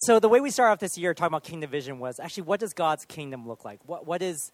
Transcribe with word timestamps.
so 0.00 0.18
the 0.18 0.28
way 0.28 0.40
we 0.40 0.50
started 0.50 0.72
off 0.72 0.78
this 0.78 0.96
year 0.96 1.12
talking 1.12 1.28
about 1.28 1.44
kingdom 1.44 1.70
vision 1.70 1.98
was 1.98 2.18
actually 2.18 2.44
what 2.44 2.60
does 2.60 2.72
God's 2.72 3.04
kingdom 3.04 3.46
look 3.46 3.64
like? 3.64 3.80
What, 3.86 4.06
what 4.06 4.22
is 4.22 4.50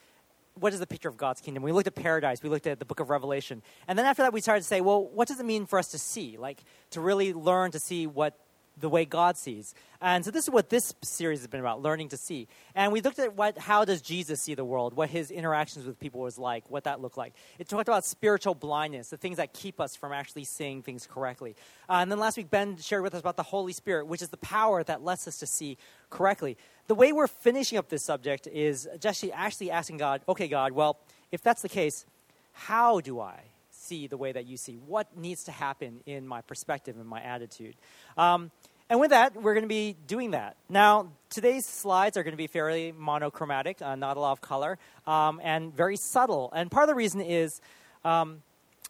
what 0.58 0.72
is 0.72 0.80
the 0.80 0.86
picture 0.86 1.08
of 1.08 1.16
God's 1.16 1.40
kingdom? 1.40 1.62
We 1.62 1.72
looked 1.72 1.86
at 1.86 1.94
paradise, 1.94 2.42
we 2.42 2.48
looked 2.48 2.66
at 2.66 2.78
the 2.78 2.84
book 2.84 2.98
of 2.98 3.10
Revelation. 3.10 3.62
And 3.86 3.98
then 3.98 4.06
after 4.06 4.22
that, 4.22 4.32
we 4.32 4.40
started 4.40 4.62
to 4.62 4.66
say, 4.66 4.80
well, 4.80 5.04
what 5.06 5.28
does 5.28 5.38
it 5.38 5.46
mean 5.46 5.66
for 5.66 5.78
us 5.78 5.88
to 5.88 5.98
see? 5.98 6.36
Like, 6.38 6.64
to 6.90 7.00
really 7.00 7.34
learn 7.34 7.70
to 7.72 7.78
see 7.78 8.06
what 8.06 8.38
the 8.78 8.88
way 8.88 9.04
God 9.04 9.36
sees. 9.36 9.74
And 10.00 10.24
so 10.24 10.30
this 10.30 10.44
is 10.44 10.50
what 10.50 10.68
this 10.68 10.94
series 11.02 11.40
has 11.40 11.48
been 11.48 11.60
about, 11.60 11.82
learning 11.82 12.10
to 12.10 12.16
see. 12.16 12.48
And 12.74 12.92
we 12.92 13.00
looked 13.00 13.18
at 13.18 13.34
what 13.34 13.56
how 13.56 13.84
does 13.84 14.02
Jesus 14.02 14.40
see 14.40 14.54
the 14.54 14.64
world, 14.64 14.94
what 14.94 15.08
his 15.08 15.30
interactions 15.30 15.86
with 15.86 15.98
people 15.98 16.20
was 16.20 16.38
like, 16.38 16.70
what 16.70 16.84
that 16.84 17.00
looked 17.00 17.16
like. 17.16 17.32
It 17.58 17.68
talked 17.68 17.88
about 17.88 18.04
spiritual 18.04 18.54
blindness, 18.54 19.08
the 19.08 19.16
things 19.16 19.38
that 19.38 19.52
keep 19.54 19.80
us 19.80 19.96
from 19.96 20.12
actually 20.12 20.44
seeing 20.44 20.82
things 20.82 21.08
correctly. 21.10 21.56
Uh, 21.88 21.94
and 21.94 22.10
then 22.10 22.18
last 22.18 22.36
week 22.36 22.50
Ben 22.50 22.76
shared 22.76 23.02
with 23.02 23.14
us 23.14 23.20
about 23.20 23.36
the 23.36 23.42
Holy 23.42 23.72
Spirit, 23.72 24.06
which 24.06 24.22
is 24.22 24.28
the 24.28 24.36
power 24.36 24.84
that 24.84 25.02
lets 25.02 25.26
us 25.26 25.38
to 25.38 25.46
see 25.46 25.78
correctly. 26.10 26.56
The 26.86 26.94
way 26.94 27.12
we're 27.12 27.26
finishing 27.26 27.78
up 27.78 27.88
this 27.88 28.04
subject 28.04 28.46
is 28.46 28.86
just 29.00 29.24
actually 29.32 29.70
asking 29.70 29.96
God, 29.96 30.20
okay 30.28 30.48
God, 30.48 30.72
well, 30.72 30.98
if 31.32 31.42
that's 31.42 31.62
the 31.62 31.68
case, 31.68 32.04
how 32.52 33.00
do 33.00 33.20
I 33.20 33.40
see 33.70 34.06
the 34.06 34.16
way 34.16 34.32
that 34.32 34.46
you 34.46 34.56
see? 34.56 34.74
What 34.74 35.16
needs 35.16 35.44
to 35.44 35.52
happen 35.52 36.00
in 36.06 36.26
my 36.26 36.40
perspective 36.42 36.96
and 36.98 37.06
my 37.06 37.20
attitude? 37.20 37.76
Um, 38.16 38.50
and 38.88 39.00
with 39.00 39.10
that, 39.10 39.34
we're 39.34 39.54
going 39.54 39.64
to 39.64 39.68
be 39.68 39.96
doing 40.06 40.30
that. 40.30 40.56
Now, 40.68 41.12
today's 41.28 41.66
slides 41.66 42.16
are 42.16 42.22
going 42.22 42.34
to 42.34 42.38
be 42.38 42.46
fairly 42.46 42.92
monochromatic, 42.92 43.82
uh, 43.82 43.96
not 43.96 44.16
a 44.16 44.20
lot 44.20 44.32
of 44.32 44.40
color, 44.40 44.78
um, 45.06 45.40
and 45.42 45.74
very 45.74 45.96
subtle. 45.96 46.52
And 46.54 46.70
part 46.70 46.84
of 46.84 46.88
the 46.88 46.94
reason 46.94 47.20
is 47.20 47.60
um, 48.04 48.42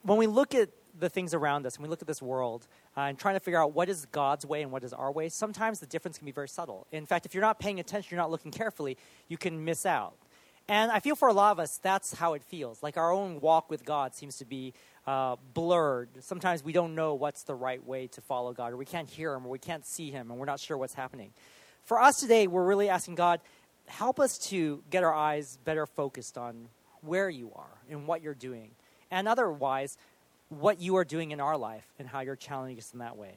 when 0.02 0.18
we 0.18 0.26
look 0.26 0.54
at 0.54 0.68
the 0.98 1.08
things 1.08 1.32
around 1.32 1.66
us 1.66 1.76
and 1.76 1.82
we 1.82 1.88
look 1.88 2.02
at 2.02 2.08
this 2.08 2.20
world 2.20 2.66
uh, 2.96 3.00
and 3.00 3.18
trying 3.18 3.36
to 3.36 3.40
figure 3.40 3.60
out 3.60 3.74
what 3.74 3.88
is 3.88 4.06
God's 4.12 4.44
way 4.44 4.62
and 4.62 4.70
what 4.70 4.84
is 4.84 4.92
our 4.92 5.10
way, 5.10 5.30
sometimes 5.30 5.80
the 5.80 5.86
difference 5.86 6.18
can 6.18 6.26
be 6.26 6.32
very 6.32 6.48
subtle. 6.48 6.86
In 6.92 7.06
fact, 7.06 7.24
if 7.24 7.34
you're 7.34 7.42
not 7.42 7.58
paying 7.58 7.80
attention, 7.80 8.14
you're 8.14 8.20
not 8.20 8.30
looking 8.30 8.52
carefully, 8.52 8.98
you 9.28 9.38
can 9.38 9.64
miss 9.64 9.86
out. 9.86 10.14
And 10.68 10.90
I 10.90 11.00
feel 11.00 11.14
for 11.14 11.28
a 11.28 11.32
lot 11.32 11.52
of 11.52 11.60
us, 11.60 11.78
that's 11.78 12.14
how 12.14 12.34
it 12.34 12.42
feels. 12.42 12.82
Like 12.82 12.96
our 12.96 13.12
own 13.12 13.40
walk 13.40 13.70
with 13.70 13.84
God 13.84 14.14
seems 14.14 14.36
to 14.38 14.44
be 14.44 14.74
uh, 15.06 15.36
blurred. 15.54 16.08
Sometimes 16.20 16.64
we 16.64 16.72
don't 16.72 16.94
know 16.94 17.14
what's 17.14 17.44
the 17.44 17.54
right 17.54 17.84
way 17.84 18.08
to 18.08 18.20
follow 18.20 18.52
God, 18.52 18.72
or 18.72 18.76
we 18.76 18.84
can't 18.84 19.08
hear 19.08 19.34
Him, 19.34 19.46
or 19.46 19.50
we 19.50 19.58
can't 19.58 19.86
see 19.86 20.10
Him, 20.10 20.30
and 20.30 20.38
we're 20.38 20.46
not 20.46 20.60
sure 20.60 20.76
what's 20.76 20.94
happening. 20.94 21.30
For 21.84 22.00
us 22.00 22.18
today, 22.18 22.46
we're 22.46 22.64
really 22.64 22.88
asking 22.88 23.14
God, 23.14 23.40
help 23.86 24.18
us 24.18 24.38
to 24.50 24.82
get 24.90 25.04
our 25.04 25.14
eyes 25.14 25.58
better 25.64 25.86
focused 25.86 26.36
on 26.36 26.68
where 27.02 27.30
you 27.30 27.52
are 27.54 27.78
and 27.88 28.06
what 28.06 28.22
you're 28.22 28.34
doing. 28.34 28.70
And 29.10 29.28
otherwise, 29.28 29.96
what 30.48 30.80
you 30.80 30.96
are 30.96 31.04
doing 31.04 31.30
in 31.30 31.40
our 31.40 31.56
life 31.56 31.86
and 31.98 32.08
how 32.08 32.20
you're 32.20 32.36
challenging 32.36 32.78
us 32.78 32.92
in 32.92 32.98
that 32.98 33.16
way. 33.16 33.36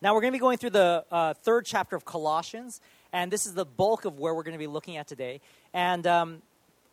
Now, 0.00 0.14
we're 0.14 0.22
going 0.22 0.32
to 0.32 0.36
be 0.36 0.40
going 0.40 0.58
through 0.58 0.70
the 0.70 1.04
uh, 1.12 1.34
third 1.34 1.64
chapter 1.64 1.94
of 1.94 2.04
Colossians, 2.04 2.80
and 3.12 3.30
this 3.30 3.46
is 3.46 3.54
the 3.54 3.64
bulk 3.64 4.04
of 4.04 4.18
where 4.18 4.34
we're 4.34 4.42
going 4.42 4.54
to 4.54 4.58
be 4.58 4.66
looking 4.66 4.96
at 4.96 5.06
today. 5.06 5.40
And 5.72 6.06
um, 6.06 6.42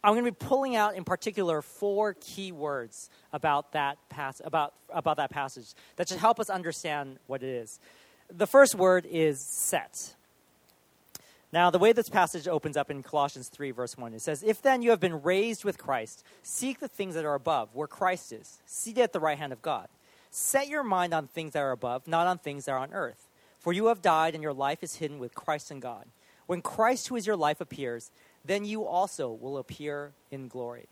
I'm 0.03 0.13
going 0.13 0.23
to 0.25 0.31
be 0.31 0.45
pulling 0.45 0.75
out 0.75 0.95
in 0.95 1.03
particular 1.03 1.61
four 1.61 2.15
key 2.19 2.51
words 2.51 3.09
about 3.33 3.73
that, 3.73 3.97
pas- 4.09 4.41
about, 4.43 4.73
about 4.89 5.17
that 5.17 5.29
passage 5.29 5.73
that 5.97 6.07
should 6.07 6.19
help 6.19 6.39
us 6.39 6.49
understand 6.49 7.17
what 7.27 7.43
it 7.43 7.49
is. 7.49 7.79
The 8.31 8.47
first 8.47 8.75
word 8.75 9.05
is 9.09 9.41
set. 9.41 10.15
Now, 11.51 11.71
the 11.71 11.79
way 11.79 11.93
this 11.93 12.09
passage 12.09 12.47
opens 12.47 12.77
up 12.77 12.91
in 12.91 13.01
Colossians 13.01 13.49
3, 13.49 13.71
verse 13.71 13.97
1, 13.97 14.13
it 14.13 14.21
says, 14.21 14.43
If 14.43 14.61
then 14.61 14.81
you 14.83 14.91
have 14.91 14.99
been 14.99 15.23
raised 15.23 15.65
with 15.65 15.79
Christ, 15.79 16.23
seek 16.43 16.79
the 16.79 16.87
things 16.87 17.15
that 17.15 17.25
are 17.25 17.33
above, 17.33 17.69
where 17.73 17.87
Christ 17.87 18.31
is, 18.31 18.59
seated 18.67 19.01
at 19.01 19.13
the 19.13 19.19
right 19.19 19.37
hand 19.37 19.51
of 19.51 19.61
God. 19.61 19.87
Set 20.29 20.67
your 20.67 20.83
mind 20.83 21.11
on 21.13 21.27
things 21.27 21.53
that 21.53 21.61
are 21.61 21.71
above, 21.71 22.07
not 22.07 22.27
on 22.27 22.37
things 22.37 22.65
that 22.65 22.73
are 22.73 22.77
on 22.77 22.93
earth. 22.93 23.27
For 23.57 23.73
you 23.73 23.87
have 23.87 24.01
died, 24.01 24.35
and 24.35 24.43
your 24.43 24.53
life 24.53 24.83
is 24.83 24.95
hidden 24.97 25.17
with 25.17 25.33
Christ 25.33 25.71
in 25.71 25.79
God. 25.79 26.05
When 26.45 26.61
Christ, 26.61 27.07
who 27.07 27.15
is 27.15 27.25
your 27.25 27.35
life, 27.35 27.59
appears, 27.61 28.11
then 28.45 28.65
you 28.65 28.85
also 28.85 29.31
will 29.31 29.57
appear 29.57 30.13
in 30.31 30.47
glory. 30.47 30.87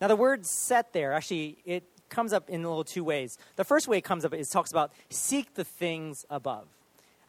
Now, 0.00 0.08
the 0.08 0.16
word 0.16 0.44
set 0.44 0.92
there, 0.92 1.12
actually, 1.12 1.58
it 1.64 1.84
comes 2.08 2.32
up 2.32 2.48
in 2.50 2.64
a 2.64 2.68
little 2.68 2.84
two 2.84 3.04
ways. 3.04 3.38
The 3.56 3.64
first 3.64 3.88
way 3.88 3.98
it 3.98 4.04
comes 4.04 4.24
up 4.24 4.34
is 4.34 4.48
talks 4.48 4.70
about 4.70 4.92
seek 5.08 5.54
the 5.54 5.64
things 5.64 6.26
above. 6.30 6.66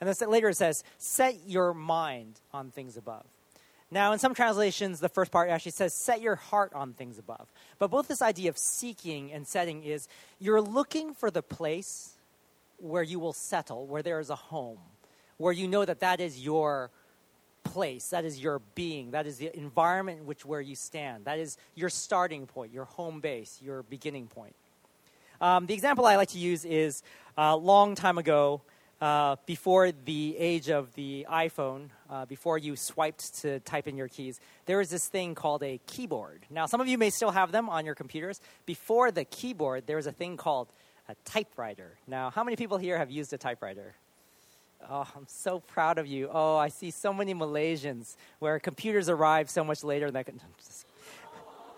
And 0.02 0.10
then 0.10 0.30
later 0.30 0.50
it 0.50 0.58
says, 0.58 0.84
set 0.98 1.48
your 1.48 1.74
mind 1.74 2.40
on 2.54 2.72
things 2.72 2.98
above. 2.98 3.26
Now, 3.92 4.12
in 4.14 4.20
some 4.20 4.34
translations, 4.34 5.00
the 5.00 5.10
first 5.10 5.32
part 5.32 5.50
actually 5.50 5.72
says, 5.72 5.94
set 5.94 6.22
your 6.22 6.36
heart 6.36 6.74
on 6.74 6.94
things 6.94 7.18
above. 7.18 7.48
But 7.80 7.92
both 7.92 8.08
this 8.08 8.22
idea 8.22 8.50
of 8.50 8.58
seeking 8.58 9.32
and 9.32 9.48
setting 9.48 9.84
is 9.84 10.08
you're 10.40 10.62
looking 10.62 11.14
for 11.14 11.32
the 11.32 11.44
place 11.44 12.14
where 12.78 13.04
you 13.04 13.20
will 13.20 13.34
settle, 13.34 13.88
where 13.88 14.04
there 14.04 14.20
is 14.20 14.30
a 14.30 14.36
home, 14.36 14.80
where 15.38 15.54
you 15.54 15.68
know 15.68 15.86
that 15.86 16.02
that 16.02 16.20
is 16.20 16.44
your 16.44 16.92
place, 17.66 18.10
that 18.10 18.24
is 18.24 18.40
your 18.40 18.60
being, 18.76 19.12
that 19.12 19.28
is 19.28 19.38
the 19.38 19.56
environment 19.58 20.20
in 20.22 20.26
which 20.26 20.46
where 20.46 20.62
you 20.62 20.76
stand, 20.76 21.26
that 21.26 21.40
is 21.40 21.58
your 21.76 21.90
starting 21.90 22.46
point, 22.48 22.72
your 22.72 22.86
home 22.86 23.20
base, 23.20 23.60
your 23.62 23.84
beginning 23.84 24.28
point. 24.28 24.56
Um, 25.42 25.66
the 25.66 25.74
example 25.74 26.06
I 26.06 26.16
like 26.16 26.30
to 26.30 26.38
use 26.38 26.64
is 26.64 27.04
a 27.38 27.42
uh, 27.42 27.56
long 27.58 27.96
time 27.96 28.18
ago, 28.18 28.62
uh, 29.02 29.36
before 29.46 29.92
the 29.92 30.36
age 30.38 30.70
of 30.70 30.94
the 30.96 31.28
iPhone, 31.30 31.90
uh, 32.10 32.26
before 32.26 32.58
you 32.58 32.78
swiped 32.78 33.42
to 33.42 33.60
type 33.60 33.88
in 33.88 33.98
your 33.98 34.08
keys, 34.08 34.40
there 34.66 34.78
was 34.78 34.90
this 34.90 35.08
thing 35.08 35.36
called 35.36 35.62
a 35.64 35.80
keyboard. 35.86 36.46
Now, 36.50 36.66
some 36.66 36.80
of 36.80 36.88
you 36.88 36.98
may 36.98 37.10
still 37.10 37.32
have 37.32 37.52
them 37.52 37.70
on 37.70 37.86
your 37.86 37.96
computers. 37.96 38.40
Before 38.66 39.12
the 39.12 39.26
keyboard, 39.26 39.86
there 39.86 39.98
was 39.98 40.08
a 40.08 40.14
thing 40.14 40.38
called 40.38 40.70
a 41.10 41.16
typewriter. 41.26 41.98
Now, 42.08 42.30
how 42.30 42.44
many 42.44 42.56
people 42.56 42.78
here 42.78 42.98
have 42.98 43.12
used 43.12 43.34
a 43.34 43.38
typewriter? 43.38 43.96
Oh, 44.90 45.08
I'm 45.16 45.26
so 45.28 45.60
proud 45.60 45.98
of 45.98 46.06
you. 46.06 46.30
Oh, 46.32 46.58
I 46.58 46.70
see 46.70 46.92
so 46.92 47.14
many 47.14 47.34
Malaysians 47.34 48.16
where 48.40 48.60
computers 48.60 49.10
arrive 49.10 49.50
so 49.50 49.64
much 49.64 49.84
later 49.84 50.12
than 50.12 50.26
just, 50.58 50.86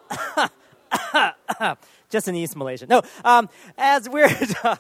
just 2.10 2.28
an 2.28 2.36
East 2.36 2.56
Malaysian. 2.56 2.90
No, 2.90 3.02
um, 3.24 3.50
as 3.78 4.10
we're 4.10 4.30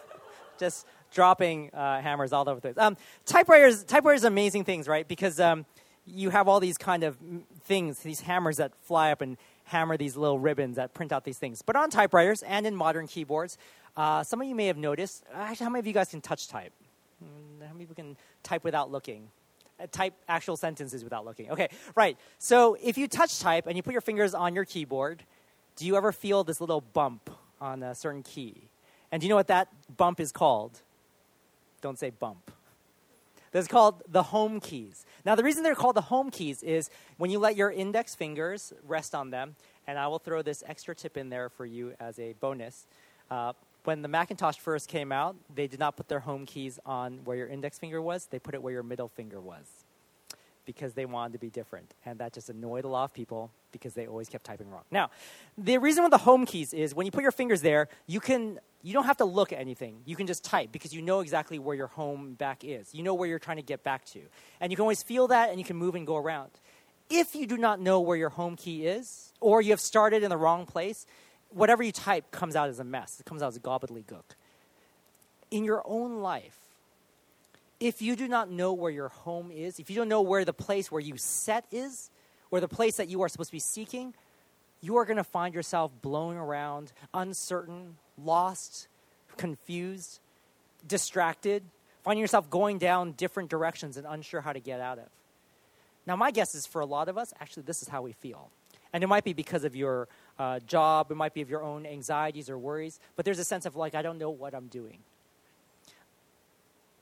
just 0.59 0.85
dropping 1.13 1.69
uh, 1.73 2.01
hammers 2.01 2.33
all 2.33 2.47
over 2.47 2.59
the 2.59 2.73
place. 2.73 2.77
Um, 2.77 2.97
typewriters, 3.25 3.83
typewriters 3.83 4.25
are 4.25 4.27
amazing 4.27 4.65
things, 4.65 4.87
right? 4.87 5.07
Because 5.07 5.39
um, 5.39 5.65
you 6.05 6.29
have 6.29 6.47
all 6.47 6.59
these 6.59 6.77
kind 6.77 7.03
of 7.03 7.17
things, 7.63 7.99
these 7.99 8.21
hammers 8.21 8.57
that 8.57 8.73
fly 8.81 9.11
up 9.11 9.21
and 9.21 9.37
hammer 9.65 9.97
these 9.97 10.17
little 10.17 10.39
ribbons 10.39 10.75
that 10.75 10.93
print 10.93 11.11
out 11.11 11.23
these 11.23 11.37
things. 11.37 11.61
But 11.61 11.75
on 11.75 11.89
typewriters 11.89 12.43
and 12.43 12.65
in 12.65 12.75
modern 12.75 13.07
keyboards, 13.07 13.57
uh, 13.95 14.23
some 14.23 14.41
of 14.41 14.47
you 14.47 14.55
may 14.55 14.67
have 14.67 14.77
noticed. 14.77 15.23
Actually, 15.33 15.63
how 15.63 15.69
many 15.69 15.79
of 15.79 15.87
you 15.87 15.93
guys 15.93 16.09
can 16.09 16.21
touch 16.21 16.47
type? 16.47 16.73
How 17.67 17.73
many 17.73 17.85
people 17.85 17.95
can 17.95 18.17
type 18.43 18.63
without 18.63 18.91
looking? 18.91 19.29
Uh, 19.79 19.87
type 19.91 20.13
actual 20.27 20.57
sentences 20.57 21.03
without 21.03 21.25
looking. 21.25 21.51
Okay, 21.51 21.69
right. 21.95 22.17
So 22.39 22.77
if 22.81 22.97
you 22.97 23.07
touch 23.07 23.39
type 23.39 23.67
and 23.67 23.75
you 23.77 23.83
put 23.83 23.93
your 23.93 24.01
fingers 24.01 24.33
on 24.33 24.55
your 24.55 24.65
keyboard, 24.65 25.23
do 25.75 25.85
you 25.85 25.95
ever 25.95 26.11
feel 26.11 26.43
this 26.43 26.59
little 26.59 26.81
bump 26.81 27.29
on 27.61 27.83
a 27.83 27.93
certain 27.93 28.23
key? 28.23 28.69
And 29.11 29.21
do 29.21 29.27
you 29.27 29.29
know 29.29 29.35
what 29.35 29.47
that 29.47 29.67
bump 29.95 30.19
is 30.19 30.31
called? 30.31 30.81
Don't 31.81 31.99
say 31.99 32.09
bump. 32.09 32.51
That's 33.51 33.67
called 33.67 34.03
the 34.09 34.23
home 34.23 34.59
keys. 34.59 35.05
Now, 35.25 35.35
the 35.35 35.43
reason 35.43 35.63
they're 35.63 35.75
called 35.75 35.95
the 35.95 36.01
home 36.01 36.31
keys 36.31 36.63
is 36.63 36.89
when 37.17 37.31
you 37.31 37.39
let 37.39 37.55
your 37.55 37.71
index 37.71 38.13
fingers 38.13 38.73
rest 38.85 39.15
on 39.15 39.29
them, 39.29 39.55
and 39.87 39.97
I 39.97 40.07
will 40.07 40.19
throw 40.19 40.41
this 40.41 40.63
extra 40.67 40.93
tip 40.93 41.17
in 41.17 41.29
there 41.29 41.49
for 41.49 41.65
you 41.65 41.93
as 41.99 42.19
a 42.19 42.33
bonus. 42.33 42.87
Uh, 43.31 43.53
when 43.87 44.01
the 44.01 44.09
Macintosh 44.09 44.57
first 44.57 44.89
came 44.89 45.13
out, 45.13 45.37
they 45.55 45.65
did 45.65 45.79
not 45.79 45.95
put 45.95 46.09
their 46.09 46.19
home 46.19 46.45
keys 46.45 46.77
on 46.85 47.21
where 47.23 47.37
your 47.37 47.47
index 47.47 47.79
finger 47.79 48.01
was, 48.01 48.25
they 48.25 48.37
put 48.37 48.53
it 48.53 48.61
where 48.61 48.73
your 48.73 48.83
middle 48.83 49.07
finger 49.07 49.39
was 49.39 49.85
because 50.65 50.93
they 50.93 51.05
wanted 51.05 51.31
to 51.31 51.39
be 51.39 51.49
different. 51.49 51.93
And 52.05 52.19
that 52.19 52.33
just 52.33 52.49
annoyed 52.49 52.83
a 52.83 52.89
lot 52.89 53.05
of 53.05 53.13
people 53.13 53.49
because 53.71 53.93
they 53.93 54.05
always 54.05 54.27
kept 54.27 54.43
typing 54.43 54.69
wrong. 54.69 54.81
Now, 54.91 55.09
the 55.57 55.77
reason 55.77 56.03
with 56.03 56.11
the 56.11 56.17
home 56.17 56.45
keys 56.45 56.73
is 56.73 56.93
when 56.93 57.05
you 57.05 57.13
put 57.13 57.21
your 57.21 57.31
fingers 57.31 57.61
there, 57.61 57.87
you 58.07 58.19
can 58.19 58.59
you 58.83 58.91
don't 58.91 59.05
have 59.05 59.17
to 59.17 59.25
look 59.25 59.53
at 59.53 59.59
anything. 59.59 60.01
You 60.05 60.17
can 60.17 60.27
just 60.27 60.43
type 60.43 60.73
because 60.73 60.93
you 60.93 61.01
know 61.01 61.21
exactly 61.21 61.57
where 61.57 61.75
your 61.75 61.87
home 61.87 62.33
back 62.33 62.65
is. 62.65 62.93
You 62.93 63.03
know 63.03 63.13
where 63.13 63.29
you're 63.29 63.39
trying 63.39 63.57
to 63.57 63.63
get 63.63 63.85
back 63.85 64.03
to. 64.07 64.19
And 64.59 64.69
you 64.69 64.75
can 64.75 64.83
always 64.83 65.01
feel 65.01 65.29
that 65.29 65.49
and 65.49 65.59
you 65.59 65.65
can 65.65 65.77
move 65.77 65.95
and 65.95 66.05
go 66.05 66.17
around. 66.17 66.51
If 67.09 67.35
you 67.35 67.47
do 67.47 67.57
not 67.57 67.79
know 67.79 68.01
where 68.01 68.17
your 68.17 68.29
home 68.29 68.57
key 68.57 68.85
is, 68.85 69.31
or 69.39 69.61
you 69.61 69.71
have 69.71 69.79
started 69.79 70.23
in 70.23 70.29
the 70.29 70.35
wrong 70.35 70.65
place, 70.65 71.05
whatever 71.57 71.83
you 71.83 71.91
type 71.91 72.31
comes 72.31 72.55
out 72.55 72.69
as 72.69 72.79
a 72.79 72.83
mess. 72.83 73.19
It 73.19 73.25
comes 73.25 73.41
out 73.41 73.47
as 73.47 73.59
gobbledygook. 73.59 74.23
In 75.49 75.63
your 75.63 75.81
own 75.85 76.21
life, 76.21 76.57
if 77.79 78.01
you 78.01 78.15
do 78.15 78.27
not 78.27 78.49
know 78.49 78.73
where 78.73 78.91
your 78.91 79.09
home 79.09 79.51
is, 79.51 79.79
if 79.79 79.89
you 79.89 79.95
don't 79.95 80.09
know 80.09 80.21
where 80.21 80.45
the 80.45 80.53
place 80.53 80.91
where 80.91 81.01
you 81.01 81.17
set 81.17 81.65
is, 81.71 82.09
or 82.51 82.59
the 82.59 82.67
place 82.67 82.97
that 82.97 83.09
you 83.09 83.21
are 83.21 83.29
supposed 83.29 83.49
to 83.49 83.55
be 83.55 83.59
seeking, 83.59 84.13
you 84.81 84.97
are 84.97 85.05
going 85.05 85.17
to 85.17 85.23
find 85.23 85.53
yourself 85.53 85.91
blowing 86.01 86.37
around, 86.37 86.91
uncertain, 87.13 87.97
lost, 88.23 88.87
confused, 89.35 90.19
distracted, 90.87 91.63
finding 92.03 92.21
yourself 92.21 92.49
going 92.49 92.77
down 92.77 93.11
different 93.13 93.49
directions 93.49 93.97
and 93.97 94.05
unsure 94.07 94.41
how 94.41 94.53
to 94.53 94.59
get 94.59 94.79
out 94.79 94.97
of. 94.97 95.07
Now, 96.05 96.15
my 96.15 96.31
guess 96.31 96.55
is 96.55 96.65
for 96.65 96.79
a 96.79 96.85
lot 96.85 97.09
of 97.09 97.17
us, 97.17 97.33
actually, 97.41 97.63
this 97.63 97.81
is 97.81 97.89
how 97.89 98.01
we 98.01 98.13
feel. 98.13 98.49
And 98.93 99.03
it 99.03 99.07
might 99.07 99.25
be 99.25 99.33
because 99.33 99.65
of 99.65 99.75
your 99.75 100.07
uh, 100.39 100.59
job, 100.61 101.11
it 101.11 101.15
might 101.15 101.33
be 101.33 101.41
of 101.41 101.49
your 101.49 101.63
own 101.63 101.85
anxieties 101.85 102.49
or 102.49 102.57
worries, 102.57 102.99
but 103.15 103.25
there's 103.25 103.39
a 103.39 103.43
sense 103.43 103.65
of 103.65 103.75
like, 103.75 103.95
I 103.95 104.01
don't 104.01 104.17
know 104.17 104.29
what 104.29 104.53
I'm 104.53 104.67
doing. 104.67 104.99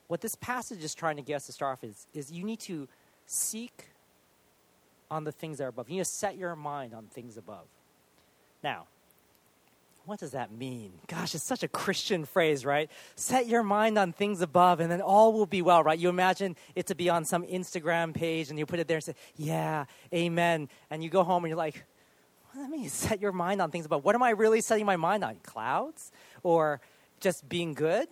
what 0.08 0.20
this 0.20 0.36
passage 0.36 0.84
is 0.84 0.94
trying 0.94 1.16
to 1.16 1.22
get 1.22 1.34
us 1.36 1.46
to 1.46 1.52
start 1.52 1.78
off 1.78 1.84
is, 1.84 2.06
is 2.14 2.30
you 2.30 2.44
need 2.44 2.60
to 2.60 2.88
seek 3.26 3.86
on 5.10 5.24
the 5.24 5.32
things 5.32 5.58
that 5.58 5.64
are 5.64 5.68
above. 5.68 5.88
You 5.88 5.96
need 5.96 6.04
to 6.04 6.10
set 6.10 6.36
your 6.36 6.56
mind 6.56 6.94
on 6.94 7.06
things 7.06 7.36
above. 7.36 7.66
Now, 8.62 8.86
what 10.04 10.20
does 10.20 10.30
that 10.30 10.52
mean? 10.52 10.92
Gosh, 11.08 11.34
it's 11.34 11.44
such 11.44 11.64
a 11.64 11.68
Christian 11.68 12.24
phrase, 12.24 12.64
right? 12.64 12.88
Set 13.16 13.48
your 13.48 13.64
mind 13.64 13.98
on 13.98 14.12
things 14.12 14.40
above 14.40 14.78
and 14.78 14.90
then 14.90 15.00
all 15.00 15.32
will 15.32 15.46
be 15.46 15.62
well, 15.62 15.82
right? 15.82 15.98
You 15.98 16.08
imagine 16.08 16.56
it 16.76 16.86
to 16.86 16.94
be 16.94 17.10
on 17.10 17.24
some 17.24 17.44
Instagram 17.44 18.14
page 18.14 18.48
and 18.48 18.58
you 18.58 18.66
put 18.66 18.78
it 18.78 18.86
there 18.86 18.98
and 18.98 19.04
say, 19.04 19.14
Yeah, 19.34 19.86
amen. 20.14 20.68
And 20.90 21.02
you 21.02 21.10
go 21.10 21.24
home 21.24 21.44
and 21.44 21.50
you're 21.50 21.58
like, 21.58 21.84
Does 22.70 22.70
that? 22.70 22.90
Set 22.90 23.20
your 23.20 23.32
mind 23.32 23.60
on 23.60 23.70
things 23.70 23.86
above. 23.86 24.04
What 24.04 24.14
am 24.14 24.22
I 24.22 24.30
really 24.30 24.60
setting 24.60 24.86
my 24.86 24.96
mind 24.96 25.24
on? 25.24 25.36
Clouds? 25.42 26.12
Or 26.42 26.80
just 27.20 27.48
being 27.48 27.74
good? 27.74 28.08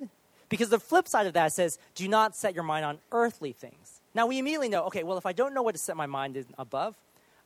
Because 0.48 0.68
the 0.68 0.78
flip 0.78 1.08
side 1.08 1.26
of 1.26 1.34
that 1.34 1.52
says, 1.52 1.78
Do 1.94 2.08
not 2.08 2.36
set 2.36 2.54
your 2.54 2.64
mind 2.64 2.84
on 2.84 2.98
earthly 3.12 3.52
things. 3.52 4.00
Now 4.14 4.26
we 4.26 4.38
immediately 4.38 4.68
know, 4.68 4.84
okay, 4.84 5.02
well, 5.02 5.18
if 5.18 5.26
I 5.26 5.32
don't 5.32 5.54
know 5.54 5.62
what 5.62 5.74
to 5.74 5.80
set 5.80 5.96
my 5.96 6.06
mind 6.06 6.44
above, 6.58 6.94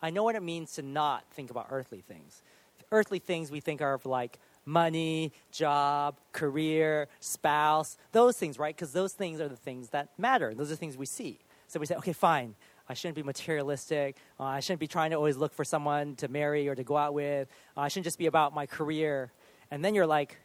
I 0.02 0.10
know 0.10 0.22
what 0.22 0.34
it 0.34 0.42
means 0.42 0.74
to 0.74 0.82
not 0.82 1.24
think 1.32 1.50
about 1.50 1.68
earthly 1.70 2.00
things 2.00 2.42
earthly 2.90 3.18
things 3.18 3.50
we 3.50 3.60
think 3.60 3.80
are 3.80 3.94
of 3.94 4.06
like 4.06 4.38
money, 4.64 5.32
job, 5.50 6.18
career, 6.32 7.08
spouse, 7.20 7.96
those 8.12 8.36
things, 8.36 8.58
right? 8.58 8.74
Because 8.74 8.92
those 8.92 9.12
things 9.12 9.40
are 9.40 9.48
the 9.48 9.56
things 9.56 9.90
that 9.90 10.10
matter. 10.18 10.54
Those 10.54 10.68
are 10.68 10.74
the 10.74 10.76
things 10.76 10.96
we 10.96 11.06
see. 11.06 11.38
So 11.68 11.80
we 11.80 11.86
say, 11.86 11.96
okay, 11.96 12.12
fine. 12.12 12.54
I 12.88 12.94
shouldn't 12.94 13.16
be 13.16 13.22
materialistic. 13.22 14.16
Uh, 14.40 14.44
I 14.44 14.60
shouldn't 14.60 14.80
be 14.80 14.86
trying 14.86 15.10
to 15.10 15.16
always 15.16 15.36
look 15.36 15.52
for 15.52 15.64
someone 15.64 16.16
to 16.16 16.28
marry 16.28 16.68
or 16.68 16.74
to 16.74 16.84
go 16.84 16.96
out 16.96 17.12
with. 17.12 17.48
Uh, 17.76 17.80
I 17.82 17.88
shouldn't 17.88 18.04
just 18.04 18.18
be 18.18 18.26
about 18.26 18.54
my 18.54 18.66
career. 18.66 19.30
And 19.70 19.84
then 19.84 19.94
you're 19.94 20.06
like, 20.06 20.38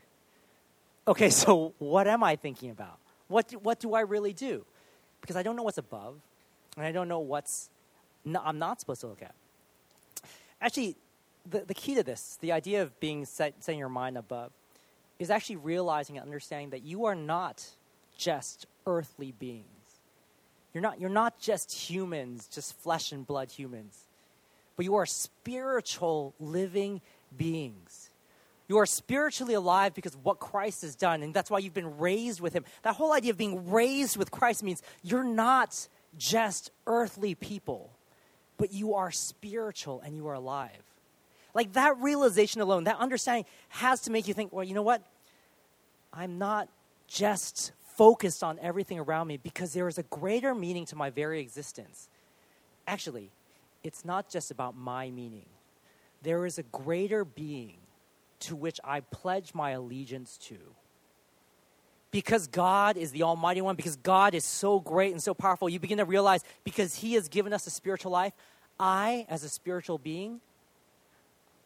okay, 1.08 1.30
so 1.42 1.74
what 1.80 2.08
am 2.08 2.24
I 2.24 2.36
thinking 2.36 2.70
about? 2.70 3.00
What 3.28 3.48
do, 3.48 3.60
what 3.60 3.80
do 3.80 3.94
I 3.94 4.02
really 4.02 4.34
do? 4.34 4.66
Because 5.22 5.36
I 5.36 5.44
don't 5.44 5.56
know 5.56 5.64
what's 5.64 5.78
above, 5.78 6.16
and 6.76 6.86
I 6.86 6.92
don't 6.92 7.08
know 7.08 7.20
what's 7.20 7.70
I'm 8.26 8.60
not 8.60 8.80
supposed 8.80 9.02
to 9.02 9.08
look 9.08 9.22
at. 9.22 9.36
Actually, 10.62 10.96
the, 11.50 11.60
the 11.60 11.74
key 11.74 11.96
to 11.96 12.04
this, 12.04 12.38
the 12.42 12.52
idea 12.52 12.82
of 12.82 12.98
being 13.00 13.26
set, 13.26 13.56
setting 13.60 13.80
your 13.80 13.90
mind 13.90 14.18
above, 14.18 14.52
is 15.20 15.30
actually 15.30 15.58
realizing 15.58 16.18
and 16.18 16.26
understanding 16.26 16.70
that 16.70 16.84
you 16.84 17.06
are 17.06 17.16
not 17.16 17.66
just 18.18 18.66
earthly 18.86 19.34
beings. 19.34 19.66
You're 20.74 20.82
not, 20.82 21.00
you're 21.00 21.10
not 21.10 21.40
just 21.40 21.72
humans, 21.72 22.48
just 22.48 22.76
flesh 22.82 23.12
and 23.12 23.26
blood 23.26 23.52
humans, 23.52 24.08
but 24.76 24.86
you 24.86 24.96
are 24.96 25.06
spiritual 25.06 26.34
living 26.40 27.02
beings. 27.36 28.10
You 28.68 28.78
are 28.78 28.86
spiritually 28.86 29.54
alive 29.54 29.94
because 29.94 30.16
of 30.16 30.26
what 30.26 30.40
Christ 30.40 30.82
has 30.82 30.96
done, 30.96 31.22
and 31.22 31.34
that's 31.34 31.52
why 31.52 31.60
you've 31.60 31.74
been 31.74 31.98
raised 32.00 32.42
with 32.42 32.54
Him. 32.54 32.66
That 32.82 32.96
whole 32.96 33.14
idea 33.14 33.32
of 33.32 33.38
being 33.38 33.70
raised 33.70 34.18
with 34.18 34.32
Christ 34.32 34.64
means 34.64 34.82
you're 35.04 35.24
not 35.24 35.88
just 36.18 36.72
earthly 36.88 37.36
people, 37.36 37.92
but 38.58 38.72
you 38.72 38.96
are 38.96 39.12
spiritual 39.12 40.02
and 40.02 40.16
you 40.16 40.28
are 40.28 40.34
alive. 40.34 40.72
Like 41.54 41.74
that 41.74 41.98
realization 41.98 42.62
alone, 42.62 42.86
that 42.86 42.98
understanding 42.98 43.46
has 43.70 44.02
to 44.02 44.12
make 44.12 44.28
you 44.28 44.34
think, 44.34 44.52
well, 44.52 44.64
you 44.64 44.74
know 44.74 44.82
what? 44.82 45.04
I'm 46.12 46.40
not 46.40 46.68
just 47.08 47.74
focused 47.96 48.44
on 48.44 48.60
everything 48.60 49.00
around 49.00 49.28
me 49.28 49.38
because 49.38 49.74
there 49.74 49.88
is 49.88 49.98
a 49.98 50.04
greater 50.04 50.54
meaning 50.56 50.86
to 50.86 50.96
my 50.96 51.10
very 51.10 51.40
existence. 51.40 52.10
Actually, 52.88 53.32
it's 53.84 54.06
not 54.06 54.30
just 54.30 54.52
about 54.52 54.76
my 54.76 55.10
meaning, 55.10 55.46
there 56.22 56.46
is 56.46 56.58
a 56.58 56.64
greater 56.64 57.26
being 57.26 57.78
to 58.40 58.56
which 58.56 58.80
I 58.84 59.02
pledge 59.02 59.54
my 59.54 59.72
allegiance 59.72 60.38
to. 60.44 60.58
Because 62.12 62.48
God 62.48 62.96
is 62.96 63.12
the 63.12 63.24
Almighty 63.24 63.62
One, 63.62 63.76
because 63.76 63.96
God 63.96 64.36
is 64.36 64.46
so 64.46 64.80
great 64.80 65.12
and 65.12 65.22
so 65.22 65.34
powerful, 65.34 65.68
you 65.68 65.80
begin 65.80 65.98
to 65.98 66.06
realize 66.06 66.44
because 66.64 66.96
He 66.96 67.14
has 67.16 67.28
given 67.28 67.54
us 67.54 67.66
a 67.66 67.72
spiritual 67.72 68.12
life, 68.12 68.34
I, 68.80 69.26
as 69.30 69.44
a 69.44 69.50
spiritual 69.50 69.98
being, 69.98 70.40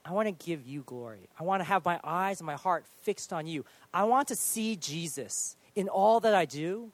I 0.06 0.14
want 0.14 0.28
to 0.28 0.46
give 0.46 0.66
you 0.66 0.84
glory. 0.84 1.28
I 1.38 1.44
want 1.44 1.60
to 1.60 1.66
have 1.66 1.84
my 1.84 2.00
eyes 2.02 2.40
and 2.40 2.48
my 2.48 2.56
heart 2.56 2.86
fixed 3.02 3.34
on 3.34 3.46
you. 3.46 3.66
I 3.94 4.06
want 4.06 4.30
to 4.30 4.38
see 4.38 4.78
Jesus 4.78 5.58
in 5.78 5.88
all 5.90 6.20
that 6.22 6.34
I 6.34 6.46
do, 6.46 6.92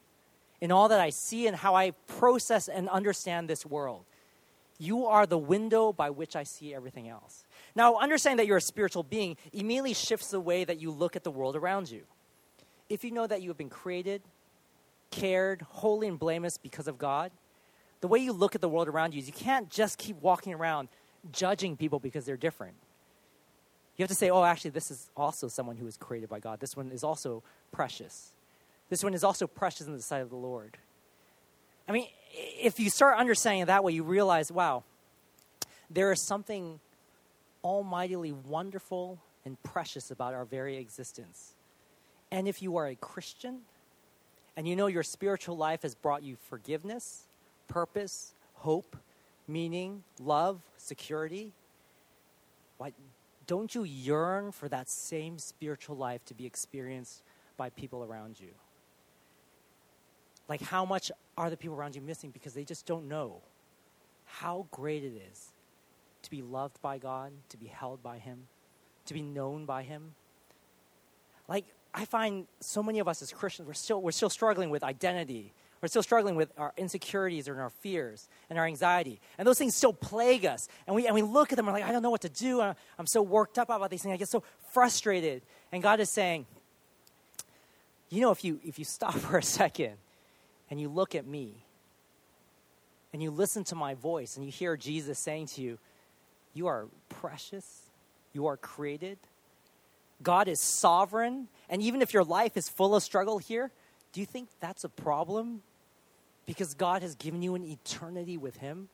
in 0.60 0.70
all 0.70 0.90
that 0.90 1.00
I 1.00 1.10
see, 1.10 1.48
and 1.48 1.56
how 1.56 1.74
I 1.74 1.92
process 2.06 2.68
and 2.68 2.90
understand 2.90 3.50
this 3.50 3.66
world. 3.66 4.04
You 4.78 5.06
are 5.06 5.26
the 5.26 5.38
window 5.38 5.94
by 5.94 6.10
which 6.10 6.36
I 6.36 6.44
see 6.44 6.76
everything 6.76 7.08
else. 7.08 7.46
Now, 7.76 7.96
understanding 7.96 8.38
that 8.38 8.46
you're 8.46 8.58
a 8.58 8.62
spiritual 8.62 9.04
being 9.04 9.38
immediately 9.54 9.94
shifts 9.94 10.32
the 10.32 10.40
way 10.42 10.66
that 10.66 10.82
you 10.82 10.92
look 10.92 11.16
at 11.16 11.24
the 11.24 11.32
world 11.32 11.56
around 11.56 11.90
you. 11.90 12.04
If 12.90 13.06
you 13.06 13.12
know 13.12 13.26
that 13.26 13.42
you 13.42 13.48
have 13.50 13.58
been 13.58 13.70
created, 13.70 14.22
cared, 15.12 15.62
holy, 15.62 16.10
and 16.10 16.20
blameless 16.20 16.58
because 16.58 16.90
of 16.90 16.98
God, 16.98 17.32
the 18.02 18.10
way 18.10 18.20
you 18.20 18.34
look 18.34 18.54
at 18.54 18.60
the 18.60 18.68
world 18.68 18.90
around 18.90 19.14
you 19.14 19.20
is 19.20 19.28
you 19.28 19.34
can't 19.34 19.70
just 19.70 19.98
keep 19.98 20.22
walking 20.22 20.54
around 20.54 20.90
judging 21.32 21.78
people 21.78 22.00
because 22.00 22.26
they're 22.26 22.36
different. 22.36 22.76
You 23.96 24.04
have 24.04 24.10
to 24.10 24.16
say, 24.16 24.30
oh, 24.30 24.44
actually, 24.44 24.72
this 24.72 24.92
is 24.92 25.10
also 25.16 25.48
someone 25.48 25.78
who 25.78 25.86
was 25.86 25.96
created 25.96 26.28
by 26.28 26.40
God. 26.40 26.60
This 26.60 26.76
one 26.76 26.92
is 26.92 27.06
also 27.06 27.44
precious. 27.72 28.33
This 28.94 29.04
one 29.04 29.16
is 29.16 29.24
also 29.24 29.48
precious 29.48 29.88
in 29.88 29.94
the 29.94 30.04
sight 30.04 30.22
of 30.22 30.30
the 30.30 30.36
Lord. 30.36 30.78
I 31.90 31.92
mean, 31.94 32.06
if 32.32 32.80
you 32.80 32.92
start 32.92 33.18
understanding 33.18 33.64
it 33.64 33.66
that 33.66 33.84
way, 33.84 33.92
you 33.92 34.04
realize, 34.04 34.52
wow, 34.52 34.84
there 35.90 36.12
is 36.12 36.22
something 36.22 36.80
almightily 37.64 38.34
wonderful 38.34 39.18
and 39.46 39.58
precious 39.64 40.12
about 40.12 40.36
our 40.36 40.46
very 40.46 40.78
existence. 40.78 41.56
And 42.32 42.48
if 42.48 42.62
you 42.62 42.78
are 42.78 42.86
a 42.86 42.94
Christian 42.94 43.62
and 44.56 44.68
you 44.68 44.76
know 44.76 44.86
your 44.86 45.02
spiritual 45.02 45.58
life 45.58 45.82
has 45.82 45.96
brought 45.96 46.22
you 46.22 46.36
forgiveness, 46.36 47.24
purpose, 47.68 48.36
hope, 48.54 48.96
meaning, 49.48 50.04
love, 50.20 50.62
security, 50.78 51.52
why, 52.78 52.94
don't 53.48 53.74
you 53.74 53.86
yearn 53.86 54.52
for 54.52 54.70
that 54.70 54.88
same 54.88 55.40
spiritual 55.40 55.98
life 55.98 56.24
to 56.26 56.36
be 56.36 56.46
experienced 56.46 57.24
by 57.58 57.72
people 57.72 58.04
around 58.04 58.40
you? 58.40 58.50
Like, 60.48 60.62
how 60.62 60.86
much 60.86 61.12
are 61.38 61.50
the 61.50 61.58
people 61.58 61.76
around 61.76 61.96
you 61.96 62.02
missing 62.02 62.32
because 62.32 62.54
they 62.54 62.64
just 62.64 62.86
don't 62.86 63.08
know 63.08 63.42
how 64.26 64.68
great 64.72 65.04
it 65.04 65.14
is 65.32 65.52
to 66.24 66.30
be 66.30 66.42
loved 66.42 66.82
by 66.82 66.98
God, 66.98 67.32
to 67.50 67.58
be 67.58 67.68
held 67.68 68.04
by 68.04 68.18
Him, 68.18 68.48
to 69.06 69.14
be 69.14 69.22
known 69.22 69.66
by 69.66 69.84
Him? 69.84 70.16
Like, 71.48 71.66
I 71.94 72.06
find 72.06 72.48
so 72.60 72.82
many 72.82 73.00
of 73.00 73.08
us 73.08 73.22
as 73.22 73.32
Christians, 73.32 73.68
we're 73.68 73.74
still, 73.74 74.02
we're 74.02 74.12
still 74.12 74.30
struggling 74.30 74.70
with 74.70 74.84
identity 74.84 75.54
we're 75.84 75.90
still 75.90 76.02
struggling 76.02 76.36
with 76.36 76.50
our 76.58 76.72
insecurities 76.78 77.50
and 77.50 77.60
our 77.60 77.70
fears 77.70 78.30
and 78.50 78.58
our 78.58 78.66
anxiety. 78.66 79.20
And 79.38 79.46
those 79.46 79.58
things 79.58 79.76
still 79.76 79.92
plague 79.92 80.46
us. 80.46 80.70
And 80.88 80.96
we, 80.96 81.08
and 81.08 81.14
we 81.14 81.22
look 81.22 81.52
at 81.52 81.58
them 81.58 81.68
and 81.68 81.74
we're 81.74 81.82
like, 81.82 81.90
I 81.90 81.92
don't 81.92 82.02
know 82.02 82.10
what 82.10 82.22
to 82.22 82.30
do. 82.30 82.62
I'm 82.62 83.06
so 83.06 83.22
worked 83.22 83.60
up 83.60 83.68
about 83.68 83.90
these 83.90 84.02
things. 84.02 84.14
I 84.14 84.16
get 84.16 84.30
so 84.30 84.44
frustrated. 84.72 85.42
And 85.74 85.84
God 85.84 86.00
is 86.00 86.10
saying, 86.10 86.46
you 88.10 88.22
know, 88.22 88.32
if 88.32 88.46
you, 88.46 88.62
if 88.64 88.80
you 88.80 88.86
stop 88.86 89.14
for 89.20 89.38
a 89.38 89.44
second 89.44 89.98
and 90.74 90.82
you 90.82 90.90
look 90.90 91.14
at 91.14 91.28
me 91.28 91.54
and 93.14 93.22
you 93.22 93.30
listen 93.30 93.64
to 93.66 93.76
my 93.76 93.94
voice 93.94 94.38
and 94.38 94.44
you 94.44 94.52
hear 94.52 94.76
Jesus 94.76 95.20
saying 95.20 95.46
to 95.48 95.62
you, 95.62 95.78
You 96.56 96.66
are 96.66 96.88
precious, 97.10 97.92
you 98.34 98.48
are 98.48 98.58
created, 98.58 99.20
God 100.24 100.48
is 100.48 100.60
sovereign. 100.60 101.48
And 101.70 101.80
even 101.84 102.02
if 102.02 102.12
your 102.12 102.24
life 102.24 102.58
is 102.58 102.70
full 102.70 102.96
of 102.96 103.04
struggle 103.04 103.38
here, 103.38 103.72
do 104.14 104.20
you 104.20 104.26
think 104.26 104.50
that's 104.60 104.84
a 104.84 104.90
problem? 104.90 105.62
because 106.46 106.74
God 106.74 107.02
has 107.02 107.16
given 107.16 107.42
you 107.42 107.56
an 107.56 107.64
eternity 107.64 108.38
with 108.38 108.58
Him, 108.58 108.90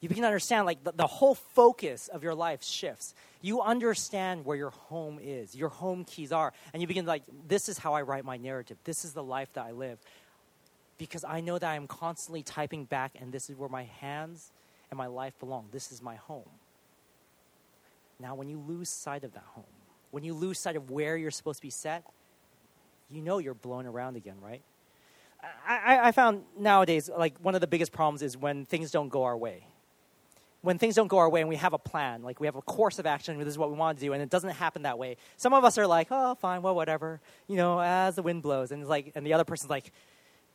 you 0.00 0.08
begin 0.08 0.22
to 0.22 0.28
understand 0.28 0.66
like 0.66 0.84
the, 0.84 0.92
the, 0.92 1.06
whole 1.06 1.34
focus 1.34 2.08
of 2.08 2.22
your 2.22 2.34
life 2.34 2.62
shifts. 2.62 3.14
You 3.40 3.62
understand 3.62 4.44
where 4.44 4.56
your 4.56 4.70
home 4.70 5.18
is, 5.22 5.54
your 5.54 5.70
home 5.70 6.04
keys 6.04 6.30
are, 6.30 6.52
and 6.72 6.82
you 6.82 6.86
begin 6.86 7.06
like, 7.06 7.22
this 7.46 7.70
is 7.70 7.78
how 7.78 7.94
I 7.94 8.02
write 8.02 8.24
my 8.24 8.36
narrative. 8.36 8.76
This 8.84 9.06
is 9.06 9.14
the 9.14 9.22
life 9.22 9.50
that 9.54 9.64
I 9.64 9.70
live. 9.70 9.98
Because 10.96 11.24
I 11.24 11.40
know 11.40 11.58
that 11.58 11.70
I'm 11.70 11.86
constantly 11.86 12.42
typing 12.42 12.84
back, 12.84 13.12
and 13.20 13.32
this 13.32 13.50
is 13.50 13.56
where 13.56 13.68
my 13.68 13.84
hands 13.84 14.52
and 14.90 14.98
my 14.98 15.06
life 15.06 15.38
belong. 15.40 15.66
This 15.72 15.90
is 15.90 16.00
my 16.00 16.14
home. 16.14 16.48
Now, 18.20 18.36
when 18.36 18.48
you 18.48 18.58
lose 18.58 18.88
sight 18.88 19.24
of 19.24 19.32
that 19.34 19.44
home, 19.44 19.64
when 20.12 20.22
you 20.22 20.34
lose 20.34 20.58
sight 20.58 20.76
of 20.76 20.90
where 20.90 21.16
you're 21.16 21.32
supposed 21.32 21.58
to 21.58 21.62
be 21.62 21.70
set, 21.70 22.04
you 23.10 23.20
know 23.20 23.38
you're 23.38 23.54
blown 23.54 23.86
around 23.86 24.16
again, 24.16 24.36
right? 24.40 24.62
I, 25.66 26.08
I 26.08 26.12
found 26.12 26.44
nowadays, 26.58 27.10
like, 27.14 27.36
one 27.38 27.54
of 27.54 27.60
the 27.60 27.66
biggest 27.66 27.92
problems 27.92 28.22
is 28.22 28.36
when 28.36 28.64
things 28.64 28.90
don't 28.90 29.08
go 29.08 29.24
our 29.24 29.36
way. 29.36 29.66
When 30.62 30.78
things 30.78 30.94
don't 30.94 31.08
go 31.08 31.18
our 31.18 31.28
way 31.28 31.40
and 31.40 31.48
we 31.50 31.56
have 31.56 31.74
a 31.74 31.78
plan, 31.78 32.22
like 32.22 32.40
we 32.40 32.46
have 32.46 32.56
a 32.56 32.62
course 32.62 32.98
of 32.98 33.04
action, 33.04 33.36
this 33.38 33.48
is 33.48 33.58
what 33.58 33.70
we 33.70 33.76
want 33.76 33.98
to 33.98 34.06
do, 34.06 34.14
and 34.14 34.22
it 34.22 34.30
doesn't 34.30 34.50
happen 34.50 34.82
that 34.82 34.98
way. 34.98 35.18
Some 35.36 35.52
of 35.52 35.62
us 35.62 35.76
are 35.76 35.86
like, 35.86 36.08
oh, 36.10 36.36
fine, 36.36 36.62
well, 36.62 36.74
whatever, 36.74 37.20
you 37.48 37.56
know, 37.56 37.80
as 37.80 38.14
the 38.14 38.22
wind 38.22 38.42
blows. 38.42 38.72
And, 38.72 38.80
it's 38.80 38.88
like, 38.88 39.12
and 39.14 39.26
the 39.26 39.34
other 39.34 39.44
person's 39.44 39.68
like, 39.68 39.92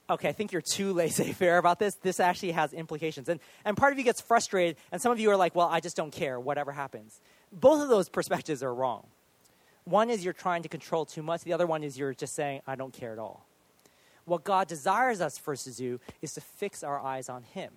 okay, 0.09 0.29
I 0.29 0.31
think 0.31 0.51
you're 0.51 0.61
too 0.61 0.93
laissez 0.93 1.31
faire 1.33 1.57
about 1.57 1.79
this. 1.79 1.95
This 1.95 2.19
actually 2.19 2.51
has 2.51 2.73
implications. 2.73 3.29
And, 3.29 3.39
and 3.65 3.77
part 3.77 3.93
of 3.93 3.99
you 3.99 4.05
gets 4.05 4.21
frustrated, 4.21 4.77
and 4.91 5.01
some 5.01 5.11
of 5.11 5.19
you 5.19 5.29
are 5.31 5.37
like, 5.37 5.55
well, 5.55 5.67
I 5.67 5.79
just 5.79 5.95
don't 5.95 6.11
care, 6.11 6.39
whatever 6.39 6.71
happens. 6.71 7.19
Both 7.51 7.81
of 7.81 7.89
those 7.89 8.09
perspectives 8.09 8.63
are 8.63 8.73
wrong. 8.73 9.07
One 9.85 10.09
is 10.09 10.23
you're 10.23 10.33
trying 10.33 10.63
to 10.63 10.69
control 10.69 11.05
too 11.05 11.23
much, 11.23 11.43
the 11.43 11.53
other 11.53 11.65
one 11.67 11.83
is 11.83 11.97
you're 11.97 12.13
just 12.13 12.35
saying, 12.35 12.61
I 12.67 12.75
don't 12.75 12.93
care 12.93 13.13
at 13.13 13.19
all 13.19 13.45
what 14.29 14.43
God 14.43 14.67
desires 14.67 15.19
us 15.19 15.37
first 15.37 15.65
to 15.65 15.71
do 15.71 15.99
is 16.21 16.33
to 16.33 16.41
fix 16.41 16.83
our 16.83 16.99
eyes 16.99 17.27
on 17.27 17.43
Him. 17.43 17.73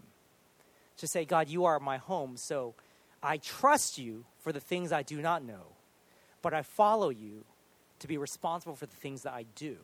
To 0.98 1.06
say, 1.06 1.24
God, 1.24 1.48
you 1.48 1.64
are 1.64 1.80
my 1.80 1.96
home, 1.96 2.36
so 2.36 2.74
I 3.22 3.38
trust 3.38 3.98
you 3.98 4.24
for 4.40 4.52
the 4.52 4.60
things 4.60 4.92
I 4.92 5.02
do 5.02 5.20
not 5.20 5.42
know, 5.42 5.74
but 6.42 6.54
I 6.54 6.62
follow 6.62 7.08
you 7.08 7.44
to 8.00 8.06
be 8.06 8.18
responsible 8.18 8.76
for 8.76 8.86
the 8.86 8.96
things 8.96 9.22
that 9.22 9.32
I 9.32 9.46
do. 9.56 9.78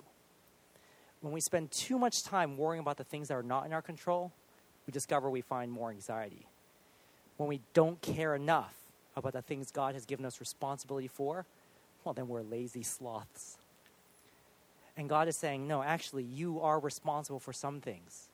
When 1.21 1.33
we 1.33 1.41
spend 1.41 1.71
too 1.71 1.99
much 1.99 2.23
time 2.23 2.57
worrying 2.57 2.81
about 2.81 2.97
the 2.97 3.05
things 3.05 3.29
that 3.29 3.35
are 3.35 3.43
not 3.43 3.67
in 3.67 3.73
our 3.73 3.83
control, 3.83 4.33
we 4.87 4.93
discover 4.93 5.29
we 5.29 5.41
find 5.41 5.71
more 5.73 5.91
anxiety. 5.91 6.47
When 7.37 7.49
we 7.49 7.61
don't 7.75 8.01
care 8.01 8.35
enough 8.35 8.75
about 9.17 9.33
the 9.33 9.43
things 9.43 9.71
God 9.71 9.95
has 9.95 10.07
given 10.07 10.25
us 10.25 10.41
responsibility 10.41 11.09
for, 11.09 11.45
well, 12.05 12.15
then 12.15 12.29
we're 12.29 12.43
lazy 12.43 12.83
sloths. 12.83 13.59
And 14.97 15.09
God 15.09 15.29
is 15.29 15.37
saying, 15.37 15.69
no, 15.69 15.83
actually, 15.83 16.25
you 16.25 16.61
are 16.61 16.79
responsible 16.81 17.39
for 17.39 17.53
some 17.53 17.81
things. 17.81 18.29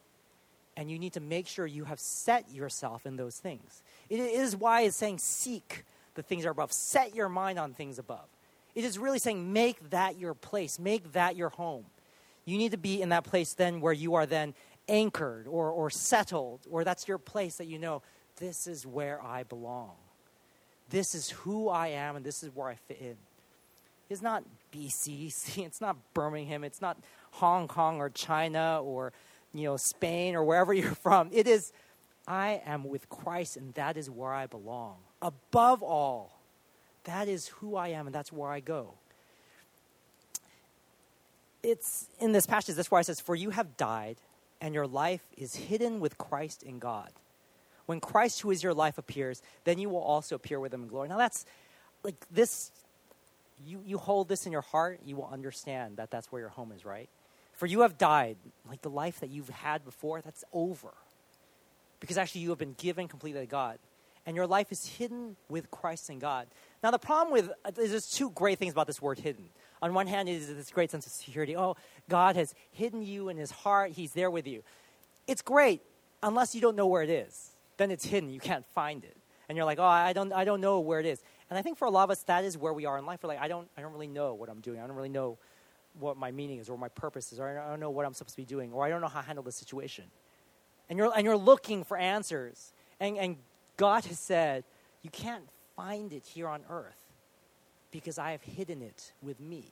And 0.76 0.90
you 0.90 0.98
need 0.98 1.12
to 1.12 1.20
make 1.20 1.46
sure 1.46 1.66
you 1.66 1.84
have 1.84 2.00
set 2.00 2.50
yourself 2.50 3.06
in 3.06 3.16
those 3.16 3.36
things. 3.36 3.82
It 4.08 4.18
is 4.18 4.56
why 4.56 4.82
it's 4.82 4.96
saying, 4.96 5.18
seek 5.18 5.84
the 6.14 6.22
things 6.22 6.42
that 6.42 6.48
are 6.48 6.52
above. 6.52 6.72
Set 6.72 7.14
your 7.14 7.28
mind 7.28 7.58
on 7.58 7.74
things 7.74 7.98
above. 7.98 8.26
It 8.74 8.84
is 8.84 8.98
really 8.98 9.18
saying, 9.18 9.52
make 9.52 9.90
that 9.90 10.18
your 10.18 10.34
place, 10.34 10.78
make 10.78 11.12
that 11.12 11.36
your 11.36 11.50
home. 11.50 11.84
You 12.44 12.58
need 12.58 12.72
to 12.72 12.78
be 12.78 13.00
in 13.00 13.10
that 13.10 13.24
place 13.24 13.54
then 13.54 13.80
where 13.80 13.92
you 13.92 14.14
are 14.14 14.26
then 14.26 14.54
anchored 14.88 15.46
or, 15.46 15.70
or 15.70 15.90
settled, 15.90 16.60
or 16.70 16.84
that's 16.84 17.08
your 17.08 17.18
place 17.18 17.56
that 17.56 17.66
you 17.66 17.78
know, 17.78 18.02
this 18.36 18.66
is 18.66 18.86
where 18.86 19.22
I 19.22 19.44
belong. 19.44 19.92
This 20.90 21.14
is 21.14 21.30
who 21.30 21.68
I 21.68 21.88
am, 21.88 22.16
and 22.16 22.24
this 22.24 22.42
is 22.42 22.54
where 22.54 22.68
I 22.68 22.74
fit 22.74 22.98
in. 23.00 23.16
It's 24.10 24.22
not 24.22 24.44
BC, 24.72 25.58
it's 25.64 25.80
not 25.80 25.96
Birmingham, 26.12 26.64
it's 26.64 26.80
not 26.80 26.98
Hong 27.32 27.68
Kong 27.68 27.98
or 27.98 28.10
China 28.10 28.80
or 28.82 29.12
you 29.52 29.64
know 29.64 29.76
Spain 29.76 30.34
or 30.34 30.44
wherever 30.44 30.72
you're 30.74 30.94
from. 30.94 31.30
It 31.32 31.46
is 31.46 31.72
I 32.26 32.62
am 32.64 32.84
with 32.84 33.08
Christ 33.08 33.56
and 33.56 33.74
that 33.74 33.96
is 33.96 34.10
where 34.10 34.32
I 34.32 34.46
belong. 34.46 34.96
Above 35.20 35.82
all, 35.82 36.40
that 37.04 37.28
is 37.28 37.48
who 37.48 37.76
I 37.76 37.88
am 37.88 38.06
and 38.06 38.14
that's 38.14 38.32
where 38.32 38.50
I 38.50 38.60
go. 38.60 38.94
It's 41.64 42.06
in 42.20 42.32
this 42.32 42.46
passage, 42.46 42.76
that's 42.76 42.90
why 42.90 43.00
it 43.00 43.06
says, 43.06 43.20
For 43.20 43.34
you 43.34 43.50
have 43.50 43.76
died, 43.76 44.18
and 44.60 44.74
your 44.74 44.86
life 44.86 45.22
is 45.36 45.56
hidden 45.56 45.98
with 45.98 46.18
Christ 46.18 46.62
in 46.62 46.78
God. 46.78 47.10
When 47.86 48.00
Christ, 48.00 48.40
who 48.40 48.50
is 48.50 48.62
your 48.62 48.74
life, 48.74 48.98
appears, 48.98 49.42
then 49.64 49.78
you 49.78 49.88
will 49.88 50.02
also 50.02 50.36
appear 50.36 50.60
with 50.60 50.72
him 50.72 50.82
in 50.82 50.88
glory. 50.88 51.08
Now, 51.08 51.18
that's 51.18 51.44
like 52.02 52.16
this 52.30 52.70
you, 53.64 53.80
you 53.84 53.98
hold 53.98 54.28
this 54.28 54.46
in 54.46 54.52
your 54.52 54.62
heart, 54.62 55.00
you 55.04 55.16
will 55.16 55.28
understand 55.32 55.96
that 55.96 56.10
that's 56.10 56.30
where 56.30 56.40
your 56.40 56.48
home 56.50 56.72
is, 56.72 56.84
right? 56.84 57.08
For 57.52 57.66
you 57.66 57.80
have 57.80 57.96
died, 57.98 58.36
like 58.68 58.82
the 58.82 58.90
life 58.90 59.20
that 59.20 59.30
you've 59.30 59.48
had 59.48 59.84
before, 59.84 60.20
that's 60.20 60.44
over. 60.52 60.92
Because 62.00 62.18
actually, 62.18 62.42
you 62.42 62.50
have 62.50 62.58
been 62.58 62.74
given 62.76 63.08
completely 63.08 63.40
to 63.40 63.46
God. 63.46 63.78
And 64.26 64.36
your 64.36 64.46
life 64.46 64.72
is 64.72 64.86
hidden 64.86 65.36
with 65.48 65.70
Christ 65.70 66.10
in 66.10 66.18
God. 66.18 66.46
Now, 66.82 66.90
the 66.90 66.98
problem 66.98 67.32
with, 67.32 67.50
uh, 67.64 67.70
there's 67.74 68.10
two 68.10 68.30
great 68.30 68.58
things 68.58 68.72
about 68.72 68.86
this 68.86 69.00
word 69.00 69.18
hidden. 69.18 69.44
On 69.84 69.92
one 69.92 70.06
hand, 70.06 70.30
it 70.30 70.36
is 70.36 70.46
this 70.48 70.70
great 70.70 70.90
sense 70.90 71.06
of 71.06 71.12
security. 71.12 71.54
Oh, 71.54 71.76
God 72.08 72.36
has 72.36 72.54
hidden 72.70 73.02
you 73.02 73.28
in 73.28 73.36
his 73.36 73.50
heart, 73.50 73.90
he's 73.90 74.14
there 74.14 74.30
with 74.30 74.46
you. 74.46 74.62
It's 75.26 75.42
great, 75.42 75.82
unless 76.22 76.54
you 76.54 76.62
don't 76.62 76.74
know 76.74 76.86
where 76.86 77.02
it 77.02 77.10
is. 77.10 77.50
Then 77.76 77.90
it's 77.90 78.06
hidden, 78.06 78.30
you 78.30 78.40
can't 78.40 78.64
find 78.74 79.04
it. 79.04 79.14
And 79.46 79.56
you're 79.56 79.66
like, 79.66 79.78
oh, 79.78 79.84
I 79.84 80.14
don't, 80.14 80.32
I 80.32 80.46
don't 80.46 80.62
know 80.62 80.80
where 80.80 81.00
it 81.00 81.06
is. 81.06 81.22
And 81.50 81.58
I 81.58 81.60
think 81.60 81.76
for 81.76 81.84
a 81.84 81.90
lot 81.90 82.04
of 82.04 82.10
us, 82.12 82.22
that 82.22 82.44
is 82.44 82.56
where 82.56 82.72
we 82.72 82.86
are 82.86 82.96
in 82.96 83.04
life. 83.04 83.20
We're 83.22 83.28
like, 83.28 83.42
I 83.42 83.48
don't, 83.48 83.68
I 83.76 83.82
don't 83.82 83.92
really 83.92 84.06
know 84.06 84.32
what 84.32 84.48
I'm 84.48 84.60
doing. 84.60 84.80
I 84.80 84.86
don't 84.86 84.96
really 84.96 85.10
know 85.10 85.36
what 86.00 86.16
my 86.16 86.30
meaning 86.30 86.60
is 86.60 86.70
or 86.70 86.78
my 86.78 86.88
purpose 86.88 87.30
is, 87.30 87.38
or 87.38 87.46
I 87.46 87.68
don't 87.68 87.78
know 87.78 87.90
what 87.90 88.06
I'm 88.06 88.14
supposed 88.14 88.36
to 88.36 88.40
be 88.40 88.46
doing, 88.46 88.72
or 88.72 88.86
I 88.86 88.88
don't 88.88 89.02
know 89.02 89.08
how 89.08 89.20
to 89.20 89.26
handle 89.26 89.44
the 89.44 89.52
situation. 89.52 90.04
And 90.88 90.98
you're, 90.98 91.12
and 91.14 91.26
you're 91.26 91.36
looking 91.36 91.84
for 91.84 91.98
answers. 91.98 92.72
And, 93.00 93.18
and 93.18 93.36
God 93.76 94.06
has 94.06 94.18
said, 94.18 94.64
you 95.02 95.10
can't 95.10 95.44
find 95.76 96.10
it 96.14 96.24
here 96.24 96.48
on 96.48 96.62
earth 96.70 97.03
because 97.94 98.18
I 98.18 98.32
have 98.32 98.42
hidden 98.42 98.82
it 98.82 99.12
with 99.22 99.38
me. 99.38 99.64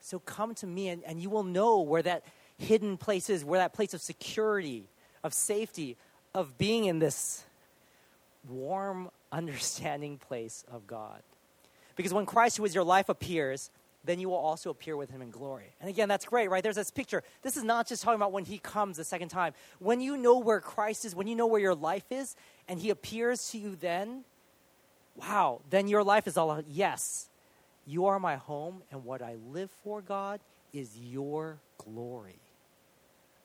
So 0.00 0.18
come 0.18 0.52
to 0.56 0.66
me, 0.66 0.88
and, 0.88 1.04
and 1.04 1.22
you 1.22 1.30
will 1.30 1.44
know 1.44 1.80
where 1.80 2.02
that 2.02 2.24
hidden 2.58 2.96
place 2.96 3.30
is, 3.30 3.44
where 3.44 3.60
that 3.60 3.72
place 3.72 3.94
of 3.94 4.00
security, 4.00 4.88
of 5.22 5.32
safety, 5.32 5.96
of 6.34 6.58
being 6.58 6.86
in 6.86 6.98
this 6.98 7.44
warm, 8.48 9.10
understanding 9.32 10.18
place 10.18 10.64
of 10.72 10.88
God. 10.88 11.22
Because 11.94 12.12
when 12.12 12.26
Christ, 12.26 12.56
who 12.56 12.64
is 12.64 12.74
your 12.74 12.84
life, 12.84 13.08
appears, 13.08 13.70
then 14.04 14.18
you 14.18 14.28
will 14.28 14.36
also 14.36 14.70
appear 14.70 14.96
with 14.96 15.08
him 15.10 15.22
in 15.22 15.30
glory. 15.30 15.72
And 15.80 15.88
again, 15.88 16.08
that's 16.08 16.24
great, 16.24 16.50
right? 16.50 16.64
There's 16.64 16.76
this 16.76 16.90
picture. 16.90 17.22
This 17.42 17.56
is 17.56 17.62
not 17.62 17.86
just 17.86 18.02
talking 18.02 18.16
about 18.16 18.32
when 18.32 18.44
he 18.44 18.58
comes 18.58 18.96
the 18.96 19.04
second 19.04 19.28
time. 19.28 19.52
When 19.78 20.00
you 20.00 20.16
know 20.16 20.38
where 20.38 20.60
Christ 20.60 21.04
is, 21.04 21.14
when 21.14 21.28
you 21.28 21.36
know 21.36 21.46
where 21.46 21.60
your 21.60 21.76
life 21.76 22.10
is, 22.10 22.34
and 22.66 22.80
he 22.80 22.90
appears 22.90 23.50
to 23.50 23.58
you 23.58 23.76
then, 23.76 24.24
wow, 25.18 25.60
then 25.70 25.88
your 25.88 26.04
life 26.04 26.26
is 26.26 26.36
all, 26.36 26.62
yes, 26.68 27.28
you 27.86 28.06
are 28.06 28.18
my 28.18 28.36
home, 28.36 28.82
and 28.90 29.04
what 29.04 29.22
I 29.22 29.36
live 29.50 29.70
for, 29.82 30.00
God, 30.00 30.40
is 30.72 30.96
your 30.96 31.58
glory 31.78 32.40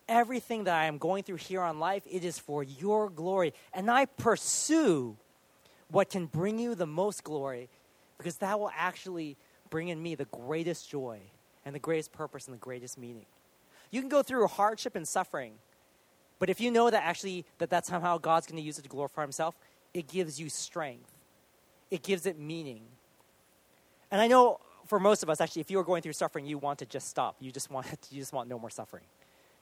everything 0.08 0.64
that 0.64 0.74
I 0.74 0.86
am 0.86 0.98
going 0.98 1.22
through 1.22 1.36
here 1.36 1.62
on 1.62 1.78
life, 1.78 2.02
it 2.10 2.24
is 2.24 2.38
for 2.38 2.62
your 2.62 3.10
glory. 3.10 3.54
And 3.72 3.90
I 3.90 4.06
pursue 4.06 5.16
what 5.90 6.10
can 6.10 6.26
bring 6.26 6.58
you 6.58 6.74
the 6.74 6.86
most 6.86 7.24
glory 7.24 7.68
because 8.18 8.36
that 8.38 8.58
will 8.58 8.70
actually 8.76 9.36
bring 9.70 9.88
in 9.88 10.02
me 10.02 10.14
the 10.14 10.26
greatest 10.26 10.90
joy 10.90 11.20
and 11.64 11.74
the 11.74 11.80
greatest 11.80 12.12
purpose 12.12 12.46
and 12.46 12.54
the 12.54 12.60
greatest 12.60 12.98
meaning. 12.98 13.26
You 13.90 14.00
can 14.00 14.08
go 14.08 14.22
through 14.22 14.46
hardship 14.48 14.96
and 14.96 15.06
suffering, 15.06 15.54
but 16.38 16.50
if 16.50 16.60
you 16.60 16.70
know 16.70 16.90
that 16.90 17.04
actually 17.04 17.44
that 17.58 17.70
that's 17.70 17.88
somehow 17.88 18.18
God's 18.18 18.46
going 18.46 18.56
to 18.56 18.62
use 18.62 18.78
it 18.78 18.82
to 18.82 18.88
glorify 18.88 19.22
himself, 19.22 19.54
it 19.92 20.08
gives 20.08 20.40
you 20.40 20.48
strength. 20.48 21.10
It 21.94 22.02
gives 22.02 22.26
it 22.26 22.36
meaning. 22.36 22.82
And 24.10 24.20
I 24.20 24.26
know 24.26 24.58
for 24.86 24.98
most 24.98 25.22
of 25.22 25.30
us 25.30 25.40
actually 25.40 25.60
if 25.60 25.70
you 25.70 25.78
are 25.78 25.84
going 25.84 26.02
through 26.02 26.12
suffering 26.14 26.44
you 26.44 26.58
want 26.58 26.80
to 26.80 26.86
just 26.86 27.08
stop. 27.08 27.36
You 27.38 27.52
just 27.52 27.70
want 27.70 27.86
you 28.10 28.20
just 28.20 28.32
want 28.32 28.48
no 28.48 28.58
more 28.58 28.68
suffering 28.68 29.04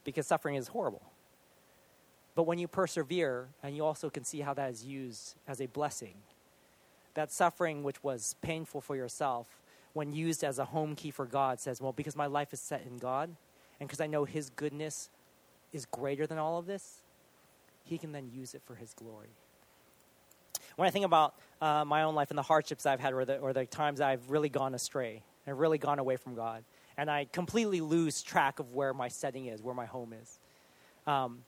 because 0.03 0.27
suffering 0.27 0.55
is 0.55 0.69
horrible. 0.69 1.03
But 2.35 2.45
when 2.45 2.59
you 2.59 2.69
persevere, 2.69 3.49
and 3.63 3.77
you 3.77 3.85
also 3.85 4.09
can 4.09 4.25
see 4.25 4.41
how 4.41 4.55
that 4.55 4.71
is 4.71 4.83
used 4.83 5.35
as 5.47 5.61
a 5.61 5.67
blessing, 5.67 6.15
that 7.13 7.31
suffering 7.31 7.83
which 7.83 8.03
was 8.03 8.35
painful 8.41 8.81
for 8.81 8.97
yourself, 8.97 9.47
when 9.93 10.15
used 10.15 10.43
as 10.43 10.59
a 10.59 10.65
home 10.65 10.95
key 10.95 11.11
for 11.11 11.27
God, 11.27 11.61
says, 11.61 11.83
Well, 11.83 11.93
because 11.93 12.17
my 12.17 12.25
life 12.25 12.55
is 12.55 12.61
set 12.61 12.87
in 12.87 12.97
God, 12.97 13.29
and 13.79 13.87
because 13.87 14.01
I 14.01 14.07
know 14.07 14.25
His 14.25 14.49
goodness 14.49 15.11
is 15.71 15.85
greater 15.85 16.27
than 16.27 16.39
all 16.39 16.59
of 16.59 16.65
this, 16.65 17.03
He 17.85 17.99
can 17.99 18.13
then 18.13 18.31
use 18.33 18.55
it 18.55 18.63
for 18.65 18.77
His 18.77 18.95
glory. 18.95 19.37
When 20.77 20.87
I 20.87 20.91
think 20.91 21.05
about 21.05 21.35
uh, 21.61 21.85
my 21.85 22.03
own 22.03 22.15
life 22.15 22.31
and 22.31 22.39
the 22.39 22.43
hardships 22.43 22.87
I've 22.87 23.01
had, 23.01 23.13
or 23.13 23.25
the, 23.25 23.39
or 23.39 23.53
the 23.53 23.67
times 23.67 24.01
I've 24.01 24.31
really 24.31 24.49
gone 24.49 24.75
astray 24.75 25.23
and 25.47 25.59
really 25.59 25.79
gone 25.79 25.99
away 25.99 26.17
from 26.17 26.35
God, 26.35 26.65
and 26.97 27.11
I 27.11 27.27
completely 27.33 27.81
lose 27.81 28.23
track 28.23 28.59
of 28.59 28.73
where 28.73 28.93
my 28.95 29.09
setting 29.09 29.47
is, 29.47 29.63
where 29.63 29.75
my 29.75 29.87
home 29.87 30.13
is. 30.13 30.39
Um, 31.07 31.45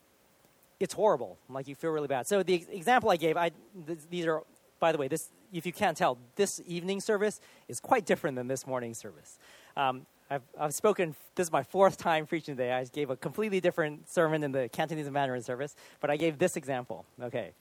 it's 0.81 0.95
horrible. 0.95 1.38
Like 1.49 1.69
you 1.69 1.75
feel 1.75 1.90
really 1.90 2.09
bad. 2.09 2.26
So 2.26 2.43
the 2.43 2.66
example 2.73 3.11
I 3.11 3.16
gave, 3.16 3.37
I, 3.37 3.50
th- 3.87 3.99
these 4.11 4.26
are, 4.26 4.43
by 4.81 4.93
the 4.93 4.99
way, 4.99 5.09
this 5.09 5.31
if 5.52 5.64
you 5.64 5.73
can't 5.73 5.97
tell, 5.97 6.19
this 6.35 6.61
evening 6.66 7.00
service 7.00 7.40
is 7.69 7.78
quite 7.78 8.04
different 8.04 8.37
than 8.37 8.49
this 8.49 8.66
morning 8.66 8.93
service. 8.93 9.38
Um, 9.76 10.04
I've, 10.28 10.43
I've 10.59 10.75
spoken, 10.75 11.14
this 11.37 11.47
is 11.47 11.52
my 11.52 11.62
fourth 11.62 11.97
time 11.97 12.26
preaching 12.26 12.57
today. 12.57 12.73
I 12.73 12.85
gave 12.85 13.11
a 13.11 13.16
completely 13.16 13.61
different 13.61 14.11
sermon 14.11 14.43
in 14.43 14.50
the 14.50 14.69
Cantonese 14.71 15.07
and 15.07 15.14
Mandarin 15.14 15.43
service, 15.43 15.76
but 16.00 16.11
I 16.11 16.16
gave 16.16 16.38
this 16.38 16.57
example. 16.57 17.04
Okay. 17.23 17.52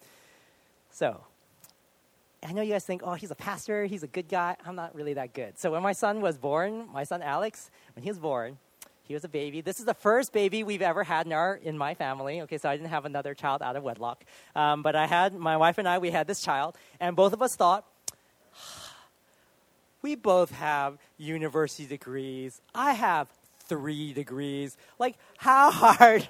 So, 0.89 1.23
I 2.45 2.51
know 2.51 2.61
you 2.61 2.73
guys 2.73 2.85
think, 2.85 3.01
oh, 3.03 3.13
he's 3.13 3.31
a 3.31 3.35
pastor, 3.35 3.85
he's 3.85 4.03
a 4.03 4.07
good 4.07 4.27
guy. 4.27 4.55
I'm 4.65 4.75
not 4.75 4.95
really 4.95 5.13
that 5.13 5.33
good. 5.33 5.57
So 5.59 5.71
when 5.71 5.81
my 5.81 5.93
son 5.93 6.21
was 6.21 6.37
born, 6.37 6.87
my 6.91 7.03
son 7.03 7.21
Alex, 7.21 7.71
when 7.95 8.03
he 8.03 8.09
was 8.09 8.19
born, 8.19 8.57
he 9.03 9.13
was 9.13 9.23
a 9.23 9.29
baby. 9.29 9.61
This 9.61 9.79
is 9.79 9.85
the 9.85 9.93
first 9.93 10.31
baby 10.31 10.63
we've 10.63 10.81
ever 10.81 11.03
had 11.03 11.25
in 11.25 11.33
our 11.33 11.55
in 11.55 11.77
my 11.77 11.93
family. 11.93 12.41
Okay, 12.41 12.57
so 12.57 12.69
I 12.69 12.77
didn't 12.77 12.89
have 12.89 13.05
another 13.05 13.33
child 13.33 13.61
out 13.61 13.75
of 13.75 13.83
wedlock, 13.83 14.23
um, 14.55 14.81
but 14.81 14.95
I 14.95 15.07
had 15.07 15.33
my 15.33 15.57
wife 15.57 15.77
and 15.77 15.87
I. 15.87 15.97
We 15.97 16.11
had 16.11 16.25
this 16.25 16.41
child, 16.41 16.77
and 16.99 17.15
both 17.15 17.33
of 17.33 17.41
us 17.41 17.55
thought, 17.55 17.85
we 20.01 20.15
both 20.15 20.51
have 20.51 20.97
university 21.17 21.85
degrees. 21.85 22.61
I 22.73 22.93
have 22.93 23.27
three 23.65 24.13
degrees. 24.13 24.77
Like, 24.99 25.15
how 25.37 25.71
hard? 25.71 26.27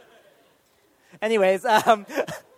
Anyways, 1.22 1.64
um, 1.64 2.06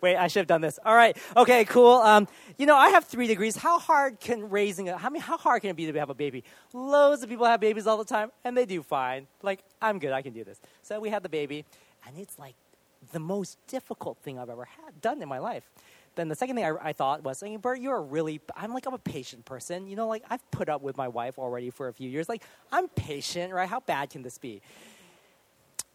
Wait, 0.00 0.16
I 0.16 0.28
should 0.28 0.40
have 0.40 0.46
done 0.46 0.60
this. 0.60 0.78
All 0.84 0.94
right. 0.94 1.16
Okay, 1.36 1.64
cool. 1.64 1.94
Um, 1.96 2.28
you 2.56 2.66
know, 2.66 2.76
I 2.76 2.90
have 2.90 3.04
three 3.04 3.26
degrees. 3.26 3.56
How 3.56 3.78
hard 3.78 4.20
can 4.20 4.50
raising 4.50 4.88
a, 4.88 4.96
how, 4.96 5.10
many, 5.10 5.20
how 5.20 5.36
hard 5.36 5.62
can 5.62 5.70
it 5.70 5.76
be 5.76 5.90
to 5.90 5.98
have 5.98 6.10
a 6.10 6.14
baby? 6.14 6.44
Loads 6.72 7.22
of 7.22 7.28
people 7.28 7.46
have 7.46 7.60
babies 7.60 7.86
all 7.86 7.96
the 7.96 8.04
time, 8.04 8.30
and 8.44 8.56
they 8.56 8.66
do 8.66 8.82
fine. 8.82 9.26
Like, 9.42 9.60
I'm 9.82 9.98
good. 9.98 10.12
I 10.12 10.22
can 10.22 10.32
do 10.32 10.44
this. 10.44 10.60
So 10.82 11.00
we 11.00 11.10
had 11.10 11.22
the 11.22 11.28
baby, 11.28 11.64
and 12.06 12.18
it's 12.18 12.38
like 12.38 12.54
the 13.12 13.20
most 13.20 13.58
difficult 13.66 14.18
thing 14.18 14.38
I've 14.38 14.50
ever 14.50 14.64
had 14.64 15.00
done 15.00 15.22
in 15.22 15.28
my 15.28 15.38
life. 15.38 15.70
Then 16.14 16.28
the 16.28 16.34
second 16.34 16.56
thing 16.56 16.64
I, 16.64 16.72
I 16.82 16.92
thought 16.92 17.22
was, 17.22 17.38
saying, 17.38 17.58
Bert, 17.58 17.80
you're 17.80 17.96
a 17.96 18.00
really, 18.00 18.40
I'm 18.56 18.74
like, 18.74 18.86
I'm 18.86 18.94
a 18.94 18.98
patient 18.98 19.44
person. 19.44 19.86
You 19.86 19.94
know, 19.94 20.08
like, 20.08 20.24
I've 20.28 20.48
put 20.50 20.68
up 20.68 20.82
with 20.82 20.96
my 20.96 21.06
wife 21.06 21.38
already 21.38 21.70
for 21.70 21.88
a 21.88 21.92
few 21.92 22.10
years. 22.10 22.28
Like, 22.28 22.42
I'm 22.72 22.88
patient, 22.88 23.52
right? 23.52 23.68
How 23.68 23.80
bad 23.80 24.10
can 24.10 24.22
this 24.22 24.36
be? 24.36 24.60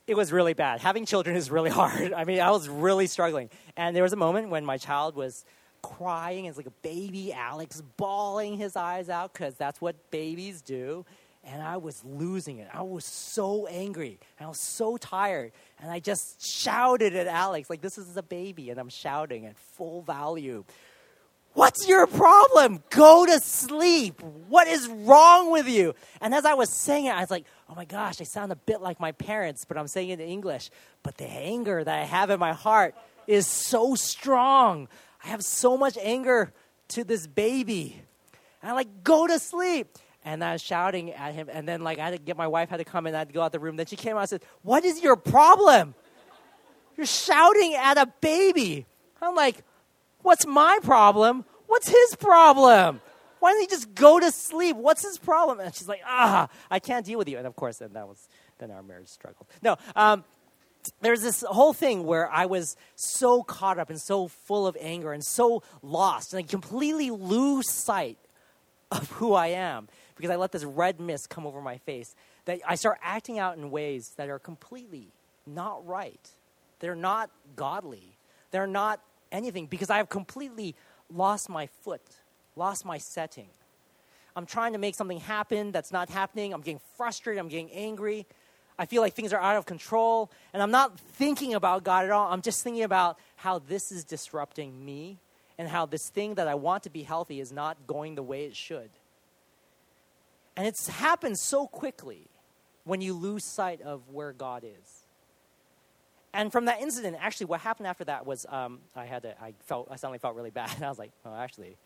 It 0.05 0.15
was 0.15 0.31
really 0.31 0.53
bad. 0.53 0.81
Having 0.81 1.05
children 1.05 1.35
is 1.35 1.49
really 1.49 1.69
hard. 1.81 2.13
I 2.13 2.23
mean, 2.25 2.39
I 2.39 2.51
was 2.51 2.67
really 2.69 3.07
struggling. 3.07 3.49
And 3.77 3.95
there 3.95 4.03
was 4.03 4.13
a 4.13 4.17
moment 4.17 4.49
when 4.49 4.65
my 4.65 4.77
child 4.77 5.15
was 5.15 5.45
crying. 5.81 6.45
It's 6.45 6.57
like 6.57 6.67
a 6.67 6.77
baby 6.81 7.33
Alex 7.33 7.81
bawling 7.97 8.57
his 8.57 8.75
eyes 8.75 9.09
out 9.09 9.33
because 9.33 9.55
that's 9.55 9.81
what 9.81 10.11
babies 10.11 10.61
do 10.61 11.05
and 11.45 11.61
I 11.61 11.77
was 11.77 12.03
losing 12.05 12.59
it. 12.59 12.69
I 12.73 12.81
was 12.83 13.03
so 13.05 13.67
angry. 13.67 14.19
And 14.39 14.45
I 14.45 14.49
was 14.49 14.59
so 14.59 14.97
tired. 14.97 15.51
And 15.79 15.91
I 15.91 15.99
just 15.99 16.41
shouted 16.41 17.15
at 17.15 17.27
Alex, 17.27 17.69
like, 17.69 17.81
this 17.81 17.97
is 17.97 18.15
a 18.15 18.23
baby, 18.23 18.69
and 18.69 18.79
I'm 18.79 18.89
shouting 18.89 19.45
at 19.45 19.57
full 19.57 20.01
volume. 20.01 20.65
What's 21.53 21.87
your 21.87 22.07
problem? 22.07 22.83
Go 22.89 23.25
to 23.25 23.39
sleep. 23.39 24.21
What 24.47 24.67
is 24.67 24.87
wrong 24.87 25.51
with 25.51 25.67
you? 25.67 25.93
And 26.19 26.33
as 26.33 26.45
I 26.45 26.55
was 26.55 26.69
saying 26.69 27.05
it, 27.05 27.15
I 27.15 27.21
was 27.21 27.29
like, 27.29 27.45
oh 27.69 27.75
my 27.75 27.85
gosh, 27.85 28.19
I 28.19 28.23
sound 28.23 28.51
a 28.51 28.55
bit 28.55 28.81
like 28.81 28.99
my 28.99 29.11
parents, 29.11 29.63
but 29.65 29.77
I'm 29.77 29.87
saying 29.87 30.09
it 30.09 30.19
in 30.19 30.27
English. 30.27 30.71
But 31.03 31.17
the 31.17 31.29
anger 31.29 31.83
that 31.83 31.99
I 31.99 32.03
have 32.05 32.31
in 32.31 32.39
my 32.39 32.53
heart 32.53 32.95
is 33.27 33.45
so 33.45 33.93
strong. 33.95 34.87
I 35.23 35.27
have 35.27 35.43
so 35.43 35.77
much 35.77 35.97
anger 36.01 36.51
to 36.89 37.03
this 37.03 37.27
baby. 37.27 38.01
And 38.61 38.69
I'm 38.69 38.75
like, 38.75 39.03
go 39.03 39.27
to 39.27 39.37
sleep 39.37 39.97
and 40.25 40.43
I 40.43 40.53
was 40.53 40.61
shouting 40.61 41.11
at 41.11 41.33
him. 41.33 41.49
And 41.51 41.67
then, 41.67 41.81
like, 41.81 41.99
I 41.99 42.05
had 42.05 42.11
to 42.11 42.17
get 42.17 42.37
my 42.37 42.47
wife 42.47 42.69
had 42.69 42.77
to 42.77 42.85
come 42.85 43.07
in. 43.07 43.15
I 43.15 43.19
had 43.19 43.27
to 43.27 43.33
go 43.33 43.41
out 43.41 43.51
the 43.51 43.59
room. 43.59 43.75
Then 43.75 43.85
she 43.85 43.95
came 43.95 44.15
out 44.15 44.21
and 44.21 44.29
said, 44.29 44.43
"What 44.61 44.85
is 44.85 45.01
your 45.03 45.15
problem? 45.15 45.95
You're 46.97 47.05
shouting 47.05 47.75
at 47.75 47.97
a 47.97 48.07
baby." 48.21 48.85
I'm 49.21 49.35
like, 49.35 49.63
"What's 50.23 50.45
my 50.45 50.79
problem? 50.81 51.45
What's 51.67 51.87
his 51.87 52.15
problem? 52.15 53.01
Why 53.39 53.51
doesn't 53.51 53.61
he 53.61 53.67
just 53.67 53.93
go 53.93 54.19
to 54.19 54.31
sleep? 54.31 54.75
What's 54.75 55.03
his 55.03 55.17
problem?" 55.19 55.59
And 55.59 55.73
she's 55.75 55.87
like, 55.87 56.01
"Ah, 56.05 56.49
I 56.71 56.79
can't 56.79 57.05
deal 57.05 57.19
with 57.19 57.29
you." 57.29 57.37
And 57.37 57.45
of 57.45 57.55
course, 57.55 57.77
then 57.77 57.93
that 57.93 58.07
was 58.07 58.27
then 58.57 58.71
our 58.71 58.81
marriage 58.81 59.09
struggled. 59.09 59.47
No. 59.61 59.77
Um, 59.95 60.23
there's 61.01 61.21
this 61.21 61.43
whole 61.47 61.73
thing 61.73 62.05
where 62.05 62.29
I 62.29 62.45
was 62.45 62.75
so 62.95 63.43
caught 63.43 63.79
up 63.79 63.89
and 63.89 64.01
so 64.01 64.27
full 64.27 64.67
of 64.67 64.75
anger 64.79 65.13
and 65.13 65.23
so 65.23 65.63
lost, 65.81 66.33
and 66.33 66.39
I 66.39 66.43
completely 66.43 67.11
lose 67.11 67.69
sight 67.69 68.17
of 68.91 69.09
who 69.11 69.33
I 69.33 69.47
am 69.47 69.87
because 70.15 70.31
I 70.31 70.35
let 70.35 70.51
this 70.51 70.63
red 70.63 70.99
mist 70.99 71.29
come 71.29 71.47
over 71.47 71.61
my 71.61 71.77
face, 71.77 72.15
that 72.45 72.59
I 72.67 72.75
start 72.75 72.99
acting 73.01 73.39
out 73.39 73.57
in 73.57 73.71
ways 73.71 74.13
that 74.17 74.29
are 74.29 74.39
completely 74.39 75.07
not 75.45 75.85
right. 75.87 76.29
They're 76.79 76.95
not 76.95 77.29
godly. 77.55 78.17
They're 78.51 78.67
not 78.67 78.99
anything 79.33 79.65
because 79.65 79.89
I 79.89 79.97
have 79.97 80.07
completely 80.07 80.75
lost 81.09 81.49
my 81.49 81.67
foot, 81.67 82.01
lost 82.55 82.85
my 82.85 82.97
setting. 82.97 83.49
I'm 84.35 84.45
trying 84.45 84.73
to 84.73 84.79
make 84.79 84.95
something 84.95 85.19
happen 85.19 85.71
that's 85.71 85.91
not 85.91 86.09
happening. 86.09 86.53
I'm 86.53 86.61
getting 86.61 86.81
frustrated. 86.95 87.39
I'm 87.39 87.49
getting 87.49 87.71
angry. 87.71 88.25
I 88.79 88.85
feel 88.85 89.01
like 89.01 89.13
things 89.13 89.33
are 89.33 89.39
out 89.39 89.57
of 89.57 89.65
control. 89.65 90.31
And 90.53 90.63
I'm 90.63 90.71
not 90.71 90.99
thinking 90.99 91.53
about 91.53 91.83
God 91.83 92.05
at 92.05 92.11
all. 92.11 92.31
I'm 92.31 92.41
just 92.41 92.63
thinking 92.63 92.83
about 92.83 93.19
how 93.35 93.59
this 93.59 93.91
is 93.91 94.03
disrupting 94.03 94.83
me 94.85 95.19
and 95.57 95.67
how 95.67 95.85
this 95.85 96.09
thing 96.09 96.35
that 96.35 96.47
I 96.47 96.55
want 96.55 96.83
to 96.83 96.89
be 96.89 97.03
healthy 97.03 97.39
is 97.39 97.51
not 97.51 97.85
going 97.85 98.15
the 98.15 98.23
way 98.23 98.45
it 98.45 98.55
should. 98.55 98.89
And 100.55 100.67
it's 100.67 100.87
happened 100.87 101.37
so 101.37 101.67
quickly 101.67 102.27
when 102.83 103.01
you 103.01 103.13
lose 103.13 103.45
sight 103.45 103.81
of 103.81 104.09
where 104.09 104.33
God 104.33 104.63
is. 104.63 105.02
And 106.33 106.51
from 106.51 106.65
that 106.65 106.81
incident, 106.81 107.17
actually, 107.19 107.45
what 107.45 107.61
happened 107.61 107.87
after 107.87 108.03
that 108.05 108.25
was 108.25 108.45
um, 108.49 108.79
I 108.95 109.05
had 109.05 109.21
to, 109.21 109.39
I 109.41 109.53
felt, 109.65 109.87
I 109.91 109.97
suddenly 109.97 110.17
felt 110.17 110.35
really 110.35 110.49
bad. 110.49 110.71
And 110.75 110.83
I 110.85 110.89
was 110.89 110.97
like, 110.97 111.11
oh, 111.25 111.35
actually, 111.35 111.77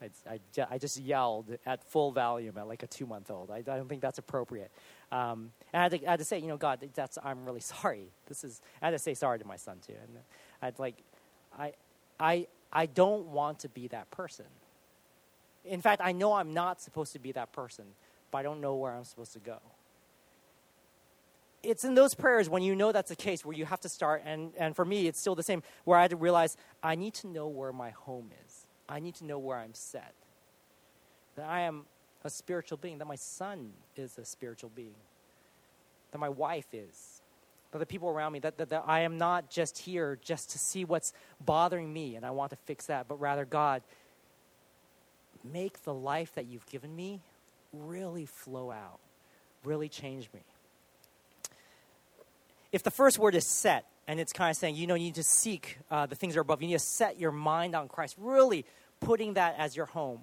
I, 0.00 0.10
I, 0.30 0.66
I 0.70 0.78
just 0.78 0.98
yelled 0.98 1.58
at 1.66 1.82
full 1.90 2.12
volume 2.12 2.56
at 2.56 2.68
like 2.68 2.84
a 2.84 2.86
two 2.86 3.06
month 3.06 3.30
old. 3.30 3.50
I, 3.50 3.56
I, 3.56 3.60
don't 3.62 3.88
think 3.88 4.00
that's 4.00 4.18
appropriate. 4.18 4.70
Um, 5.10 5.50
and 5.72 5.80
I 5.80 5.82
had, 5.82 5.90
to, 5.92 6.06
I 6.06 6.10
had, 6.12 6.18
to, 6.20 6.24
say, 6.24 6.38
you 6.38 6.46
know, 6.46 6.56
God, 6.56 6.88
that's, 6.94 7.18
I'm 7.22 7.44
really 7.44 7.60
sorry. 7.74 8.06
This 8.26 8.44
is, 8.44 8.60
I 8.80 8.86
had 8.86 8.90
to 8.92 8.98
say 8.98 9.14
sorry 9.14 9.40
to 9.40 9.46
my 9.46 9.56
son 9.56 9.78
too. 9.84 9.94
And 9.94 10.18
I'd 10.62 10.78
like, 10.78 10.96
I, 11.58 11.72
I, 12.20 12.46
I 12.72 12.86
don't 12.86 13.26
want 13.26 13.60
to 13.60 13.68
be 13.68 13.88
that 13.88 14.10
person. 14.10 14.46
In 15.64 15.80
fact, 15.82 16.00
I 16.04 16.12
know 16.12 16.34
I'm 16.34 16.54
not 16.54 16.80
supposed 16.80 17.12
to 17.14 17.18
be 17.18 17.32
that 17.32 17.52
person, 17.52 17.84
but 18.30 18.38
I 18.38 18.42
don't 18.42 18.60
know 18.60 18.76
where 18.76 18.92
I'm 18.92 19.04
supposed 19.04 19.32
to 19.32 19.40
go. 19.40 19.58
It's 21.62 21.84
in 21.84 21.94
those 21.94 22.14
prayers 22.14 22.48
when 22.48 22.62
you 22.62 22.76
know 22.76 22.92
that's 22.92 23.08
the 23.08 23.16
case 23.16 23.44
where 23.44 23.56
you 23.56 23.64
have 23.64 23.80
to 23.80 23.88
start, 23.88 24.22
and, 24.24 24.52
and 24.56 24.76
for 24.76 24.84
me, 24.84 25.08
it's 25.08 25.18
still 25.18 25.34
the 25.34 25.42
same, 25.42 25.62
where 25.84 25.98
I 25.98 26.02
had 26.02 26.10
to 26.10 26.16
realize 26.16 26.56
I 26.82 26.94
need 26.94 27.14
to 27.14 27.26
know 27.26 27.48
where 27.48 27.72
my 27.72 27.90
home 27.90 28.30
is. 28.46 28.66
I 28.88 29.00
need 29.00 29.16
to 29.16 29.24
know 29.24 29.38
where 29.38 29.58
I'm 29.58 29.74
set. 29.74 30.14
That 31.36 31.46
I 31.46 31.62
am 31.62 31.86
a 32.24 32.30
spiritual 32.30 32.78
being, 32.78 32.98
that 32.98 33.06
my 33.06 33.16
son 33.16 33.72
is 33.96 34.18
a 34.18 34.24
spiritual 34.24 34.70
being, 34.74 34.94
that 36.12 36.18
my 36.18 36.28
wife 36.28 36.66
is, 36.72 37.22
that 37.70 37.78
the 37.78 37.86
people 37.86 38.08
around 38.08 38.32
me, 38.32 38.38
that, 38.40 38.56
that, 38.58 38.70
that 38.70 38.84
I 38.86 39.00
am 39.00 39.18
not 39.18 39.50
just 39.50 39.78
here 39.78 40.18
just 40.22 40.50
to 40.50 40.58
see 40.58 40.84
what's 40.84 41.12
bothering 41.40 41.92
me 41.92 42.16
and 42.16 42.24
I 42.24 42.30
want 42.30 42.50
to 42.50 42.56
fix 42.56 42.86
that, 42.86 43.08
but 43.08 43.20
rather, 43.20 43.44
God, 43.44 43.82
make 45.44 45.82
the 45.84 45.94
life 45.94 46.34
that 46.34 46.46
you've 46.46 46.66
given 46.66 46.94
me 46.94 47.20
really 47.72 48.26
flow 48.26 48.70
out, 48.70 48.98
really 49.64 49.88
change 49.88 50.28
me. 50.32 50.40
If 52.72 52.82
the 52.82 52.90
first 52.90 53.18
word 53.18 53.34
is 53.34 53.46
set, 53.46 53.86
and 54.06 54.18
it's 54.18 54.32
kind 54.32 54.50
of 54.50 54.56
saying, 54.56 54.76
you 54.76 54.86
know, 54.86 54.94
you 54.94 55.04
need 55.04 55.14
to 55.16 55.22
seek 55.22 55.78
uh, 55.90 56.06
the 56.06 56.14
things 56.14 56.34
that 56.34 56.38
are 56.38 56.42
above, 56.42 56.62
you 56.62 56.68
need 56.68 56.74
to 56.74 56.78
set 56.78 57.18
your 57.18 57.32
mind 57.32 57.74
on 57.74 57.88
Christ, 57.88 58.16
really 58.18 58.64
putting 59.00 59.34
that 59.34 59.56
as 59.58 59.76
your 59.76 59.86
home. 59.86 60.20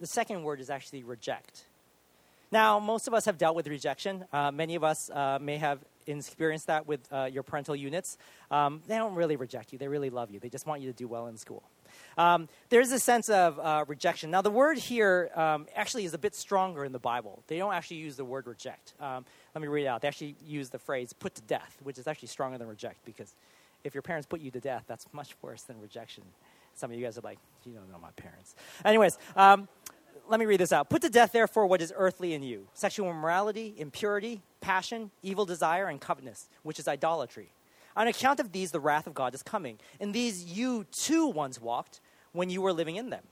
The 0.00 0.06
second 0.06 0.42
word 0.42 0.60
is 0.60 0.70
actually 0.70 1.02
reject. 1.04 1.64
Now, 2.50 2.78
most 2.78 3.08
of 3.08 3.14
us 3.14 3.24
have 3.26 3.36
dealt 3.36 3.56
with 3.56 3.66
rejection. 3.66 4.24
Uh, 4.32 4.50
many 4.50 4.74
of 4.74 4.84
us 4.84 5.10
uh, 5.10 5.38
may 5.40 5.58
have 5.58 5.80
experienced 6.06 6.66
that 6.68 6.86
with 6.86 7.00
uh, 7.12 7.24
your 7.24 7.42
parental 7.42 7.74
units. 7.74 8.16
Um, 8.50 8.82
they 8.86 8.96
don't 8.96 9.14
really 9.14 9.36
reject 9.36 9.72
you, 9.72 9.78
they 9.78 9.88
really 9.88 10.10
love 10.10 10.30
you. 10.30 10.40
They 10.40 10.48
just 10.48 10.66
want 10.66 10.80
you 10.80 10.90
to 10.90 10.96
do 10.96 11.08
well 11.08 11.26
in 11.26 11.36
school. 11.36 11.62
Um, 12.16 12.48
there's 12.68 12.92
a 12.92 12.98
sense 12.98 13.28
of 13.28 13.58
uh, 13.58 13.84
rejection. 13.88 14.30
Now, 14.30 14.42
the 14.42 14.50
word 14.50 14.78
here 14.78 15.30
um, 15.34 15.66
actually 15.74 16.04
is 16.04 16.14
a 16.14 16.18
bit 16.18 16.34
stronger 16.34 16.84
in 16.84 16.92
the 16.92 16.98
Bible. 16.98 17.42
They 17.48 17.58
don't 17.58 17.74
actually 17.74 17.98
use 17.98 18.16
the 18.16 18.24
word 18.24 18.46
reject. 18.46 18.94
Um, 19.00 19.24
let 19.54 19.62
me 19.62 19.68
read 19.68 19.84
it 19.84 19.88
out. 19.88 20.02
They 20.02 20.08
actually 20.08 20.36
use 20.44 20.70
the 20.70 20.78
phrase 20.78 21.12
put 21.12 21.34
to 21.34 21.42
death, 21.42 21.76
which 21.82 21.98
is 21.98 22.06
actually 22.06 22.28
stronger 22.28 22.58
than 22.58 22.68
reject 22.68 23.04
because 23.04 23.34
if 23.82 23.94
your 23.94 24.02
parents 24.02 24.26
put 24.26 24.40
you 24.40 24.50
to 24.50 24.60
death, 24.60 24.84
that's 24.86 25.06
much 25.12 25.34
worse 25.42 25.62
than 25.62 25.80
rejection. 25.80 26.24
Some 26.74 26.90
of 26.90 26.98
you 26.98 27.04
guys 27.04 27.18
are 27.18 27.22
like, 27.22 27.38
you 27.64 27.72
don't 27.72 27.90
know 27.90 27.98
my 28.00 28.10
parents. 28.16 28.54
Anyways, 28.84 29.18
um, 29.36 29.68
let 30.28 30.40
me 30.40 30.46
read 30.46 30.60
this 30.60 30.72
out. 30.72 30.88
Put 30.88 31.02
to 31.02 31.10
death, 31.10 31.32
therefore, 31.32 31.66
what 31.66 31.82
is 31.82 31.92
earthly 31.94 32.32
in 32.34 32.42
you 32.42 32.66
sexual 32.74 33.10
immorality, 33.10 33.74
impurity, 33.76 34.42
passion, 34.60 35.10
evil 35.22 35.44
desire, 35.44 35.86
and 35.86 36.00
covetousness, 36.00 36.48
which 36.62 36.78
is 36.78 36.88
idolatry. 36.88 37.50
On 37.96 38.08
account 38.08 38.40
of 38.40 38.52
these, 38.52 38.70
the 38.70 38.80
wrath 38.80 39.06
of 39.06 39.14
God 39.14 39.34
is 39.34 39.42
coming. 39.42 39.78
In 40.00 40.12
these 40.12 40.44
you 40.44 40.84
too 40.90 41.26
once 41.26 41.60
walked 41.60 42.00
when 42.32 42.50
you 42.50 42.60
were 42.60 42.72
living 42.72 42.96
in 42.96 43.10
them. 43.10 43.24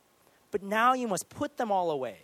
But 0.51 0.63
now 0.63 0.93
you 0.93 1.09
must 1.09 1.29
put 1.29 1.57
them 1.57 1.73
all 1.73 1.91
away 1.91 2.19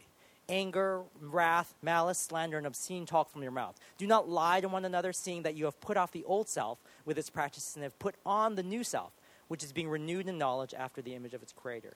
anger, 0.49 1.03
wrath, 1.21 1.75
malice, 1.83 2.19
slander, 2.19 2.57
and 2.57 2.67
obscene 2.67 3.05
talk 3.05 3.31
from 3.31 3.43
your 3.43 3.53
mouth. 3.53 3.79
Do 3.99 4.07
not 4.07 4.29
lie 4.29 4.61
to 4.61 4.69
one 4.69 4.85
another, 4.85 5.13
seeing 5.13 5.43
that 5.43 5.55
you 5.55 5.67
have 5.67 5.79
put 5.81 5.97
off 5.97 6.13
the 6.13 6.25
old 6.25 6.49
self 6.49 6.79
with 7.05 7.19
its 7.19 7.29
practices 7.29 7.77
and 7.77 7.83
have 7.83 7.99
put 7.99 8.15
on 8.25 8.55
the 8.55 8.63
new 8.63 8.83
self, 8.83 9.13
which 9.49 9.63
is 9.63 9.73
being 9.73 9.89
renewed 9.89 10.27
in 10.27 10.39
knowledge 10.39 10.73
after 10.73 11.03
the 11.03 11.15
image 11.15 11.35
of 11.35 11.43
its 11.43 11.53
creator. 11.53 11.95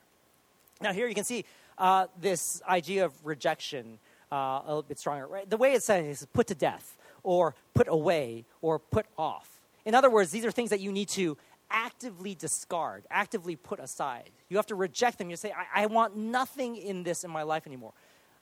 Now, 0.80 0.92
here 0.92 1.06
you 1.06 1.14
can 1.14 1.24
see 1.24 1.44
uh, 1.78 2.08
this 2.20 2.60
idea 2.68 3.04
of 3.04 3.14
rejection 3.24 3.98
uh, 4.30 4.36
a 4.36 4.64
little 4.66 4.82
bit 4.82 4.98
stronger. 4.98 5.26
Right? 5.26 5.48
The 5.48 5.56
way 5.56 5.72
it's 5.72 5.86
said 5.86 6.04
is 6.04 6.26
put 6.32 6.46
to 6.48 6.54
death, 6.54 6.96
or 7.22 7.54
put 7.72 7.88
away, 7.88 8.44
or 8.60 8.78
put 8.78 9.06
off. 9.16 9.61
In 9.84 9.94
other 9.94 10.10
words, 10.10 10.30
these 10.30 10.44
are 10.44 10.50
things 10.50 10.70
that 10.70 10.80
you 10.80 10.92
need 10.92 11.08
to 11.10 11.36
actively 11.70 12.34
discard, 12.34 13.04
actively 13.10 13.56
put 13.56 13.80
aside. 13.80 14.30
You 14.48 14.56
have 14.58 14.66
to 14.66 14.74
reject 14.74 15.18
them. 15.18 15.30
You 15.30 15.36
say, 15.36 15.52
I, 15.52 15.84
I 15.84 15.86
want 15.86 16.16
nothing 16.16 16.76
in 16.76 17.02
this 17.02 17.24
in 17.24 17.30
my 17.30 17.42
life 17.42 17.66
anymore. 17.66 17.92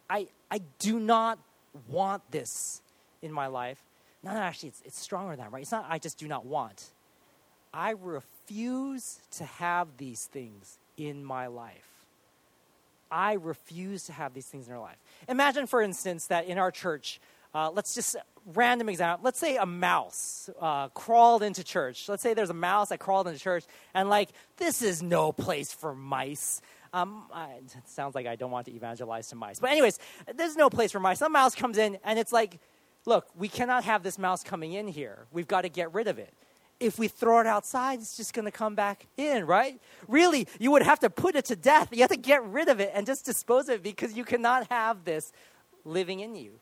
I, 0.09 0.26
I 0.50 0.61
do 0.79 0.98
not 0.98 1.38
want 1.88 2.29
this 2.31 2.83
in 3.22 3.33
my 3.33 3.46
life. 3.46 3.79
No, 4.22 4.33
no, 4.33 4.38
actually, 4.40 4.70
it's, 4.70 4.83
it's 4.85 4.98
stronger 4.98 5.31
than 5.31 5.44
that, 5.44 5.53
right? 5.53 5.62
It's 5.62 5.72
not 5.72 5.87
I 5.88 5.98
just 5.98 6.18
do 6.18 6.29
not 6.29 6.44
want. 6.44 6.90
I 7.72 7.90
refuse 7.90 9.20
to 9.33 9.44
have 9.44 9.96
these 9.96 10.26
things 10.26 10.79
in 10.96 11.24
my 11.24 11.46
life. 11.46 11.87
I 13.11 13.35
refuse 13.35 14.05
to 14.05 14.12
have 14.12 14.35
these 14.35 14.46
things 14.46 14.68
in 14.68 14.74
our 14.74 14.81
life. 14.81 14.98
Imagine, 15.29 15.66
for 15.66 15.81
instance, 15.81 16.26
that 16.26 16.46
in 16.46 16.59
our 16.59 16.70
church, 16.70 17.20
uh, 17.54 17.70
let's 17.70 17.94
just 17.94 18.16
random 18.46 18.88
example. 18.88 19.24
Let's 19.24 19.38
say 19.38 19.56
a 19.56 19.66
mouse 19.66 20.48
uh, 20.60 20.88
crawled 20.88 21.42
into 21.42 21.64
church. 21.64 22.08
Let's 22.08 22.22
say 22.22 22.34
there's 22.34 22.50
a 22.50 22.54
mouse 22.54 22.90
that 22.90 22.98
crawled 23.00 23.26
into 23.28 23.40
church, 23.40 23.64
and 23.94 24.08
like 24.08 24.30
this 24.56 24.82
is 24.82 25.02
no 25.02 25.32
place 25.32 25.72
for 25.72 25.94
mice. 25.94 26.62
Um, 26.92 27.26
I, 27.32 27.60
it 27.62 27.88
sounds 27.88 28.14
like 28.14 28.26
I 28.26 28.36
don't 28.36 28.50
want 28.50 28.66
to 28.66 28.72
evangelize 28.72 29.28
to 29.28 29.36
mice, 29.36 29.60
but 29.60 29.70
anyways, 29.70 29.98
there's 30.34 30.56
no 30.56 30.68
place 30.70 30.90
for 30.92 31.00
mice. 31.00 31.18
Some 31.18 31.32
mouse 31.32 31.54
comes 31.54 31.78
in, 31.78 31.98
and 32.04 32.18
it's 32.18 32.32
like, 32.32 32.58
look, 33.06 33.26
we 33.36 33.48
cannot 33.48 33.84
have 33.84 34.02
this 34.02 34.18
mouse 34.18 34.42
coming 34.42 34.72
in 34.72 34.88
here. 34.88 35.26
We've 35.30 35.46
got 35.46 35.62
to 35.62 35.68
get 35.68 35.94
rid 35.94 36.08
of 36.08 36.18
it. 36.18 36.34
if 36.80 36.98
we 36.98 37.08
throw 37.08 37.40
it 37.40 37.46
outside, 37.46 38.00
it's 38.00 38.16
just 38.16 38.32
going 38.32 38.46
to 38.46 38.50
come 38.50 38.74
back 38.74 39.06
in, 39.18 39.46
right? 39.46 39.78
Really, 40.08 40.48
you 40.58 40.70
would 40.70 40.82
have 40.82 40.98
to 41.00 41.10
put 41.10 41.36
it 41.36 41.44
to 41.46 41.56
death. 41.56 41.90
You 41.92 42.00
have 42.00 42.10
to 42.10 42.16
get 42.16 42.42
rid 42.44 42.68
of 42.68 42.80
it 42.80 42.90
and 42.94 43.06
just 43.06 43.26
dispose 43.26 43.68
of 43.68 43.76
it 43.76 43.82
because 43.82 44.14
you 44.14 44.24
cannot 44.24 44.66
have 44.70 45.04
this 45.04 45.30
living 45.84 46.20
in 46.20 46.34
you. 46.34 46.52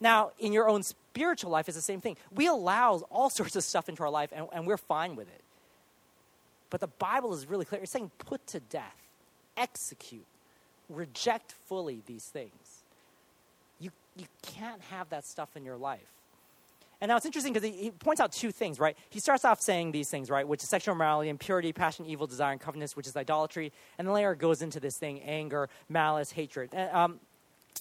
Now, 0.00 0.30
in 0.38 0.52
your 0.52 0.68
own 0.68 0.82
spiritual 0.82 1.50
life, 1.50 1.68
it's 1.68 1.76
the 1.76 1.82
same 1.82 2.00
thing. 2.00 2.16
We 2.32 2.46
allow 2.46 2.96
all 3.10 3.30
sorts 3.30 3.56
of 3.56 3.64
stuff 3.64 3.88
into 3.88 4.02
our 4.02 4.10
life 4.10 4.30
and, 4.32 4.46
and 4.52 4.66
we're 4.66 4.78
fine 4.78 5.16
with 5.16 5.28
it. 5.28 5.42
But 6.70 6.80
the 6.80 6.86
Bible 6.86 7.34
is 7.34 7.46
really 7.46 7.64
clear. 7.64 7.82
It's 7.82 7.92
saying 7.92 8.10
put 8.18 8.46
to 8.48 8.60
death, 8.60 8.96
execute, 9.56 10.26
reject 10.88 11.52
fully 11.66 12.02
these 12.06 12.24
things. 12.24 12.84
You, 13.80 13.90
you 14.16 14.26
can't 14.42 14.80
have 14.90 15.10
that 15.10 15.26
stuff 15.26 15.56
in 15.56 15.64
your 15.64 15.76
life. 15.76 16.00
And 17.00 17.08
now 17.08 17.16
it's 17.16 17.24
interesting 17.24 17.52
because 17.52 17.68
he, 17.68 17.84
he, 17.84 17.90
points 17.90 18.20
out 18.20 18.30
two 18.30 18.52
things, 18.52 18.78
right? 18.78 18.96
He 19.08 19.20
starts 19.20 19.44
off 19.44 19.60
saying 19.60 19.92
these 19.92 20.10
things, 20.10 20.28
right, 20.28 20.46
which 20.46 20.62
is 20.62 20.68
sexual 20.68 20.94
immorality, 20.94 21.30
impurity, 21.30 21.72
passion, 21.72 22.04
evil, 22.04 22.26
desire, 22.26 22.52
and 22.52 22.60
covetousness, 22.60 22.94
which 22.94 23.06
is 23.06 23.16
idolatry. 23.16 23.72
And 23.98 24.06
then 24.06 24.14
later 24.14 24.34
goes 24.34 24.60
into 24.60 24.80
this 24.80 24.98
thing 24.98 25.20
anger, 25.22 25.70
malice, 25.88 26.32
hatred. 26.32 26.70
And, 26.74 26.94
um, 26.94 27.20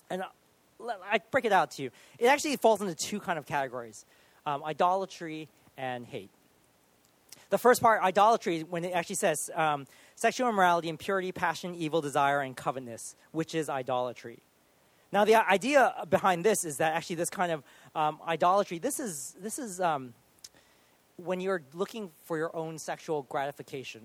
and 0.09 0.23
I 0.81 1.19
break 1.31 1.45
it 1.45 1.51
out 1.51 1.71
to 1.71 1.83
you. 1.83 1.91
It 2.17 2.27
actually 2.27 2.55
falls 2.57 2.81
into 2.81 2.95
two 2.95 3.19
kind 3.19 3.37
of 3.37 3.45
categories 3.45 4.05
um, 4.45 4.63
idolatry 4.63 5.49
and 5.77 6.05
hate. 6.05 6.29
The 7.49 7.57
first 7.57 7.81
part, 7.81 8.01
idolatry, 8.01 8.61
when 8.61 8.85
it 8.85 8.93
actually 8.93 9.15
says 9.15 9.49
um, 9.55 9.87
sexual 10.15 10.49
immorality, 10.49 10.87
impurity, 10.87 11.31
passion, 11.31 11.73
evil, 11.75 11.99
desire, 11.99 12.41
and 12.41 12.55
covetousness, 12.55 13.15
which 13.31 13.55
is 13.55 13.69
idolatry. 13.69 14.39
Now, 15.11 15.25
the 15.25 15.35
idea 15.35 15.93
behind 16.09 16.45
this 16.45 16.63
is 16.63 16.77
that 16.77 16.93
actually 16.93 17.15
this 17.15 17.31
kind 17.31 17.51
of 17.51 17.63
um, 17.95 18.19
idolatry, 18.27 18.77
this 18.77 18.99
is, 18.99 19.35
this 19.41 19.57
is 19.57 19.81
um, 19.81 20.13
when 21.17 21.41
you're 21.41 21.63
looking 21.73 22.11
for 22.25 22.37
your 22.37 22.55
own 22.55 22.77
sexual 22.77 23.23
gratification, 23.23 24.01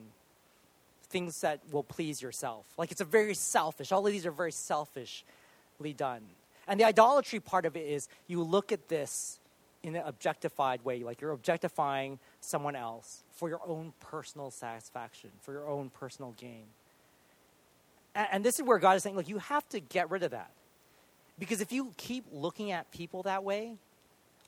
things 1.08 1.42
that 1.42 1.60
will 1.70 1.82
please 1.82 2.22
yourself. 2.22 2.66
Like 2.78 2.90
it's 2.90 3.02
a 3.02 3.04
very 3.04 3.34
selfish, 3.34 3.92
all 3.92 4.06
of 4.06 4.12
these 4.12 4.24
are 4.24 4.32
very 4.32 4.52
selfishly 4.52 5.92
done. 5.94 6.22
And 6.66 6.80
the 6.80 6.84
idolatry 6.84 7.40
part 7.40 7.66
of 7.66 7.76
it 7.76 7.86
is 7.86 8.08
you 8.26 8.42
look 8.42 8.72
at 8.72 8.88
this 8.88 9.38
in 9.82 9.96
an 9.96 10.02
objectified 10.06 10.82
way, 10.84 11.02
like 11.04 11.20
you're 11.20 11.32
objectifying 11.32 12.18
someone 12.40 12.74
else 12.74 13.22
for 13.32 13.48
your 13.48 13.60
own 13.66 13.92
personal 14.00 14.50
satisfaction, 14.50 15.30
for 15.42 15.52
your 15.52 15.68
own 15.68 15.90
personal 15.90 16.34
gain. 16.38 16.64
And, 18.14 18.28
and 18.32 18.44
this 18.44 18.58
is 18.58 18.64
where 18.64 18.78
God 18.78 18.96
is 18.96 19.02
saying, 19.02 19.16
look, 19.16 19.28
you 19.28 19.38
have 19.38 19.68
to 19.70 19.80
get 19.80 20.10
rid 20.10 20.22
of 20.22 20.30
that. 20.30 20.50
Because 21.38 21.60
if 21.60 21.70
you 21.72 21.92
keep 21.96 22.24
looking 22.32 22.70
at 22.70 22.90
people 22.92 23.24
that 23.24 23.44
way, 23.44 23.76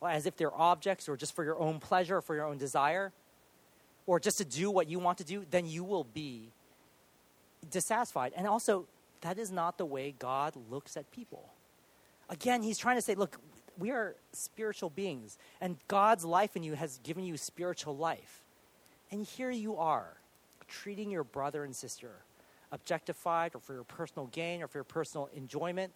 as 0.06 0.24
if 0.26 0.36
they're 0.36 0.54
objects 0.54 1.08
or 1.08 1.16
just 1.16 1.34
for 1.34 1.44
your 1.44 1.58
own 1.58 1.80
pleasure 1.80 2.18
or 2.18 2.22
for 2.22 2.34
your 2.34 2.46
own 2.46 2.58
desire, 2.58 3.12
or 4.06 4.20
just 4.20 4.38
to 4.38 4.44
do 4.44 4.70
what 4.70 4.88
you 4.88 4.98
want 4.98 5.18
to 5.18 5.24
do, 5.24 5.44
then 5.50 5.66
you 5.66 5.82
will 5.84 6.04
be 6.04 6.50
dissatisfied. 7.70 8.32
And 8.36 8.46
also, 8.46 8.86
that 9.22 9.38
is 9.38 9.50
not 9.50 9.78
the 9.78 9.84
way 9.84 10.14
God 10.18 10.54
looks 10.70 10.96
at 10.96 11.10
people. 11.10 11.50
Again, 12.28 12.62
he's 12.62 12.78
trying 12.78 12.96
to 12.96 13.02
say, 13.02 13.14
look, 13.14 13.38
we 13.78 13.90
are 13.90 14.16
spiritual 14.32 14.90
beings, 14.90 15.38
and 15.60 15.76
God's 15.86 16.24
life 16.24 16.56
in 16.56 16.62
you 16.62 16.74
has 16.74 16.98
given 16.98 17.24
you 17.24 17.36
spiritual 17.36 17.96
life. 17.96 18.42
And 19.10 19.24
here 19.24 19.50
you 19.50 19.76
are, 19.76 20.16
treating 20.66 21.10
your 21.10 21.24
brother 21.24 21.64
and 21.64 21.74
sister 21.74 22.10
objectified 22.72 23.54
or 23.54 23.60
for 23.60 23.74
your 23.74 23.84
personal 23.84 24.26
gain 24.26 24.60
or 24.60 24.66
for 24.66 24.78
your 24.78 24.84
personal 24.84 25.30
enjoyment 25.36 25.92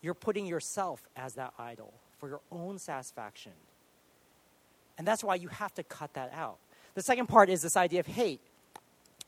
you're 0.00 0.14
putting 0.14 0.46
yourself 0.46 1.06
as 1.16 1.34
that 1.34 1.52
idol 1.58 1.92
for 2.18 2.28
your 2.28 2.40
own 2.50 2.78
satisfaction. 2.78 3.52
And 4.96 5.06
that's 5.06 5.22
why 5.22 5.36
you 5.36 5.48
have 5.48 5.74
to 5.74 5.82
cut 5.82 6.14
that 6.14 6.32
out. 6.34 6.58
The 6.94 7.02
second 7.02 7.26
part 7.26 7.50
is 7.50 7.62
this 7.62 7.76
idea 7.76 8.00
of 8.00 8.06
hate. 8.06 8.40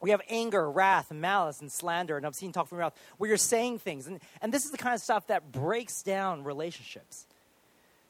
We 0.00 0.10
have 0.10 0.22
anger, 0.28 0.70
wrath, 0.70 1.12
malice, 1.12 1.60
and 1.60 1.70
slander, 1.70 2.16
and 2.16 2.24
obscene 2.24 2.52
talk 2.52 2.68
from 2.68 2.78
your 2.78 2.86
mouth, 2.86 2.98
where 3.18 3.28
you're 3.28 3.36
saying 3.36 3.80
things. 3.80 4.06
And, 4.06 4.20
and 4.40 4.52
this 4.52 4.64
is 4.64 4.70
the 4.70 4.78
kind 4.78 4.94
of 4.94 5.00
stuff 5.00 5.26
that 5.26 5.52
breaks 5.52 6.02
down 6.02 6.42
relationships. 6.42 7.26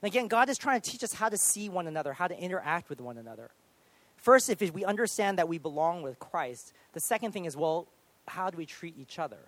And 0.01 0.07
again, 0.07 0.29
God 0.29 0.49
is 0.49 0.57
trying 0.57 0.81
to 0.81 0.91
teach 0.91 1.03
us 1.03 1.13
how 1.13 1.29
to 1.29 1.37
see 1.37 1.69
one 1.69 1.87
another, 1.87 2.13
how 2.13 2.29
to 2.29 2.39
interact 2.39 2.89
with 2.89 3.01
one 3.01 3.19
another. 3.19 3.51
First, 4.17 4.51
if 4.51 4.61
we 4.73 4.85
understand 4.85 5.39
that 5.39 5.49
we 5.49 5.59
belong 5.59 6.03
with 6.03 6.19
Christ, 6.19 6.73
the 6.93 7.01
second 7.01 7.33
thing 7.33 7.45
is, 7.45 7.57
well, 7.57 7.87
how 8.29 8.51
do 8.51 8.57
we 8.57 8.67
treat 8.67 8.95
each 8.99 9.19
other? 9.19 9.39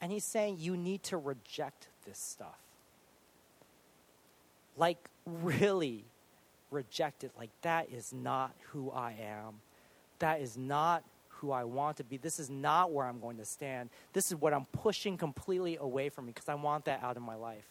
And 0.00 0.12
he's 0.12 0.24
saying 0.24 0.56
you 0.58 0.76
need 0.76 1.02
to 1.04 1.16
reject 1.16 1.88
this 2.06 2.18
stuff. 2.18 2.58
Like, 4.76 4.98
really 5.26 6.04
reject 6.70 7.24
it. 7.24 7.32
Like, 7.36 7.50
that 7.62 7.88
is 7.90 8.12
not 8.12 8.54
who 8.68 8.90
I 8.90 9.16
am. 9.20 9.60
That 10.20 10.40
is 10.40 10.56
not 10.56 11.02
who 11.40 11.52
I 11.52 11.64
want 11.64 11.96
to 11.98 12.04
be. 12.04 12.16
This 12.16 12.38
is 12.38 12.50
not 12.50 12.92
where 12.92 13.06
I'm 13.06 13.20
going 13.20 13.38
to 13.38 13.44
stand. 13.44 13.90
This 14.12 14.26
is 14.26 14.34
what 14.34 14.52
I'm 14.52 14.66
pushing 14.66 15.16
completely 15.16 15.76
away 15.76 16.08
from 16.08 16.26
me 16.26 16.32
because 16.34 16.48
I 16.48 16.54
want 16.54 16.84
that 16.84 17.02
out 17.02 17.16
of 17.16 17.22
my 17.22 17.34
life. 17.34 17.64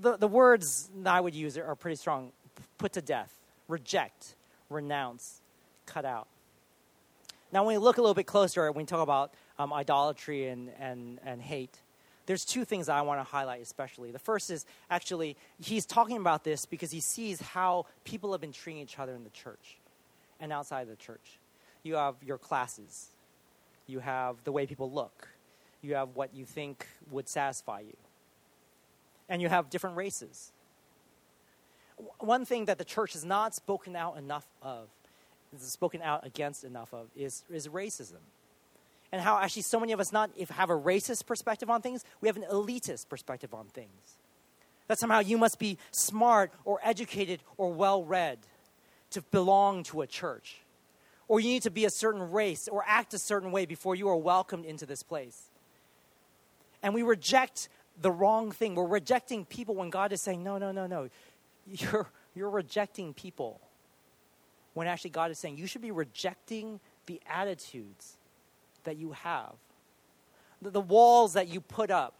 The, 0.00 0.16
the 0.16 0.28
words 0.28 0.90
that 1.02 1.14
I 1.14 1.20
would 1.20 1.34
use 1.34 1.56
are 1.58 1.74
pretty 1.74 1.96
strong 1.96 2.32
put 2.78 2.94
to 2.94 3.02
death, 3.02 3.32
reject, 3.68 4.34
renounce, 4.70 5.40
cut 5.86 6.04
out. 6.04 6.26
Now, 7.52 7.64
when 7.64 7.76
we 7.76 7.78
look 7.78 7.98
a 7.98 8.00
little 8.00 8.14
bit 8.14 8.26
closer, 8.26 8.70
when 8.72 8.84
we 8.84 8.86
talk 8.86 9.02
about 9.02 9.32
um, 9.58 9.72
idolatry 9.72 10.48
and, 10.48 10.70
and, 10.80 11.20
and 11.24 11.40
hate, 11.40 11.78
there's 12.26 12.44
two 12.44 12.64
things 12.64 12.88
I 12.88 13.02
want 13.02 13.20
to 13.20 13.24
highlight 13.24 13.60
especially. 13.62 14.10
The 14.10 14.18
first 14.18 14.50
is 14.50 14.64
actually, 14.90 15.36
he's 15.60 15.84
talking 15.84 16.16
about 16.16 16.42
this 16.42 16.64
because 16.64 16.90
he 16.90 17.00
sees 17.00 17.40
how 17.40 17.86
people 18.04 18.32
have 18.32 18.40
been 18.40 18.52
treating 18.52 18.82
each 18.82 18.98
other 18.98 19.14
in 19.14 19.24
the 19.24 19.30
church 19.30 19.76
and 20.40 20.52
outside 20.52 20.88
the 20.88 20.96
church. 20.96 21.38
You 21.82 21.96
have 21.96 22.16
your 22.24 22.38
classes, 22.38 23.08
you 23.86 24.00
have 24.00 24.36
the 24.44 24.52
way 24.52 24.66
people 24.66 24.90
look, 24.90 25.28
you 25.82 25.94
have 25.94 26.10
what 26.14 26.34
you 26.34 26.44
think 26.44 26.86
would 27.10 27.28
satisfy 27.28 27.80
you, 27.80 27.96
and 29.28 29.42
you 29.42 29.48
have 29.48 29.70
different 29.70 29.96
races. 29.96 30.52
One 32.18 32.44
thing 32.44 32.64
that 32.64 32.78
the 32.78 32.84
church 32.84 33.12
has 33.12 33.24
not 33.24 33.54
spoken 33.54 33.94
out 33.94 34.16
enough 34.16 34.46
of, 34.62 34.88
spoken 35.58 36.02
out 36.02 36.26
against 36.26 36.64
enough 36.64 36.92
of, 36.92 37.08
is, 37.14 37.44
is 37.50 37.68
racism 37.68 38.22
and 39.14 39.22
how 39.22 39.38
actually 39.38 39.62
so 39.62 39.78
many 39.78 39.92
of 39.92 40.00
us 40.00 40.10
not 40.10 40.28
if 40.36 40.48
have 40.48 40.70
a 40.70 40.76
racist 40.76 41.24
perspective 41.24 41.70
on 41.70 41.80
things, 41.80 42.04
we 42.20 42.26
have 42.26 42.36
an 42.36 42.42
elitist 42.50 43.08
perspective 43.08 43.54
on 43.54 43.66
things. 43.66 44.18
That 44.88 44.98
somehow 44.98 45.20
you 45.20 45.38
must 45.38 45.60
be 45.60 45.78
smart 45.92 46.50
or 46.64 46.80
educated 46.82 47.40
or 47.56 47.72
well 47.72 48.02
read 48.02 48.38
to 49.14 49.22
belong 49.22 49.82
to 49.84 50.02
a 50.02 50.06
church. 50.06 50.58
Or 51.26 51.40
you 51.40 51.48
need 51.48 51.62
to 51.62 51.70
be 51.70 51.86
a 51.86 51.90
certain 51.90 52.30
race 52.30 52.68
or 52.68 52.84
act 52.86 53.14
a 53.14 53.18
certain 53.18 53.50
way 53.50 53.64
before 53.64 53.94
you 53.94 54.08
are 54.08 54.16
welcomed 54.16 54.66
into 54.66 54.86
this 54.86 55.02
place. 55.02 55.50
And 56.82 56.92
we 56.92 57.02
reject 57.02 57.68
the 58.00 58.10
wrong 58.10 58.50
thing. 58.50 58.74
We're 58.74 58.86
rejecting 58.86 59.44
people 59.44 59.74
when 59.74 59.90
God 59.90 60.12
is 60.12 60.20
saying, 60.20 60.42
no, 60.42 60.58
no, 60.58 60.70
no, 60.70 60.86
no. 60.86 61.08
You're, 61.66 62.06
you're 62.34 62.50
rejecting 62.50 63.14
people. 63.14 63.60
When 64.74 64.86
actually 64.86 65.10
God 65.10 65.30
is 65.30 65.38
saying, 65.38 65.56
you 65.56 65.66
should 65.66 65.80
be 65.80 65.92
rejecting 65.92 66.80
the 67.06 67.20
attitudes 67.30 68.18
that 68.84 68.96
you 68.96 69.12
have, 69.12 69.52
the, 70.60 70.70
the 70.70 70.80
walls 70.80 71.34
that 71.34 71.48
you 71.48 71.60
put 71.60 71.90
up, 71.90 72.14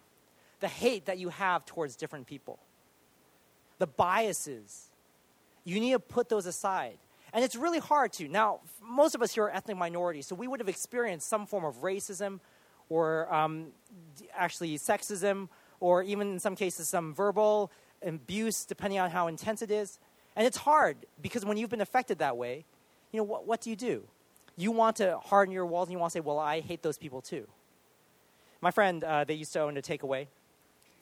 the 0.60 0.68
hate 0.68 1.06
that 1.06 1.18
you 1.18 1.28
have 1.28 1.66
towards 1.66 1.96
different 1.96 2.26
people, 2.26 2.58
the 3.78 3.86
biases. 3.86 4.88
You 5.64 5.80
need 5.80 5.92
to 5.92 5.98
put 5.98 6.28
those 6.28 6.46
aside. 6.46 6.98
And 7.32 7.44
it's 7.44 7.56
really 7.56 7.80
hard 7.80 8.12
to. 8.14 8.28
Now, 8.28 8.60
most 8.80 9.14
of 9.14 9.22
us 9.22 9.34
here 9.34 9.44
are 9.44 9.50
ethnic 9.50 9.76
minorities, 9.76 10.26
so 10.26 10.34
we 10.34 10.46
would 10.46 10.60
have 10.60 10.68
experienced 10.68 11.28
some 11.28 11.46
form 11.46 11.64
of 11.64 11.82
racism 11.82 12.40
or 12.88 13.32
um, 13.34 13.68
actually 14.36 14.78
sexism 14.78 15.48
or 15.80 16.02
even 16.02 16.32
in 16.32 16.38
some 16.38 16.54
cases 16.54 16.88
some 16.88 17.12
verbal 17.12 17.72
abuse, 18.06 18.64
depending 18.64 19.00
on 19.00 19.10
how 19.10 19.26
intense 19.26 19.62
it 19.62 19.70
is. 19.70 19.98
And 20.36 20.46
it's 20.46 20.58
hard 20.58 20.98
because 21.20 21.44
when 21.44 21.56
you've 21.56 21.70
been 21.70 21.80
affected 21.80 22.18
that 22.18 22.36
way, 22.36 22.64
you 23.10 23.18
know, 23.18 23.24
what, 23.24 23.46
what 23.46 23.60
do 23.60 23.70
you 23.70 23.76
do? 23.76 24.04
you 24.56 24.70
want 24.70 24.96
to 24.96 25.18
harden 25.18 25.52
your 25.52 25.66
walls 25.66 25.88
and 25.88 25.92
you 25.92 25.98
want 25.98 26.12
to 26.12 26.18
say, 26.18 26.20
well, 26.20 26.38
I 26.38 26.60
hate 26.60 26.82
those 26.82 26.98
people 26.98 27.20
too. 27.20 27.46
My 28.60 28.70
friend, 28.70 29.02
uh, 29.02 29.24
they 29.24 29.34
used 29.34 29.52
to 29.54 29.60
own 29.60 29.76
a 29.76 29.82
takeaway. 29.82 30.28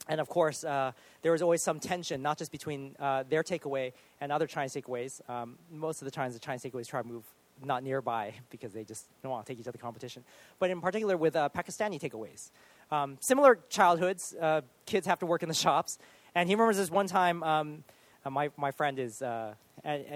And 0.08 0.20
of 0.20 0.28
course, 0.28 0.64
uh, 0.64 0.92
there 1.22 1.32
was 1.32 1.42
always 1.42 1.62
some 1.62 1.78
tension, 1.78 2.22
not 2.22 2.38
just 2.38 2.50
between 2.50 2.96
uh, 2.98 3.24
their 3.28 3.42
takeaway 3.42 3.92
and 4.20 4.32
other 4.32 4.46
Chinese 4.46 4.74
takeaways. 4.74 5.28
Um, 5.30 5.58
most 5.70 6.02
of 6.02 6.06
the 6.06 6.10
times, 6.10 6.34
the 6.34 6.40
Chinese 6.40 6.62
takeaways 6.62 6.88
try 6.88 7.02
to 7.02 7.06
move 7.06 7.24
not 7.64 7.84
nearby 7.84 8.34
because 8.50 8.72
they 8.72 8.84
just 8.84 9.06
don't 9.22 9.30
want 9.30 9.46
to 9.46 9.52
take 9.52 9.60
each 9.60 9.68
other 9.68 9.78
competition. 9.78 10.24
But 10.58 10.70
in 10.70 10.80
particular, 10.80 11.16
with 11.16 11.36
uh, 11.36 11.48
Pakistani 11.50 12.00
takeaways. 12.00 12.50
Um, 12.90 13.16
similar 13.20 13.58
childhoods, 13.70 14.34
uh, 14.40 14.62
kids 14.86 15.06
have 15.06 15.18
to 15.20 15.26
work 15.26 15.42
in 15.42 15.48
the 15.48 15.54
shops. 15.54 15.98
And 16.34 16.48
he 16.48 16.54
remembers 16.54 16.76
this 16.76 16.90
one 16.90 17.06
time, 17.06 17.42
um, 17.42 17.84
uh, 18.24 18.30
my, 18.30 18.50
my 18.56 18.70
friend 18.70 18.98
is, 18.98 19.22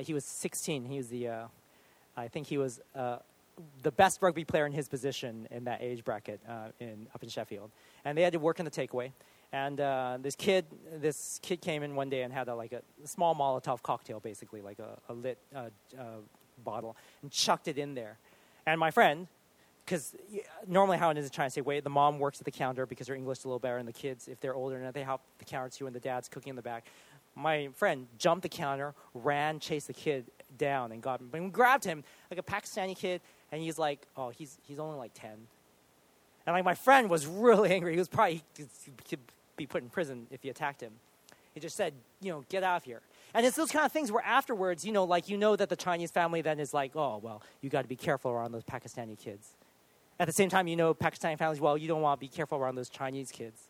he 0.03 0.13
was 0.13 0.25
16. 0.25 0.85
He 0.85 0.97
was 0.99 1.09
the 1.09 1.49
I 2.17 2.29
think 2.29 2.47
he 2.47 2.57
was 2.57 2.81
uh, 2.95 3.19
the 3.83 3.91
best 3.91 4.23
rugby 4.23 4.45
player 4.45 4.67
in 4.67 4.73
his 4.73 4.89
position 4.89 5.47
in 5.51 5.65
that 5.65 5.83
age 5.83 6.05
bracket 6.05 6.41
uh, 6.49 6.69
in, 6.81 7.07
up 7.15 7.23
in 7.23 7.29
Sheffield. 7.29 7.71
And 8.05 8.17
they 8.17 8.23
had 8.23 8.33
to 8.33 8.39
work 8.39 8.59
in 8.59 8.65
the 8.65 8.71
takeaway. 8.71 9.13
And 9.57 9.81
uh, 9.81 10.19
this 10.21 10.37
kid, 10.37 10.67
this 11.01 11.41
kid 11.43 11.63
came 11.63 11.83
in 11.83 11.95
one 11.95 12.11
day 12.11 12.25
and 12.25 12.33
had 12.33 12.49
a, 12.49 12.55
like 12.55 12.73
a, 12.73 12.83
small 13.05 13.35
Molotov 13.35 13.81
cocktail, 13.83 14.21
basically 14.21 14.61
like 14.61 14.79
a, 14.79 14.99
a 15.09 15.15
lit 15.15 15.39
uh, 15.55 15.71
uh, 15.99 16.03
bottle, 16.63 16.95
and 17.23 17.33
chucked 17.33 17.67
it 17.67 17.79
in 17.79 17.95
there. 17.95 18.19
And 18.67 18.79
my 18.79 18.91
friend, 18.91 19.29
because 19.83 20.15
normally 20.67 20.99
how 20.99 21.09
it 21.09 21.17
is 21.17 21.31
trying 21.31 21.47
to 21.47 21.53
say, 21.53 21.63
wait, 21.63 21.85
the 21.85 21.91
mom 21.91 22.19
works 22.19 22.39
at 22.39 22.45
the 22.45 22.51
counter 22.51 22.85
because 22.85 23.09
her 23.09 23.15
English 23.15 23.39
is 23.39 23.45
a 23.47 23.49
little 23.49 23.59
better, 23.59 23.79
and 23.79 23.89
the 23.89 23.95
kids, 23.95 24.29
if 24.29 24.41
they're 24.41 24.55
older, 24.55 24.77
and 24.77 24.93
they 24.93 25.03
help 25.03 25.23
the 25.39 25.47
counter 25.47 25.71
too, 25.71 25.87
and 25.87 25.97
the 25.97 26.01
dad's 26.01 26.29
cooking 26.29 26.51
in 26.51 26.57
the 26.57 26.61
back. 26.61 26.85
My 27.35 27.71
friend 27.77 28.09
jumped 28.19 28.43
the 28.43 28.51
counter, 28.51 28.93
ran, 29.15 29.59
chased 29.59 29.87
the 29.87 29.95
kid 29.95 30.27
down, 30.59 30.93
and 30.93 31.01
got 31.01 31.19
him. 31.19 31.29
But 31.33 31.41
we 31.41 31.49
grabbed 31.49 31.85
him 31.85 32.05
like 32.31 32.39
a 32.39 32.43
Pakistani 32.43 32.95
kid, 32.95 33.23
and 33.51 33.63
he's 33.63 33.79
like, 33.79 34.07
oh, 34.19 34.29
he's 34.29 34.59
he's 34.65 34.79
only 34.79 34.99
like 34.99 35.13
ten. 35.15 35.47
And 36.47 36.55
like 36.55 36.65
my 36.65 36.75
friend 36.75 37.09
was 37.09 37.27
really 37.47 37.71
angry. 37.71 37.93
He 37.93 37.99
was 37.99 38.09
probably 38.09 38.43
he 39.07 39.17
be 39.57 39.67
put 39.67 39.83
in 39.83 39.89
prison 39.89 40.27
if 40.31 40.43
he 40.43 40.49
attacked 40.49 40.83
him. 40.83 40.93
He 41.55 41.61
just 41.61 41.77
said, 41.77 41.95
you 42.21 42.31
know, 42.31 42.45
get 42.49 42.63
out 42.63 42.77
of 42.77 42.85
here. 42.85 43.01
And 43.35 43.45
it's 43.45 43.57
those 43.57 43.71
kind 43.71 43.87
of 43.87 43.93
things 43.93 44.13
where 44.13 44.25
afterwards, 44.25 44.85
you 44.85 44.93
know, 44.93 45.05
like 45.05 45.29
you 45.29 45.37
know 45.37 45.57
that 45.57 45.69
the 45.69 45.77
Chinese 45.77 46.11
family 46.11 46.43
then 46.43 46.61
is 46.61 46.75
like, 46.75 46.95
oh, 46.95 47.19
well, 47.23 47.43
you 47.61 47.71
got 47.71 47.83
to 47.83 47.89
be 47.89 47.97
careful 47.97 48.31
around 48.31 48.53
those 48.53 48.65
Pakistani 48.65 49.19
kids. 49.19 49.55
At 50.19 50.27
the 50.27 50.33
same 50.33 50.49
time, 50.49 50.67
you 50.69 50.77
know, 50.77 50.95
Pakistani 50.95 51.39
families, 51.39 51.61
well, 51.61 51.77
you 51.77 51.89
don't 51.89 52.01
want 52.01 52.21
to 52.21 52.25
be 52.25 52.29
careful 52.29 52.59
around 52.59 52.75
those 52.75 52.89
Chinese 52.89 53.31
kids. 53.31 53.69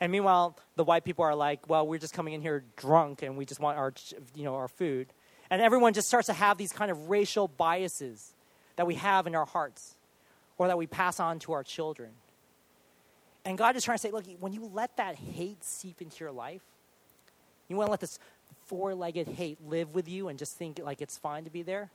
And 0.00 0.12
meanwhile, 0.12 0.56
the 0.76 0.84
white 0.84 1.04
people 1.04 1.24
are 1.24 1.34
like, 1.34 1.68
well, 1.68 1.86
we're 1.86 1.98
just 1.98 2.14
coming 2.14 2.34
in 2.34 2.40
here 2.40 2.64
drunk 2.76 3.22
and 3.22 3.36
we 3.36 3.44
just 3.44 3.60
want 3.60 3.78
our, 3.78 3.92
you 4.34 4.44
know, 4.44 4.54
our 4.54 4.68
food. 4.68 5.08
And 5.50 5.60
everyone 5.60 5.94
just 5.94 6.08
starts 6.08 6.26
to 6.26 6.34
have 6.34 6.58
these 6.58 6.72
kind 6.72 6.90
of 6.90 7.08
racial 7.08 7.48
biases 7.48 8.32
that 8.76 8.86
we 8.86 8.94
have 8.94 9.26
in 9.26 9.34
our 9.34 9.46
hearts 9.46 9.94
or 10.56 10.68
that 10.68 10.78
we 10.78 10.86
pass 10.86 11.20
on 11.20 11.38
to 11.40 11.52
our 11.52 11.64
children. 11.64 12.10
And 13.44 13.56
God 13.56 13.76
is 13.76 13.84
trying 13.84 13.96
to 13.98 14.02
say, 14.02 14.10
look, 14.10 14.24
when 14.40 14.52
you 14.52 14.70
let 14.72 14.96
that 14.96 15.16
hate 15.16 15.64
seep 15.64 16.02
into 16.02 16.18
your 16.20 16.32
life, 16.32 16.62
you 17.68 17.76
want 17.76 17.88
to 17.88 17.90
let 17.90 18.00
this 18.00 18.18
four 18.66 18.94
legged 18.94 19.28
hate 19.28 19.58
live 19.66 19.94
with 19.94 20.08
you 20.08 20.28
and 20.28 20.38
just 20.38 20.56
think 20.56 20.80
like 20.82 21.00
it's 21.00 21.16
fine 21.16 21.44
to 21.44 21.50
be 21.50 21.62
there, 21.62 21.90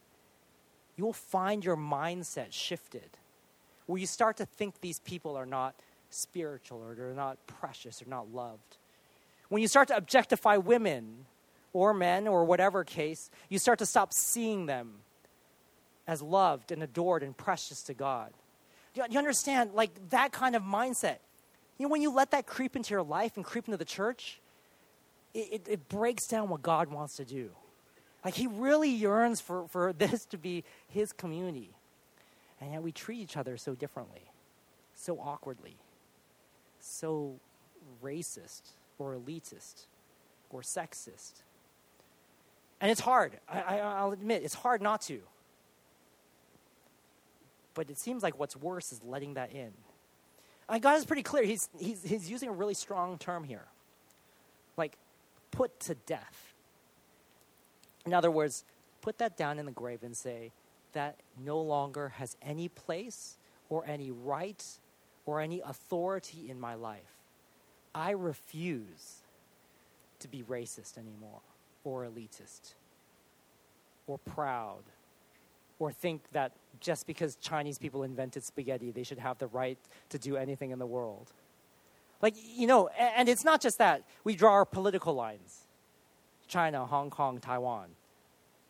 you 0.95 1.05
will 1.05 1.13
find 1.13 1.63
your 1.63 1.77
mindset 1.77 2.47
shifted 2.51 3.09
where 3.85 3.99
you 3.99 4.07
start 4.07 4.37
to 4.37 4.45
think 4.45 4.81
these 4.81 4.99
people 4.99 5.35
are 5.35 5.45
not 5.45 5.75
spiritual 6.09 6.81
or 6.81 6.95
they're 6.95 7.13
not 7.13 7.37
precious 7.47 8.01
or 8.01 8.05
not 8.09 8.33
loved. 8.33 8.77
When 9.49 9.61
you 9.61 9.67
start 9.67 9.89
to 9.89 9.97
objectify 9.97 10.57
women 10.57 11.25
or 11.73 11.93
men 11.93 12.27
or 12.27 12.45
whatever 12.45 12.83
case, 12.83 13.29
you 13.49 13.59
start 13.59 13.79
to 13.79 13.85
stop 13.85 14.13
seeing 14.13 14.65
them 14.65 14.93
as 16.07 16.21
loved 16.21 16.71
and 16.71 16.81
adored 16.83 17.23
and 17.23 17.35
precious 17.35 17.83
to 17.83 17.93
God. 17.93 18.31
You, 18.93 19.03
you 19.09 19.19
understand, 19.19 19.73
like 19.73 19.91
that 20.09 20.31
kind 20.31 20.55
of 20.55 20.63
mindset. 20.63 21.17
You 21.77 21.87
know, 21.87 21.91
when 21.91 22.01
you 22.01 22.11
let 22.11 22.31
that 22.31 22.45
creep 22.45 22.75
into 22.75 22.91
your 22.91 23.03
life 23.03 23.35
and 23.35 23.43
creep 23.43 23.67
into 23.67 23.77
the 23.77 23.85
church, 23.85 24.39
it, 25.33 25.49
it, 25.51 25.67
it 25.67 25.89
breaks 25.89 26.27
down 26.27 26.49
what 26.49 26.61
God 26.61 26.91
wants 26.91 27.15
to 27.17 27.25
do. 27.25 27.51
Like 28.23 28.35
he 28.35 28.47
really 28.47 28.89
yearns 28.89 29.41
for, 29.41 29.67
for 29.67 29.93
this 29.97 30.25
to 30.25 30.37
be 30.37 30.63
his 30.87 31.11
community. 31.11 31.71
And 32.61 32.71
yet 32.71 32.83
we 32.83 32.91
treat 32.91 33.19
each 33.19 33.35
other 33.35 33.57
so 33.57 33.75
differently, 33.75 34.31
so 34.95 35.17
awkwardly, 35.19 35.75
so 36.79 37.39
racist 38.01 38.61
or 38.97 39.15
elitist 39.15 39.87
or 40.49 40.61
sexist. 40.61 41.43
And 42.79 42.91
it's 42.91 43.01
hard. 43.01 43.39
I, 43.49 44.03
will 44.03 44.13
admit, 44.13 44.43
it's 44.43 44.55
hard 44.55 44.81
not 44.81 45.01
to. 45.03 45.21
But 47.73 47.89
it 47.89 47.97
seems 47.97 48.23
like 48.23 48.39
what's 48.39 48.55
worse 48.55 48.91
is 48.91 49.01
letting 49.03 49.33
that 49.33 49.51
in. 49.51 49.71
And 50.69 50.81
God 50.81 50.97
is 50.97 51.05
pretty 51.05 51.23
clear. 51.23 51.43
He's, 51.43 51.69
he's, 51.77 52.03
he's 52.03 52.29
using 52.29 52.49
a 52.49 52.53
really 52.53 52.73
strong 52.73 53.17
term 53.17 53.43
here. 53.43 53.65
Like, 54.77 54.97
put 55.51 55.79
to 55.81 55.95
death. 55.95 56.53
In 58.05 58.13
other 58.13 58.31
words, 58.31 58.63
put 59.01 59.17
that 59.19 59.37
down 59.37 59.59
in 59.59 59.65
the 59.65 59.71
grave 59.71 60.03
and 60.03 60.15
say, 60.15 60.51
that 60.93 61.17
no 61.43 61.59
longer 61.59 62.09
has 62.09 62.37
any 62.41 62.69
place 62.69 63.37
or 63.69 63.83
any 63.87 64.11
right 64.11 64.63
or 65.25 65.41
any 65.41 65.61
authority 65.61 66.49
in 66.49 66.59
my 66.59 66.75
life. 66.75 67.17
I 67.93 68.11
refuse 68.11 69.21
to 70.19 70.27
be 70.27 70.43
racist 70.43 70.97
anymore 70.97 71.41
or 71.83 72.05
elitist 72.05 72.75
or 74.07 74.17
proud 74.17 74.83
or 75.83 75.91
think 75.91 76.21
that 76.31 76.53
just 76.79 77.05
because 77.05 77.35
Chinese 77.35 77.77
people 77.77 78.03
invented 78.03 78.43
spaghetti, 78.43 78.91
they 78.91 79.03
should 79.03 79.19
have 79.19 79.37
the 79.37 79.47
right 79.47 79.77
to 80.09 80.17
do 80.17 80.37
anything 80.37 80.71
in 80.71 80.79
the 80.79 80.85
world. 80.85 81.31
Like, 82.21 82.35
you 82.55 82.67
know, 82.67 82.87
and 82.97 83.27
it's 83.27 83.43
not 83.43 83.61
just 83.61 83.77
that. 83.79 84.03
We 84.23 84.35
draw 84.35 84.53
our 84.53 84.65
political 84.65 85.13
lines 85.13 85.67
China, 86.47 86.85
Hong 86.85 87.09
Kong, 87.09 87.39
Taiwan. 87.39 87.89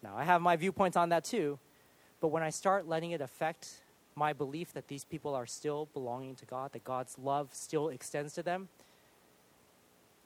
Now, 0.02 0.16
I 0.18 0.24
have 0.24 0.42
my 0.42 0.56
viewpoints 0.56 0.98
on 0.98 1.10
that 1.10 1.24
too, 1.24 1.60
but 2.20 2.30
when 2.30 2.42
I 2.42 2.50
start 2.50 2.88
letting 2.88 3.12
it 3.12 3.22
affect 3.22 3.70
my 4.16 4.34
belief 4.34 4.74
that 4.74 4.88
these 4.88 5.06
people 5.06 5.36
are 5.36 5.46
still 5.46 5.88
belonging 5.94 6.36
to 6.36 6.46
God, 6.46 6.72
that 6.74 6.84
God's 6.84 7.18
love 7.18 7.50
still 7.52 7.90
extends 7.90 8.34
to 8.34 8.44
them, 8.44 8.70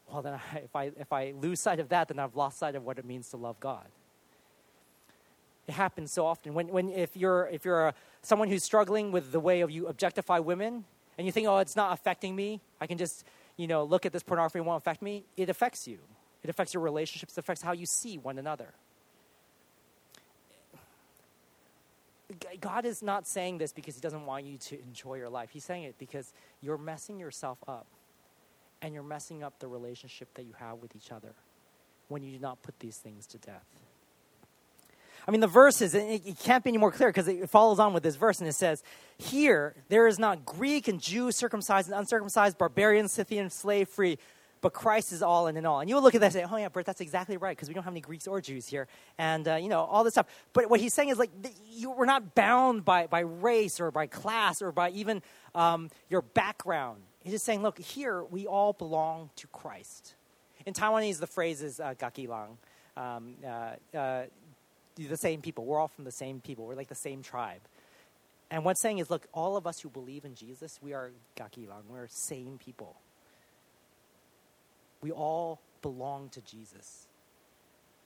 well, 0.09 0.21
then 0.21 0.33
I, 0.35 0.57
if, 0.63 0.75
I, 0.75 0.83
if 0.97 1.11
I 1.11 1.33
lose 1.37 1.59
sight 1.59 1.79
of 1.79 1.89
that, 1.89 2.07
then 2.07 2.19
I've 2.19 2.35
lost 2.35 2.59
sight 2.59 2.75
of 2.75 2.85
what 2.85 2.97
it 2.97 3.05
means 3.05 3.29
to 3.29 3.37
love 3.37 3.59
God. 3.59 3.87
It 5.67 5.73
happens 5.73 6.11
so 6.11 6.25
often. 6.25 6.53
When, 6.53 6.67
when 6.69 6.89
if 6.89 7.17
you're, 7.17 7.47
if 7.51 7.65
you're 7.65 7.87
a, 7.87 7.93
someone 8.21 8.47
who's 8.47 8.63
struggling 8.63 9.11
with 9.11 9.31
the 9.31 9.39
way 9.39 9.61
of 9.61 9.69
you 9.69 9.87
objectify 9.87 10.39
women, 10.39 10.85
and 11.17 11.25
you 11.25 11.31
think, 11.31 11.47
oh, 11.47 11.57
it's 11.57 11.75
not 11.75 11.93
affecting 11.93 12.35
me, 12.35 12.61
I 12.79 12.87
can 12.87 12.97
just, 12.97 13.25
you 13.57 13.67
know, 13.67 13.83
look 13.83 14.05
at 14.05 14.13
this 14.13 14.23
pornography 14.23 14.59
and 14.59 14.67
won't 14.67 14.81
affect 14.81 15.01
me, 15.01 15.25
it 15.35 15.49
affects 15.49 15.87
you. 15.87 15.99
It 16.43 16.49
affects 16.49 16.73
your 16.73 16.83
relationships, 16.83 17.33
it 17.33 17.39
affects 17.39 17.61
how 17.61 17.71
you 17.71 17.85
see 17.85 18.17
one 18.17 18.37
another. 18.37 18.73
God 22.61 22.85
is 22.85 23.01
not 23.01 23.25
saying 23.25 23.57
this 23.57 23.73
because 23.73 23.95
He 23.95 24.01
doesn't 24.01 24.25
want 24.25 24.45
you 24.45 24.57
to 24.57 24.81
enjoy 24.81 25.15
your 25.15 25.29
life. 25.29 25.49
He's 25.51 25.63
saying 25.63 25.83
it 25.83 25.95
because 25.97 26.33
you're 26.61 26.77
messing 26.77 27.19
yourself 27.19 27.57
up 27.67 27.87
and 28.81 28.93
you're 28.93 29.03
messing 29.03 29.43
up 29.43 29.59
the 29.59 29.67
relationship 29.67 30.33
that 30.35 30.43
you 30.43 30.53
have 30.59 30.77
with 30.77 30.95
each 30.95 31.11
other 31.11 31.33
when 32.09 32.23
you 32.23 32.31
do 32.31 32.39
not 32.39 32.61
put 32.61 32.79
these 32.79 32.97
things 32.97 33.25
to 33.27 33.37
death. 33.37 33.65
I 35.27 35.31
mean, 35.31 35.41
the 35.41 35.47
verses, 35.47 35.93
it, 35.93 36.25
it 36.25 36.39
can't 36.39 36.63
be 36.63 36.69
any 36.69 36.77
more 36.77 36.91
clear 36.91 37.09
because 37.09 37.27
it 37.27 37.49
follows 37.49 37.79
on 37.79 37.93
with 37.93 38.03
this 38.03 38.15
verse 38.15 38.39
and 38.39 38.47
it 38.47 38.53
says, 38.53 38.81
Here 39.17 39.75
there 39.89 40.07
is 40.07 40.17
not 40.17 40.45
Greek 40.45 40.87
and 40.87 41.01
Jew, 41.01 41.31
circumcised 41.31 41.89
and 41.89 41.99
uncircumcised, 41.99 42.57
barbarian, 42.57 43.09
Scythian, 43.09 43.49
slave 43.49 43.89
free, 43.89 44.17
but 44.61 44.73
Christ 44.73 45.11
is 45.11 45.21
all 45.21 45.47
in 45.47 45.57
and 45.57 45.59
in 45.59 45.65
all. 45.65 45.81
And 45.81 45.89
you'll 45.89 46.01
look 46.01 46.15
at 46.15 46.21
that 46.21 46.27
and 46.27 46.33
say, 46.33 46.45
oh, 46.49 46.57
yeah, 46.57 46.69
Bert, 46.69 46.85
that's 46.85 47.01
exactly 47.01 47.35
right, 47.35 47.55
because 47.55 47.67
we 47.67 47.73
don't 47.73 47.83
have 47.83 47.93
any 47.93 48.01
Greeks 48.01 48.25
or 48.25 48.39
Jews 48.39 48.67
here. 48.67 48.87
And, 49.17 49.47
uh, 49.47 49.55
you 49.55 49.67
know, 49.67 49.81
all 49.81 50.03
this 50.03 50.13
stuff. 50.13 50.27
But 50.53 50.69
what 50.69 50.79
he's 50.79 50.93
saying 50.93 51.09
is, 51.09 51.19
like, 51.19 51.31
you, 51.69 51.91
we're 51.91 52.05
not 52.05 52.33
bound 52.33 52.85
by, 52.85 53.07
by 53.07 53.19
race 53.19 53.79
or 53.79 53.91
by 53.91 54.07
class 54.07 54.61
or 54.61 54.71
by 54.71 54.91
even 54.91 55.21
um, 55.53 55.89
your 56.09 56.21
background. 56.21 57.01
He's 57.19 57.33
just 57.33 57.45
saying, 57.45 57.61
look, 57.63 57.77
here 57.77 58.23
we 58.23 58.47
all 58.47 58.73
belong 58.73 59.29
to 59.35 59.47
Christ. 59.47 60.15
In 60.65 60.73
Taiwanese, 60.73 61.19
the 61.19 61.27
phrase 61.27 61.61
is 61.61 61.79
uh, 61.79 61.93
gakilang. 61.99 62.57
Um, 62.95 63.35
uh, 63.45 63.97
uh, 63.97 64.23
the 64.97 65.17
same 65.17 65.41
people. 65.41 65.65
We're 65.65 65.79
all 65.79 65.87
from 65.87 66.05
the 66.05 66.11
same 66.11 66.41
people. 66.41 66.65
We're 66.65 66.75
like 66.75 66.87
the 66.87 66.95
same 66.95 67.21
tribe. 67.21 67.61
And 68.49 68.63
what's 68.63 68.81
saying 68.81 68.99
is, 68.99 69.09
look, 69.09 69.27
all 69.33 69.57
of 69.57 69.67
us 69.67 69.79
who 69.79 69.89
believe 69.89 70.25
in 70.25 70.33
Jesus, 70.33 70.79
we 70.81 70.93
are 70.93 71.11
gakilang. 71.35 71.85
We're 71.89 72.07
same 72.07 72.57
people. 72.57 72.95
We 75.01 75.11
all 75.11 75.59
belong 75.81 76.29
to 76.29 76.41
Jesus. 76.41 77.07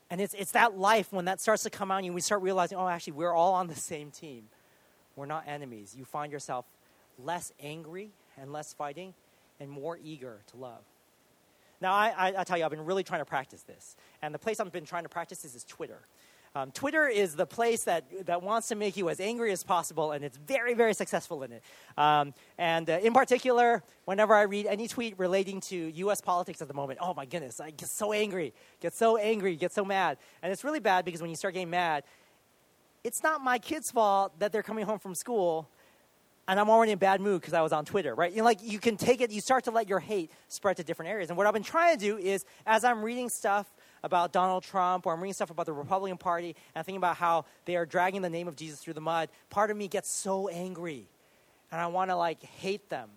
And 0.09 0.19
it's, 0.19 0.33
it's 0.33 0.51
that 0.51 0.77
life 0.77 1.13
when 1.13 1.25
that 1.25 1.39
starts 1.39 1.63
to 1.63 1.69
come 1.69 1.91
out 1.91 2.03
and 2.03 2.13
we 2.13 2.21
start 2.21 2.41
realizing, 2.41 2.77
oh, 2.77 2.87
actually, 2.87 3.13
we're 3.13 3.33
all 3.33 3.53
on 3.53 3.67
the 3.67 3.75
same 3.75 4.11
team. 4.11 4.45
We're 5.15 5.25
not 5.25 5.45
enemies. 5.47 5.95
You 5.97 6.05
find 6.05 6.31
yourself 6.31 6.65
less 7.17 7.53
angry 7.61 8.09
and 8.37 8.51
less 8.51 8.73
fighting 8.73 9.13
and 9.59 9.69
more 9.69 9.97
eager 10.03 10.39
to 10.47 10.57
love. 10.57 10.81
Now, 11.79 11.93
I, 11.93 12.13
I, 12.15 12.33
I 12.39 12.43
tell 12.43 12.57
you, 12.57 12.65
I've 12.65 12.71
been 12.71 12.85
really 12.85 13.03
trying 13.03 13.21
to 13.21 13.25
practice 13.25 13.61
this. 13.63 13.95
And 14.21 14.33
the 14.33 14.39
place 14.39 14.59
I've 14.59 14.71
been 14.71 14.85
trying 14.85 15.03
to 15.03 15.09
practice 15.09 15.39
this 15.39 15.55
is 15.55 15.63
Twitter. 15.63 15.99
Um, 16.53 16.71
Twitter 16.71 17.07
is 17.07 17.35
the 17.35 17.45
place 17.45 17.85
that, 17.85 18.25
that 18.25 18.43
wants 18.43 18.67
to 18.67 18.75
make 18.75 18.97
you 18.97 19.09
as 19.09 19.21
angry 19.21 19.53
as 19.53 19.63
possible, 19.63 20.11
and 20.11 20.25
it's 20.25 20.37
very, 20.37 20.73
very 20.73 20.93
successful 20.93 21.43
in 21.43 21.53
it. 21.53 21.63
Um, 21.97 22.33
and 22.57 22.89
uh, 22.89 22.99
in 23.01 23.13
particular, 23.13 23.81
whenever 24.03 24.35
I 24.35 24.41
read 24.41 24.65
any 24.65 24.89
tweet 24.89 25.17
relating 25.17 25.61
to 25.61 25.75
U.S. 25.75 26.19
politics 26.19 26.61
at 26.61 26.67
the 26.67 26.73
moment, 26.73 26.99
oh 27.01 27.13
my 27.13 27.25
goodness, 27.25 27.61
I 27.61 27.69
get 27.69 27.87
so 27.87 28.11
angry, 28.11 28.53
get 28.81 28.93
so 28.93 29.15
angry, 29.15 29.55
get 29.55 29.71
so 29.71 29.85
mad. 29.85 30.17
And 30.43 30.51
it's 30.51 30.65
really 30.65 30.81
bad 30.81 31.05
because 31.05 31.21
when 31.21 31.29
you 31.29 31.37
start 31.37 31.53
getting 31.53 31.69
mad, 31.69 32.03
it's 33.01 33.23
not 33.23 33.41
my 33.41 33.57
kid's 33.57 33.89
fault 33.89 34.37
that 34.39 34.51
they're 34.51 34.61
coming 34.61 34.85
home 34.85 34.99
from 34.99 35.15
school 35.15 35.69
and 36.47 36.59
I'm 36.59 36.69
already 36.69 36.91
in 36.91 36.97
a 36.97 36.99
bad 36.99 37.21
mood 37.21 37.39
because 37.39 37.53
I 37.53 37.61
was 37.61 37.71
on 37.71 37.85
Twitter, 37.85 38.13
right? 38.13 38.31
You 38.31 38.39
know, 38.39 38.43
like 38.43 38.59
you 38.61 38.77
can 38.77 38.97
take 38.97 39.21
it, 39.21 39.31
you 39.31 39.39
start 39.39 39.63
to 39.65 39.71
let 39.71 39.87
your 39.87 39.99
hate 39.99 40.31
spread 40.49 40.77
to 40.77 40.83
different 40.83 41.09
areas. 41.09 41.29
And 41.29 41.37
what 41.37 41.47
I've 41.47 41.53
been 41.53 41.63
trying 41.63 41.97
to 41.97 41.99
do 41.99 42.17
is, 42.17 42.45
as 42.65 42.83
I'm 42.83 43.03
reading 43.03 43.29
stuff 43.29 43.71
about 44.03 44.31
Donald 44.31 44.63
Trump 44.63 45.05
or 45.05 45.13
I'm 45.13 45.21
reading 45.21 45.33
stuff 45.33 45.51
about 45.51 45.65
the 45.65 45.73
Republican 45.73 46.17
Party 46.17 46.49
and 46.49 46.55
I'm 46.75 46.83
thinking 46.83 46.97
about 46.97 47.17
how 47.17 47.45
they 47.65 47.75
are 47.75 47.85
dragging 47.85 48.21
the 48.21 48.29
name 48.29 48.47
of 48.47 48.55
Jesus 48.55 48.79
through 48.79 48.93
the 48.93 49.01
mud, 49.01 49.29
part 49.49 49.71
of 49.71 49.77
me 49.77 49.87
gets 49.87 50.09
so 50.09 50.47
angry 50.47 51.07
and 51.71 51.79
I 51.79 51.87
want 51.87 52.09
to 52.09 52.15
like 52.15 52.43
hate 52.43 52.89
them. 52.89 53.09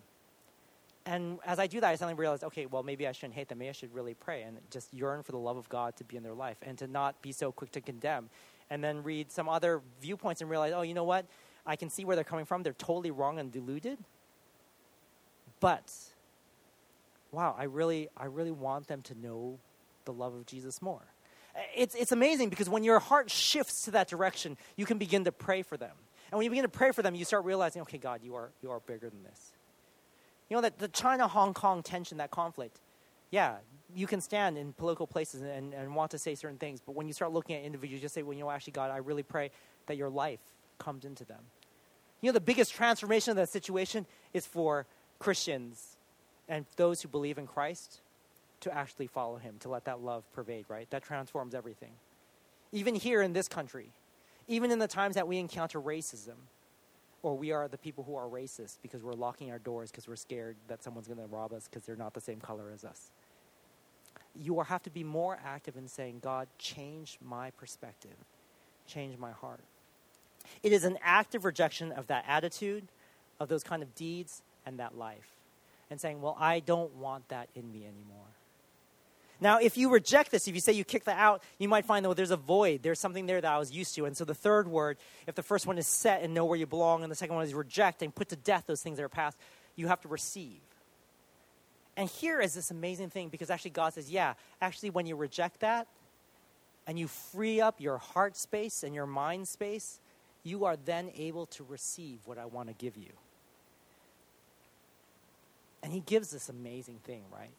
and 1.05 1.39
as 1.45 1.59
I 1.59 1.67
do 1.67 1.79
that, 1.81 1.89
I 1.89 1.95
suddenly 1.95 2.19
realize, 2.19 2.43
okay, 2.43 2.65
well, 2.65 2.83
maybe 2.83 3.07
I 3.07 3.11
shouldn't 3.11 3.35
hate 3.35 3.49
them. 3.49 3.59
Maybe 3.59 3.69
I 3.69 3.73
should 3.73 3.93
really 3.93 4.13
pray 4.13 4.43
and 4.43 4.57
just 4.71 4.93
yearn 4.93 5.23
for 5.23 5.31
the 5.33 5.37
love 5.37 5.57
of 5.57 5.67
God 5.69 5.95
to 5.97 6.03
be 6.03 6.17
in 6.17 6.23
their 6.23 6.33
life 6.33 6.57
and 6.61 6.77
to 6.79 6.87
not 6.87 7.21
be 7.21 7.31
so 7.31 7.51
quick 7.51 7.71
to 7.71 7.81
condemn. 7.81 8.29
And 8.71 8.83
then 8.83 9.03
read 9.03 9.31
some 9.31 9.47
other 9.47 9.81
viewpoints 10.01 10.41
and 10.41 10.49
realize, 10.49 10.73
oh, 10.75 10.81
you 10.81 10.95
know 10.95 11.03
what? 11.03 11.27
I 11.67 11.75
can 11.75 11.89
see 11.91 12.05
where 12.05 12.15
they're 12.15 12.23
coming 12.23 12.45
from. 12.45 12.63
They're 12.63 12.73
totally 12.73 13.11
wrong 13.11 13.37
and 13.37 13.51
deluded. 13.51 13.99
But, 15.59 15.91
wow, 17.31 17.55
I 17.57 17.65
really, 17.65 18.09
I 18.17 18.25
really 18.25 18.51
want 18.51 18.87
them 18.87 19.03
to 19.03 19.15
know 19.15 19.59
the 20.05 20.13
love 20.13 20.33
of 20.33 20.45
Jesus 20.45 20.81
more. 20.81 21.03
It's, 21.75 21.95
it's 21.95 22.11
amazing 22.11 22.49
because 22.49 22.69
when 22.69 22.83
your 22.83 22.99
heart 22.99 23.31
shifts 23.31 23.83
to 23.83 23.91
that 23.91 24.07
direction, 24.07 24.57
you 24.75 24.85
can 24.85 24.97
begin 24.97 25.23
to 25.23 25.31
pray 25.31 25.61
for 25.61 25.77
them. 25.77 25.95
And 26.31 26.37
when 26.37 26.43
you 26.43 26.49
begin 26.49 26.63
to 26.63 26.69
pray 26.69 26.91
for 26.91 27.01
them, 27.01 27.15
you 27.15 27.23
start 27.23 27.45
realizing, 27.45 27.81
okay, 27.83 27.97
God, 27.97 28.21
you 28.23 28.35
are, 28.35 28.51
you 28.61 28.71
are 28.71 28.79
bigger 28.81 29.09
than 29.09 29.23
this. 29.23 29.53
You 30.49 30.57
know, 30.57 30.61
that 30.61 30.79
the 30.79 30.87
China 30.87 31.27
Hong 31.27 31.53
Kong 31.53 31.81
tension, 31.81 32.17
that 32.17 32.31
conflict, 32.31 32.79
yeah, 33.31 33.55
you 33.95 34.07
can 34.07 34.21
stand 34.21 34.57
in 34.57 34.73
political 34.73 35.07
places 35.07 35.41
and, 35.41 35.73
and 35.73 35.95
want 35.95 36.11
to 36.11 36.17
say 36.17 36.35
certain 36.35 36.57
things, 36.57 36.81
but 36.85 36.93
when 36.93 37.07
you 37.07 37.13
start 37.13 37.31
looking 37.31 37.55
at 37.55 37.63
individuals, 37.63 37.99
you 37.99 38.05
just 38.05 38.13
say, 38.13 38.23
well, 38.23 38.33
you 38.33 38.43
know, 38.43 38.51
actually, 38.51 38.73
God, 38.73 38.91
I 38.91 38.97
really 38.97 39.23
pray 39.23 39.51
that 39.87 39.97
your 39.97 40.09
life 40.09 40.39
comes 40.77 41.05
into 41.05 41.23
them. 41.23 41.41
You 42.21 42.29
know, 42.29 42.33
the 42.33 42.41
biggest 42.41 42.73
transformation 42.73 43.31
of 43.31 43.37
that 43.37 43.49
situation 43.49 44.05
is 44.33 44.45
for 44.45 44.85
Christians 45.19 45.97
and 46.47 46.65
those 46.75 47.01
who 47.01 47.07
believe 47.07 47.37
in 47.37 47.47
Christ 47.47 48.01
to 48.61 48.73
actually 48.73 49.07
follow 49.07 49.37
him, 49.37 49.55
to 49.59 49.69
let 49.69 49.85
that 49.85 50.01
love 50.01 50.23
pervade, 50.33 50.65
right? 50.67 50.89
That 50.89 51.03
transforms 51.03 51.53
everything. 51.53 51.91
Even 52.71 52.95
here 52.95 53.21
in 53.21 53.33
this 53.33 53.47
country, 53.47 53.91
even 54.47 54.71
in 54.71 54.79
the 54.79 54.87
times 54.87 55.15
that 55.15 55.27
we 55.27 55.37
encounter 55.37 55.79
racism, 55.79 56.35
or 57.25 57.35
we 57.35 57.51
are 57.51 57.67
the 57.67 57.77
people 57.77 58.03
who 58.03 58.15
are 58.15 58.27
racist 58.27 58.77
because 58.83 59.01
we're 59.01 59.13
locking 59.13 59.49
our 59.49 59.57
doors 59.57 59.89
because 59.89 60.07
we're 60.07 60.15
scared 60.15 60.55
that 60.67 60.83
someone's 60.83 61.07
going 61.07 61.19
to 61.19 61.25
rob 61.25 61.53
us 61.53 61.67
because 61.67 61.83
they're 61.83 61.95
not 61.95 62.13
the 62.13 62.21
same 62.21 62.39
color 62.39 62.71
as 62.71 62.85
us. 62.85 63.09
You 64.35 64.59
have 64.59 64.83
to 64.83 64.91
be 64.91 65.03
more 65.03 65.39
active 65.43 65.75
in 65.75 65.87
saying, 65.87 66.19
God, 66.21 66.47
change 66.59 67.17
my 67.23 67.49
perspective, 67.51 68.15
change 68.85 69.17
my 69.17 69.31
heart. 69.31 69.61
It 70.61 70.71
is 70.71 70.83
an 70.83 70.99
active 71.01 71.45
rejection 71.45 71.91
of 71.91 72.05
that 72.07 72.25
attitude, 72.27 72.87
of 73.39 73.49
those 73.49 73.63
kind 73.63 73.81
of 73.81 73.95
deeds, 73.95 74.43
and 74.63 74.79
that 74.79 74.95
life. 74.95 75.31
And 75.89 75.99
saying, 75.99 76.21
well, 76.21 76.37
I 76.39 76.59
don't 76.59 76.93
want 76.95 77.29
that 77.29 77.49
in 77.55 77.71
me 77.71 77.85
anymore. 77.85 78.34
Now, 79.41 79.59
if 79.59 79.77
you 79.77 79.91
reject 79.91 80.31
this, 80.31 80.47
if 80.47 80.55
you 80.55 80.61
say 80.61 80.71
you 80.71 80.85
kick 80.85 81.05
that 81.05 81.17
out, 81.17 81.43
you 81.57 81.67
might 81.67 81.85
find 81.85 82.05
that 82.05 82.15
there's 82.15 82.31
a 82.31 82.37
void. 82.37 82.83
There's 82.83 82.99
something 82.99 83.25
there 83.25 83.41
that 83.41 83.51
I 83.51 83.57
was 83.57 83.71
used 83.71 83.95
to. 83.95 84.05
And 84.05 84.15
so 84.15 84.23
the 84.23 84.33
third 84.33 84.67
word, 84.67 84.97
if 85.27 85.35
the 85.35 85.43
first 85.43 85.67
one 85.67 85.77
is 85.77 85.87
set 85.87 86.23
and 86.23 86.33
know 86.33 86.45
where 86.45 86.57
you 86.57 86.65
belong, 86.65 87.03
and 87.03 87.11
the 87.11 87.15
second 87.15 87.35
one 87.35 87.45
is 87.45 87.53
reject 87.53 88.01
and 88.01 88.15
put 88.15 88.29
to 88.29 88.37
death 88.37 88.63
those 88.65 88.81
things 88.81 88.97
that 88.97 89.03
are 89.03 89.09
past, 89.09 89.37
you 89.75 89.87
have 89.87 90.01
to 90.01 90.07
receive. 90.07 90.59
And 91.97 92.09
here 92.09 92.41
is 92.41 92.53
this 92.53 92.71
amazing 92.71 93.09
thing 93.09 93.29
because 93.29 93.49
actually 93.49 93.71
God 93.71 93.93
says, 93.93 94.09
yeah, 94.09 94.33
actually, 94.61 94.89
when 94.89 95.05
you 95.05 95.15
reject 95.15 95.61
that 95.61 95.87
and 96.87 96.99
you 96.99 97.07
free 97.07 97.61
up 97.61 97.79
your 97.79 97.97
heart 97.97 98.37
space 98.37 98.83
and 98.83 98.93
your 98.93 99.05
mind 99.05 99.47
space, 99.47 99.99
you 100.43 100.65
are 100.65 100.75
then 100.75 101.11
able 101.17 101.45
to 101.47 101.63
receive 101.63 102.19
what 102.25 102.37
I 102.37 102.45
want 102.45 102.69
to 102.69 102.75
give 102.75 102.97
you. 102.97 103.11
And 105.83 105.93
He 105.93 106.01
gives 106.01 106.31
this 106.31 106.49
amazing 106.49 106.99
thing, 107.03 107.23
right? 107.31 107.51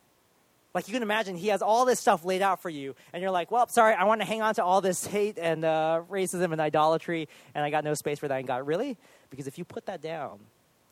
Like 0.77 0.89
you 0.89 0.93
can 0.93 1.03
imagine, 1.03 1.37
he 1.37 1.49
has 1.49 1.63
all 1.63 1.87
this 1.87 1.99
stuff 1.99 2.23
laid 2.23 2.43
out 2.43 2.61
for 2.61 2.69
you, 2.69 2.95
and 3.15 3.23
you're 3.23 3.31
like, 3.31 3.51
well, 3.51 3.67
sorry, 3.67 3.95
I 3.95 4.05
want 4.05 4.21
to 4.21 4.27
hang 4.27 4.43
on 4.43 4.55
to 4.57 4.63
all 4.63 4.83
this 4.83 5.07
hate 5.07 5.39
and 5.39 5.65
uh, 5.65 6.03
racism 6.11 6.53
and 6.53 6.61
idolatry, 6.61 7.31
and 7.55 7.65
I 7.65 7.71
got 7.71 7.83
no 7.83 7.95
space 7.95 8.19
for 8.19 8.29
that. 8.29 8.37
And 8.37 8.47
God, 8.47 8.67
really? 8.67 8.99
Because 9.31 9.47
if 9.47 9.57
you 9.57 9.65
put 9.65 9.87
that 9.87 10.03
down, 10.03 10.39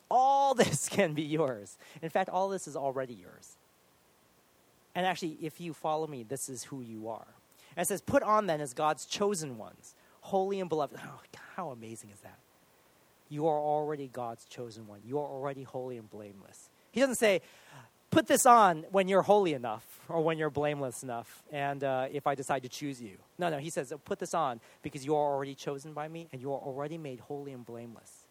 all 0.09 0.53
this 0.55 0.89
can 0.89 1.13
be 1.13 1.21
yours. 1.21 1.77
In 2.01 2.09
fact, 2.09 2.31
all 2.31 2.49
this 2.49 2.67
is 2.67 2.75
already 2.75 3.13
yours. 3.13 3.57
And 4.95 5.05
actually, 5.05 5.37
if 5.39 5.61
you 5.61 5.71
follow 5.71 6.07
me, 6.07 6.23
this 6.23 6.49
is 6.49 6.63
who 6.63 6.81
you 6.81 7.07
are. 7.09 7.27
And 7.77 7.83
it 7.83 7.87
says, 7.87 8.01
put 8.01 8.23
on 8.23 8.47
then 8.47 8.61
as 8.61 8.73
God's 8.73 9.05
chosen 9.05 9.59
ones, 9.59 9.93
holy 10.21 10.59
and 10.59 10.67
beloved. 10.67 10.97
Oh, 10.99 11.19
how 11.55 11.69
amazing 11.69 12.09
is 12.09 12.21
that? 12.21 12.39
You 13.29 13.45
are 13.45 13.59
already 13.59 14.07
God's 14.11 14.45
chosen 14.45 14.87
one. 14.87 15.01
You 15.05 15.19
are 15.19 15.27
already 15.27 15.61
holy 15.61 15.97
and 15.97 16.09
blameless. 16.09 16.71
He 16.91 17.01
doesn't 17.01 17.17
say, 17.17 17.43
put 18.15 18.27
this 18.27 18.45
on 18.45 18.85
when 18.91 19.09
you're 19.09 19.21
holy 19.21 19.53
enough 19.53 19.83
or 20.07 20.21
when 20.21 20.37
you're 20.37 20.49
blameless 20.49 21.03
enough, 21.03 21.43
and 21.51 21.83
uh, 21.83 22.07
if 22.09 22.25
I 22.25 22.33
decide 22.33 22.63
to 22.63 22.69
choose 22.69 23.01
you. 23.01 23.17
No, 23.37 23.49
no, 23.49 23.57
he 23.57 23.69
says, 23.69 23.91
put 24.05 24.19
this 24.19 24.33
on 24.33 24.61
because 24.81 25.05
you 25.05 25.13
are 25.13 25.33
already 25.33 25.53
chosen 25.53 25.91
by 25.91 26.07
me 26.07 26.29
and 26.31 26.41
you 26.41 26.53
are 26.53 26.57
already 26.57 26.97
made 26.97 27.19
holy 27.19 27.51
and 27.51 27.65
blameless. 27.65 28.25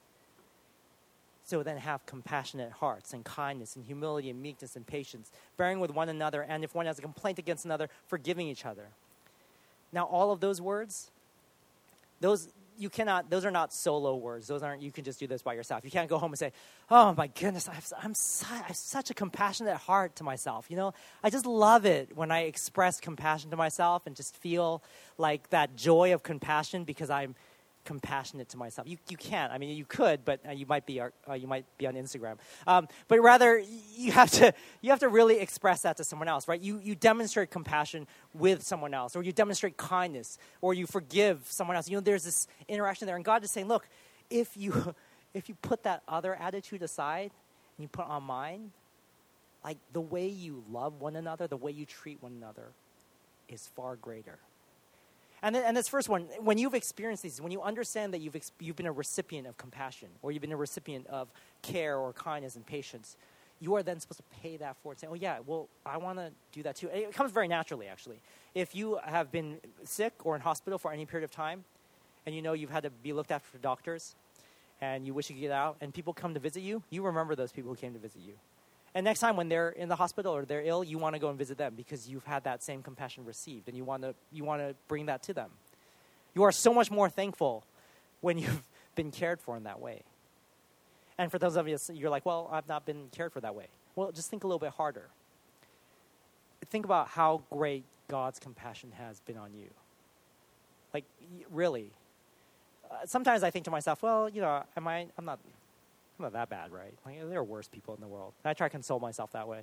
So 1.44 1.62
then 1.62 1.76
have 1.76 2.06
compassionate 2.06 2.72
hearts 2.72 3.12
and 3.12 3.26
kindness 3.26 3.76
and 3.76 3.84
humility 3.84 4.30
and 4.30 4.40
meekness 4.40 4.74
and 4.74 4.86
patience, 4.86 5.30
bearing 5.58 5.80
with 5.80 5.90
one 5.90 6.08
another, 6.08 6.40
and 6.40 6.64
if 6.64 6.74
one 6.74 6.86
has 6.86 6.98
a 6.98 7.02
complaint 7.02 7.38
against 7.38 7.66
another, 7.66 7.90
forgiving 8.06 8.48
each 8.48 8.64
other. 8.64 8.86
Now, 9.92 10.04
all 10.04 10.32
of 10.32 10.40
those 10.40 10.62
words, 10.62 11.10
those, 12.20 12.48
you 12.76 12.90
cannot 12.90 13.30
those 13.30 13.44
are 13.44 13.50
not 13.50 13.72
solo 13.72 14.16
words. 14.16 14.46
Those 14.46 14.62
aren't 14.62 14.82
you 14.82 14.92
can 14.92 15.04
just 15.04 15.18
do 15.18 15.26
this 15.26 15.42
by 15.42 15.54
yourself. 15.54 15.84
You 15.84 15.90
can't 15.90 16.08
go 16.08 16.18
home 16.18 16.32
and 16.32 16.38
say 16.38 16.52
oh 16.90 17.14
my 17.16 17.28
goodness 17.28 17.68
I've, 17.68 17.90
I'm 18.02 18.14
su- 18.14 18.46
I 18.50 18.58
have 18.58 18.76
such 18.76 19.10
a 19.10 19.14
compassionate 19.14 19.76
heart 19.76 20.16
to 20.16 20.24
myself 20.24 20.66
you 20.68 20.76
know? 20.76 20.92
I 21.22 21.30
just 21.30 21.46
love 21.46 21.86
it 21.86 22.16
when 22.16 22.30
i 22.30 22.40
express 22.40 23.00
compassion 23.00 23.50
to 23.50 23.56
myself 23.56 24.06
and 24.06 24.16
just 24.16 24.36
feel 24.36 24.82
like 25.18 25.50
that 25.50 25.76
joy 25.76 26.12
of 26.12 26.22
compassion 26.22 26.84
because 26.84 27.10
i'm 27.10 27.34
compassionate 27.84 28.48
to 28.50 28.56
myself. 28.56 28.88
You, 28.88 28.96
you 29.08 29.16
can't. 29.16 29.52
I 29.52 29.58
mean, 29.58 29.76
you 29.76 29.84
could, 29.84 30.24
but 30.24 30.40
uh, 30.46 30.52
you 30.52 30.66
might 30.66 30.86
be 30.86 31.00
uh, 31.00 31.08
you 31.34 31.46
might 31.46 31.64
be 31.78 31.86
on 31.86 31.94
Instagram. 31.94 32.36
Um, 32.66 32.88
but 33.08 33.20
rather, 33.20 33.62
you 33.96 34.12
have 34.12 34.30
to 34.32 34.52
you 34.80 34.90
have 34.90 35.00
to 35.00 35.08
really 35.08 35.38
express 35.40 35.82
that 35.82 35.96
to 35.98 36.04
someone 36.04 36.28
else, 36.28 36.48
right? 36.48 36.60
You 36.60 36.78
you 36.78 36.94
demonstrate 36.94 37.50
compassion 37.50 38.06
with 38.32 38.62
someone 38.62 38.94
else, 38.94 39.16
or 39.16 39.22
you 39.22 39.32
demonstrate 39.32 39.76
kindness, 39.76 40.38
or 40.60 40.74
you 40.74 40.86
forgive 40.86 41.46
someone 41.48 41.76
else. 41.76 41.88
You 41.88 41.96
know, 41.96 42.00
there's 42.00 42.24
this 42.24 42.46
interaction 42.68 43.06
there, 43.06 43.16
and 43.16 43.24
God 43.24 43.44
is 43.44 43.50
saying, 43.50 43.68
look, 43.68 43.88
if 44.30 44.56
you 44.56 44.94
if 45.34 45.48
you 45.48 45.54
put 45.62 45.82
that 45.84 46.02
other 46.08 46.34
attitude 46.34 46.82
aside 46.82 47.30
and 47.76 47.82
you 47.82 47.88
put 47.88 48.06
on 48.06 48.22
mine, 48.22 48.70
like 49.64 49.78
the 49.92 50.00
way 50.00 50.28
you 50.28 50.62
love 50.70 51.00
one 51.00 51.16
another, 51.16 51.46
the 51.46 51.56
way 51.56 51.72
you 51.72 51.86
treat 51.86 52.22
one 52.22 52.32
another, 52.32 52.68
is 53.48 53.68
far 53.74 53.96
greater. 53.96 54.38
And, 55.44 55.54
then, 55.54 55.62
and 55.64 55.76
this 55.76 55.88
first 55.88 56.08
one, 56.08 56.22
when 56.40 56.56
you've 56.56 56.72
experienced 56.72 57.22
these, 57.22 57.38
when 57.38 57.52
you 57.52 57.60
understand 57.60 58.14
that 58.14 58.20
you've, 58.22 58.34
ex- 58.34 58.50
you've 58.58 58.76
been 58.76 58.86
a 58.86 58.92
recipient 58.92 59.46
of 59.46 59.58
compassion, 59.58 60.08
or 60.22 60.32
you've 60.32 60.40
been 60.40 60.52
a 60.52 60.56
recipient 60.56 61.06
of 61.08 61.28
care 61.60 61.98
or 61.98 62.14
kindness 62.14 62.56
and 62.56 62.64
patience, 62.64 63.18
you 63.60 63.74
are 63.74 63.82
then 63.82 64.00
supposed 64.00 64.20
to 64.20 64.38
pay 64.42 64.56
that 64.56 64.74
forward. 64.78 64.98
Say, 64.98 65.06
oh, 65.06 65.14
yeah, 65.14 65.40
well, 65.46 65.68
I 65.84 65.98
want 65.98 66.18
to 66.18 66.32
do 66.52 66.62
that 66.62 66.76
too. 66.76 66.88
It 66.88 67.12
comes 67.12 67.30
very 67.30 67.46
naturally, 67.46 67.88
actually. 67.88 68.20
If 68.54 68.74
you 68.74 68.98
have 69.04 69.30
been 69.30 69.58
sick 69.82 70.14
or 70.24 70.34
in 70.34 70.40
hospital 70.40 70.78
for 70.78 70.90
any 70.90 71.04
period 71.04 71.24
of 71.24 71.30
time, 71.30 71.64
and 72.24 72.34
you 72.34 72.40
know 72.40 72.54
you've 72.54 72.70
had 72.70 72.84
to 72.84 72.90
be 72.90 73.12
looked 73.12 73.30
after 73.30 73.46
for 73.50 73.58
doctors, 73.58 74.16
and 74.80 75.06
you 75.06 75.12
wish 75.12 75.28
you 75.28 75.36
could 75.36 75.42
get 75.42 75.52
out, 75.52 75.76
and 75.82 75.92
people 75.92 76.14
come 76.14 76.32
to 76.32 76.40
visit 76.40 76.62
you, 76.62 76.82
you 76.88 77.04
remember 77.04 77.34
those 77.34 77.52
people 77.52 77.70
who 77.70 77.76
came 77.76 77.92
to 77.92 77.98
visit 77.98 78.22
you. 78.26 78.32
And 78.94 79.04
next 79.04 79.18
time 79.18 79.36
when 79.36 79.48
they're 79.48 79.70
in 79.70 79.88
the 79.88 79.96
hospital 79.96 80.32
or 80.32 80.44
they're 80.44 80.62
ill, 80.64 80.84
you 80.84 80.98
want 80.98 81.14
to 81.14 81.18
go 81.18 81.28
and 81.28 81.36
visit 81.36 81.58
them 81.58 81.74
because 81.76 82.08
you've 82.08 82.24
had 82.24 82.44
that 82.44 82.62
same 82.62 82.82
compassion 82.82 83.24
received 83.24 83.68
and 83.68 83.76
you 83.76 83.84
want 83.84 84.02
to 84.02 84.14
you 84.32 84.44
want 84.44 84.62
to 84.62 84.76
bring 84.86 85.06
that 85.06 85.22
to 85.24 85.34
them. 85.34 85.50
You 86.34 86.44
are 86.44 86.52
so 86.52 86.72
much 86.72 86.90
more 86.90 87.08
thankful 87.08 87.64
when 88.20 88.38
you've 88.38 88.62
been 88.94 89.10
cared 89.10 89.40
for 89.40 89.56
in 89.56 89.64
that 89.64 89.80
way. 89.80 90.02
And 91.18 91.30
for 91.30 91.38
those 91.38 91.56
of 91.56 91.66
you 91.66 91.76
you're 91.92 92.10
like, 92.10 92.24
"Well, 92.24 92.48
I've 92.52 92.68
not 92.68 92.86
been 92.86 93.08
cared 93.10 93.32
for 93.32 93.40
that 93.40 93.54
way." 93.54 93.66
Well, 93.96 94.12
just 94.12 94.30
think 94.30 94.44
a 94.44 94.46
little 94.46 94.60
bit 94.60 94.70
harder. 94.70 95.08
Think 96.70 96.84
about 96.84 97.08
how 97.08 97.42
great 97.50 97.84
God's 98.08 98.38
compassion 98.38 98.92
has 98.96 99.20
been 99.20 99.36
on 99.36 99.54
you. 99.54 99.70
Like 100.92 101.04
really. 101.50 101.90
Uh, 102.90 103.06
sometimes 103.06 103.42
I 103.42 103.50
think 103.50 103.64
to 103.64 103.72
myself, 103.72 104.02
"Well, 104.02 104.28
you 104.28 104.40
know, 104.40 104.62
am 104.76 104.86
I 104.86 105.06
I'm 105.18 105.24
not 105.24 105.40
I'm 106.18 106.24
not 106.24 106.32
that 106.34 106.48
bad, 106.48 106.70
right? 106.70 106.94
Like, 107.04 107.28
there 107.28 107.38
are 107.38 107.44
worse 107.44 107.68
people 107.68 107.94
in 107.94 108.00
the 108.00 108.06
world. 108.06 108.34
I 108.44 108.54
try 108.54 108.68
to 108.68 108.70
console 108.70 109.00
myself 109.00 109.32
that 109.32 109.48
way. 109.48 109.62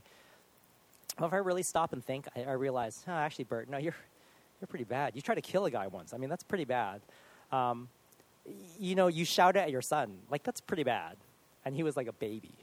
But 1.18 1.28
if 1.28 1.34
I 1.34 1.38
really 1.38 1.64
stop 1.64 1.94
and 1.94 2.04
think, 2.04 2.28
I, 2.36 2.44
I 2.44 2.52
realize, 2.54 3.04
oh, 3.08 3.12
actually, 3.12 3.46
Bert, 3.46 3.70
no, 3.70 3.78
you're, 3.78 3.96
you're 4.60 4.68
pretty 4.68 4.86
bad. 4.86 5.16
You 5.16 5.22
tried 5.22 5.36
to 5.36 5.42
kill 5.42 5.66
a 5.66 5.72
guy 5.72 5.88
once. 5.88 6.14
I 6.14 6.18
mean, 6.18 6.30
that's 6.30 6.44
pretty 6.44 6.66
bad. 6.66 7.02
Um, 7.52 7.88
you 8.80 8.96
know, 8.96 9.08
you 9.08 9.24
shouted 9.24 9.62
at 9.62 9.72
your 9.72 9.82
son. 9.82 10.18
Like, 10.30 10.44
that's 10.44 10.62
pretty 10.62 10.84
bad. 10.84 11.16
And 11.64 11.76
he 11.76 11.84
was 11.84 11.96
like 11.96 12.08
a 12.08 12.14
baby. 12.14 12.54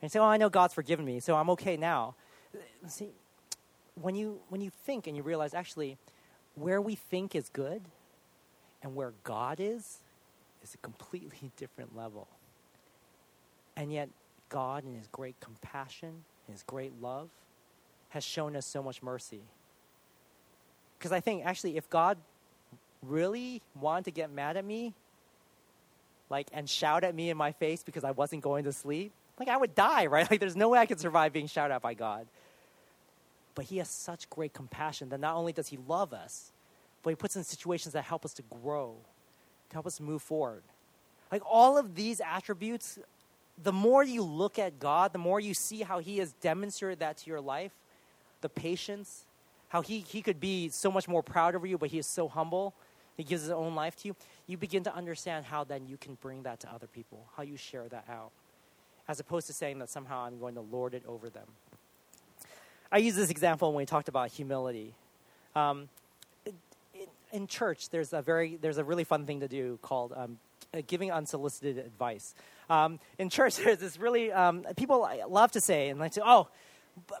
And 0.00 0.02
you 0.02 0.08
say, 0.10 0.18
oh, 0.18 0.24
I 0.24 0.36
know 0.36 0.48
God's 0.48 0.74
forgiven 0.74 1.04
me, 1.04 1.20
so 1.20 1.34
I'm 1.34 1.50
okay 1.50 1.76
now. 1.76 2.14
See, 2.86 3.08
when 3.94 4.14
you, 4.14 4.40
when 4.48 4.60
you 4.60 4.70
think 4.84 5.06
and 5.06 5.16
you 5.16 5.22
realize, 5.22 5.54
actually, 5.54 5.96
where 6.54 6.80
we 6.80 6.94
think 6.94 7.34
is 7.34 7.48
good 7.48 7.82
and 8.82 8.94
where 8.94 9.12
God 9.24 9.60
is, 9.60 9.98
is 10.62 10.74
a 10.74 10.78
completely 10.78 11.50
different 11.56 11.96
level. 11.96 12.28
And 13.78 13.92
yet, 13.92 14.08
God, 14.48 14.84
in 14.84 14.94
His 14.94 15.06
great 15.06 15.38
compassion, 15.40 16.24
His 16.50 16.64
great 16.64 16.92
love, 17.00 17.30
has 18.10 18.24
shown 18.24 18.56
us 18.56 18.66
so 18.66 18.82
much 18.82 19.02
mercy. 19.02 19.42
Because 20.98 21.12
I 21.12 21.20
think, 21.20 21.46
actually, 21.46 21.76
if 21.76 21.88
God 21.88 22.18
really 23.02 23.62
wanted 23.80 24.06
to 24.06 24.10
get 24.10 24.32
mad 24.32 24.56
at 24.56 24.64
me, 24.64 24.94
like, 26.28 26.48
and 26.52 26.68
shout 26.68 27.04
at 27.04 27.14
me 27.14 27.30
in 27.30 27.36
my 27.36 27.52
face 27.52 27.84
because 27.84 28.02
I 28.02 28.10
wasn't 28.10 28.42
going 28.42 28.64
to 28.64 28.72
sleep, 28.72 29.12
Like 29.38 29.48
I 29.48 29.56
would 29.56 29.74
die, 29.74 30.06
right? 30.14 30.28
Like 30.28 30.40
there's 30.40 30.56
no 30.56 30.68
way 30.68 30.78
I 30.80 30.86
could 30.86 31.00
survive 31.00 31.32
being 31.32 31.46
shouted 31.46 31.74
at 31.74 31.82
by 31.82 31.94
God. 31.94 32.26
But 33.54 33.66
he 33.66 33.78
has 33.78 33.88
such 33.88 34.28
great 34.30 34.52
compassion 34.52 35.08
that 35.10 35.20
not 35.20 35.36
only 35.36 35.52
does 35.52 35.68
he 35.68 35.78
love 35.88 36.12
us, 36.12 36.52
but 37.02 37.10
he 37.10 37.16
puts 37.16 37.36
in 37.36 37.44
situations 37.44 37.92
that 37.94 38.02
help 38.02 38.24
us 38.24 38.32
to 38.34 38.42
grow, 38.62 38.96
to 39.70 39.74
help 39.74 39.86
us 39.86 40.00
move 40.00 40.22
forward. 40.22 40.62
Like 41.30 41.42
all 41.48 41.78
of 41.78 41.94
these 41.94 42.20
attributes, 42.20 42.98
the 43.62 43.72
more 43.72 44.04
you 44.04 44.22
look 44.22 44.58
at 44.58 44.78
God, 44.78 45.12
the 45.12 45.18
more 45.18 45.40
you 45.40 45.54
see 45.54 45.82
how 45.82 45.98
he 45.98 46.18
has 46.18 46.32
demonstrated 46.34 47.00
that 47.00 47.18
to 47.18 47.30
your 47.30 47.40
life, 47.40 47.72
the 48.40 48.48
patience, 48.48 49.24
how 49.68 49.82
he, 49.82 50.00
he 50.00 50.22
could 50.22 50.40
be 50.40 50.68
so 50.68 50.90
much 50.90 51.08
more 51.08 51.22
proud 51.22 51.54
of 51.54 51.66
you, 51.66 51.76
but 51.76 51.90
he 51.90 51.98
is 51.98 52.06
so 52.06 52.28
humble. 52.28 52.74
He 53.16 53.24
gives 53.24 53.42
his 53.42 53.50
own 53.50 53.74
life 53.74 53.96
to 53.96 54.08
you. 54.08 54.16
You 54.46 54.56
begin 54.56 54.84
to 54.84 54.94
understand 54.94 55.44
how 55.44 55.64
then 55.64 55.86
you 55.86 55.96
can 55.96 56.16
bring 56.20 56.44
that 56.44 56.60
to 56.60 56.72
other 56.72 56.86
people, 56.86 57.26
how 57.36 57.42
you 57.42 57.56
share 57.56 57.88
that 57.88 58.04
out, 58.08 58.30
as 59.08 59.20
opposed 59.20 59.46
to 59.48 59.52
saying 59.52 59.80
that 59.80 59.90
somehow 59.90 60.24
I'm 60.24 60.38
going 60.38 60.54
to 60.54 60.60
lord 60.60 60.94
it 60.94 61.02
over 61.06 61.28
them. 61.28 61.48
I 62.90 62.98
use 62.98 63.16
this 63.16 63.28
example 63.28 63.70
when 63.72 63.78
we 63.78 63.86
talked 63.86 64.08
about 64.08 64.30
humility. 64.30 64.94
Um, 65.54 65.88
in, 67.32 67.46
church, 67.46 67.90
there's 67.90 68.14
a 68.14 68.22
very 68.22 68.56
there's 68.56 68.78
a 68.78 68.84
really 68.84 69.04
fun 69.04 69.26
thing 69.26 69.40
to 69.40 69.48
do 69.48 69.78
called 69.82 70.14
um, 70.16 70.38
giving 70.86 71.12
unsolicited 71.12 71.76
advice. 71.78 72.34
Um, 72.68 73.00
in 73.18 73.30
church, 73.30 73.56
there's 73.64 73.78
this 73.78 73.98
really 73.98 74.32
um, 74.32 74.64
people 74.76 75.08
love 75.28 75.52
to 75.52 75.60
say 75.60 75.88
and 75.88 75.98
like 75.98 76.14
say, 76.14 76.22
"Oh, 76.24 76.48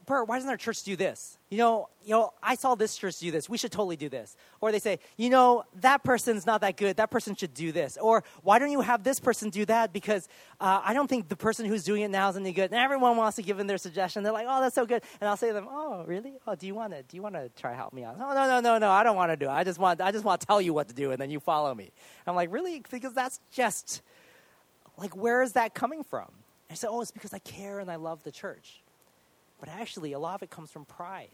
Bert, 0.06 0.28
why 0.28 0.36
doesn't 0.36 0.50
our 0.50 0.56
church 0.56 0.82
do 0.82 0.96
this? 0.96 1.38
You 1.50 1.58
know, 1.58 1.88
you 2.04 2.10
know, 2.10 2.32
I 2.42 2.54
saw 2.54 2.74
this 2.74 2.96
church 2.96 3.18
do 3.18 3.30
this. 3.30 3.48
We 3.48 3.58
should 3.58 3.72
totally 3.72 3.96
do 3.96 4.08
this. 4.08 4.36
Or 4.60 4.72
they 4.72 4.78
say, 4.78 4.98
you 5.16 5.30
know, 5.30 5.64
that 5.80 6.04
person's 6.04 6.46
not 6.46 6.60
that 6.62 6.76
good. 6.76 6.96
That 6.96 7.10
person 7.10 7.34
should 7.34 7.54
do 7.54 7.72
this. 7.72 7.96
Or 8.00 8.24
why 8.42 8.58
don't 8.58 8.70
you 8.70 8.80
have 8.80 9.02
this 9.02 9.20
person 9.20 9.50
do 9.50 9.64
that? 9.66 9.92
Because 9.92 10.28
uh, 10.60 10.80
I 10.84 10.94
don't 10.94 11.08
think 11.08 11.28
the 11.28 11.36
person 11.36 11.66
who's 11.66 11.84
doing 11.84 12.02
it 12.02 12.10
now 12.10 12.28
is 12.28 12.36
any 12.36 12.52
good. 12.52 12.70
And 12.70 12.74
everyone 12.74 13.16
wants 13.16 13.36
to 13.36 13.42
give 13.42 13.60
in 13.60 13.66
their 13.66 13.78
suggestion. 13.78 14.22
They're 14.22 14.32
like, 14.32 14.46
oh, 14.48 14.60
that's 14.60 14.74
so 14.74 14.86
good. 14.86 15.02
And 15.20 15.28
I'll 15.28 15.36
say 15.36 15.48
to 15.48 15.54
them, 15.54 15.68
oh, 15.70 16.04
really? 16.06 16.34
Oh, 16.46 16.54
do 16.54 16.66
you 16.66 16.74
want 16.74 16.92
to? 16.92 17.02
Do 17.02 17.16
you 17.16 17.22
want 17.22 17.34
to 17.34 17.48
try 17.50 17.74
help 17.74 17.92
me 17.92 18.04
out? 18.04 18.16
Oh, 18.18 18.34
no, 18.34 18.46
no, 18.46 18.60
no, 18.60 18.78
no. 18.78 18.90
I 18.90 19.02
don't 19.02 19.16
want 19.16 19.32
to 19.32 19.36
do 19.36 19.46
it. 19.46 19.52
I 19.52 19.64
just 19.64 19.78
want, 19.78 20.00
I 20.00 20.10
just 20.10 20.24
want 20.24 20.40
to 20.40 20.46
tell 20.46 20.60
you 20.60 20.74
what 20.74 20.88
to 20.88 20.94
do, 20.94 21.12
and 21.12 21.20
then 21.20 21.30
you 21.30 21.40
follow 21.40 21.74
me. 21.74 21.92
I'm 22.26 22.34
like, 22.34 22.52
really? 22.52 22.82
Because 22.90 23.14
that's 23.14 23.40
just 23.52 24.02
like, 24.98 25.16
where 25.16 25.42
is 25.42 25.52
that 25.52 25.74
coming 25.74 26.02
from? 26.02 26.28
I 26.70 26.74
said, 26.74 26.90
oh, 26.90 27.00
it's 27.00 27.10
because 27.10 27.32
I 27.32 27.38
care 27.38 27.78
and 27.78 27.90
I 27.90 27.96
love 27.96 28.22
the 28.24 28.32
church. 28.32 28.82
But 29.60 29.68
actually, 29.68 30.12
a 30.12 30.18
lot 30.18 30.34
of 30.34 30.42
it 30.42 30.50
comes 30.50 30.70
from 30.70 30.84
pride. 30.84 31.28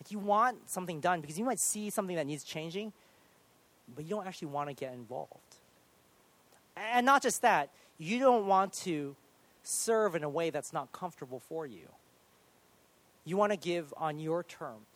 Like 0.00 0.10
you 0.10 0.18
want 0.18 0.70
something 0.70 1.00
done 1.00 1.20
because 1.20 1.38
you 1.38 1.44
might 1.44 1.58
see 1.58 1.90
something 1.90 2.16
that 2.16 2.26
needs 2.26 2.42
changing, 2.42 2.92
but 3.94 4.04
you 4.04 4.10
don't 4.10 4.26
actually 4.26 4.48
want 4.48 4.68
to 4.70 4.74
get 4.74 4.94
involved. 4.94 5.56
And 6.76 7.04
not 7.04 7.22
just 7.22 7.42
that, 7.42 7.70
you 7.98 8.18
don't 8.18 8.46
want 8.46 8.72
to 8.84 9.14
serve 9.62 10.14
in 10.14 10.24
a 10.24 10.28
way 10.28 10.48
that's 10.48 10.72
not 10.72 10.90
comfortable 10.92 11.38
for 11.38 11.66
you. 11.66 11.88
You 13.24 13.36
want 13.36 13.52
to 13.52 13.58
give 13.58 13.92
on 13.96 14.18
your 14.18 14.42
terms. 14.42 14.86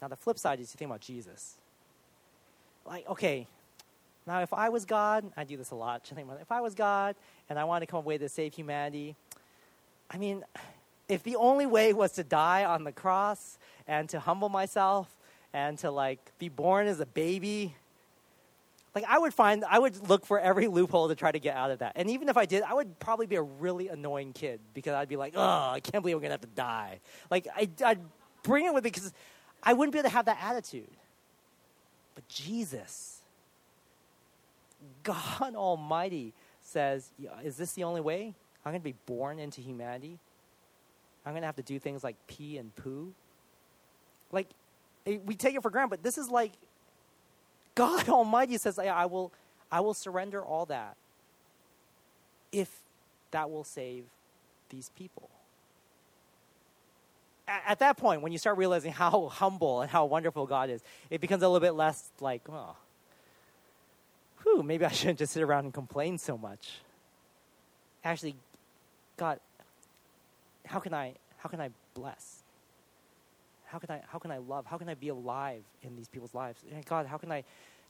Now, 0.00 0.08
the 0.08 0.16
flip 0.16 0.38
side 0.38 0.60
is 0.60 0.72
you 0.72 0.78
think 0.78 0.90
about 0.90 1.00
Jesus. 1.00 1.56
Like, 2.86 3.08
okay, 3.08 3.48
now 4.26 4.40
if 4.40 4.52
I 4.52 4.68
was 4.68 4.84
God, 4.84 5.30
I 5.36 5.44
do 5.44 5.56
this 5.56 5.70
a 5.70 5.74
lot. 5.74 6.10
If 6.40 6.52
I 6.52 6.60
was 6.60 6.74
God 6.74 7.16
and 7.48 7.58
I 7.58 7.64
wanted 7.64 7.86
to 7.86 7.90
come 7.90 7.98
up 7.98 8.04
with 8.04 8.14
a 8.14 8.14
way 8.14 8.18
to 8.18 8.28
save 8.28 8.54
humanity, 8.54 9.16
I 10.10 10.18
mean, 10.18 10.44
if 11.08 11.22
the 11.22 11.36
only 11.36 11.66
way 11.66 11.92
was 11.92 12.12
to 12.12 12.24
die 12.24 12.64
on 12.64 12.84
the 12.84 12.92
cross 12.92 13.58
and 13.86 14.08
to 14.10 14.20
humble 14.20 14.48
myself 14.48 15.14
and 15.52 15.78
to 15.78 15.90
like 15.90 16.32
be 16.38 16.48
born 16.48 16.86
as 16.86 17.00
a 17.00 17.06
baby 17.06 17.74
like 18.94 19.04
i 19.08 19.18
would 19.18 19.34
find 19.34 19.64
i 19.68 19.78
would 19.78 20.08
look 20.08 20.26
for 20.26 20.38
every 20.38 20.66
loophole 20.66 21.08
to 21.08 21.14
try 21.14 21.30
to 21.30 21.38
get 21.38 21.56
out 21.56 21.70
of 21.70 21.78
that 21.78 21.92
and 21.96 22.10
even 22.10 22.28
if 22.28 22.36
i 22.36 22.44
did 22.44 22.62
i 22.62 22.74
would 22.74 22.98
probably 22.98 23.26
be 23.26 23.36
a 23.36 23.42
really 23.42 23.88
annoying 23.88 24.32
kid 24.32 24.60
because 24.74 24.94
i'd 24.94 25.08
be 25.08 25.16
like 25.16 25.34
oh 25.36 25.70
i 25.70 25.80
can't 25.80 26.02
believe 26.02 26.16
i'm 26.16 26.22
gonna 26.22 26.32
have 26.32 26.40
to 26.40 26.46
die 26.48 26.98
like 27.30 27.46
I, 27.54 27.68
i'd 27.84 28.00
bring 28.42 28.66
it 28.66 28.74
with 28.74 28.84
me 28.84 28.90
because 28.90 29.12
i 29.62 29.72
wouldn't 29.72 29.92
be 29.92 29.98
able 29.98 30.08
to 30.08 30.14
have 30.14 30.26
that 30.26 30.38
attitude 30.42 30.90
but 32.14 32.26
jesus 32.28 33.13
god 35.02 35.54
almighty 35.54 36.32
says 36.60 37.10
is 37.42 37.56
this 37.56 37.72
the 37.72 37.84
only 37.84 38.00
way 38.00 38.34
i'm 38.64 38.72
gonna 38.72 38.80
be 38.80 38.94
born 39.06 39.38
into 39.38 39.60
humanity 39.60 40.18
I'm 41.24 41.32
going 41.32 41.42
to 41.42 41.46
have 41.46 41.56
to 41.56 41.62
do 41.62 41.78
things 41.78 42.04
like 42.04 42.16
pee 42.26 42.58
and 42.58 42.74
poo. 42.76 43.12
Like, 44.30 44.48
we 45.06 45.34
take 45.34 45.54
it 45.54 45.62
for 45.62 45.70
granted, 45.70 45.90
but 45.90 46.02
this 46.02 46.18
is 46.18 46.28
like 46.28 46.52
God 47.74 48.08
Almighty 48.08 48.58
says, 48.58 48.78
I 48.78 49.06
will, 49.06 49.32
I 49.72 49.80
will 49.80 49.94
surrender 49.94 50.42
all 50.42 50.66
that 50.66 50.96
if 52.52 52.70
that 53.30 53.50
will 53.50 53.64
save 53.64 54.04
these 54.68 54.90
people. 54.90 55.30
At 57.46 57.78
that 57.80 57.96
point, 57.98 58.22
when 58.22 58.32
you 58.32 58.38
start 58.38 58.56
realizing 58.56 58.92
how 58.92 59.28
humble 59.32 59.82
and 59.82 59.90
how 59.90 60.04
wonderful 60.04 60.46
God 60.46 60.70
is, 60.70 60.82
it 61.10 61.20
becomes 61.20 61.42
a 61.42 61.48
little 61.48 61.60
bit 61.60 61.74
less 61.74 62.10
like, 62.20 62.42
oh, 62.50 62.76
whew, 64.44 64.62
maybe 64.62 64.84
I 64.84 64.90
shouldn't 64.90 65.18
just 65.18 65.32
sit 65.32 65.42
around 65.42 65.64
and 65.64 65.74
complain 65.74 66.18
so 66.18 66.38
much. 66.38 66.80
Actually, 68.04 68.36
God, 69.16 69.40
how 70.64 70.78
can 70.78 70.94
I 70.94 71.14
how 71.38 71.48
can 71.48 71.60
I 71.60 71.70
bless? 71.94 72.42
How 73.66 73.78
can 73.78 73.90
I 73.90 74.02
how 74.06 74.18
can 74.18 74.30
I 74.30 74.38
love? 74.38 74.66
How 74.66 74.78
can 74.78 74.88
I 74.88 74.94
be 74.94 75.08
alive 75.08 75.64
in 75.82 75.96
these 75.96 76.08
people's 76.08 76.34
lives? 76.34 76.62
And 76.72 76.84
God, 76.84 77.06
how 77.06 77.16
can 77.16 77.32
I 77.32 77.44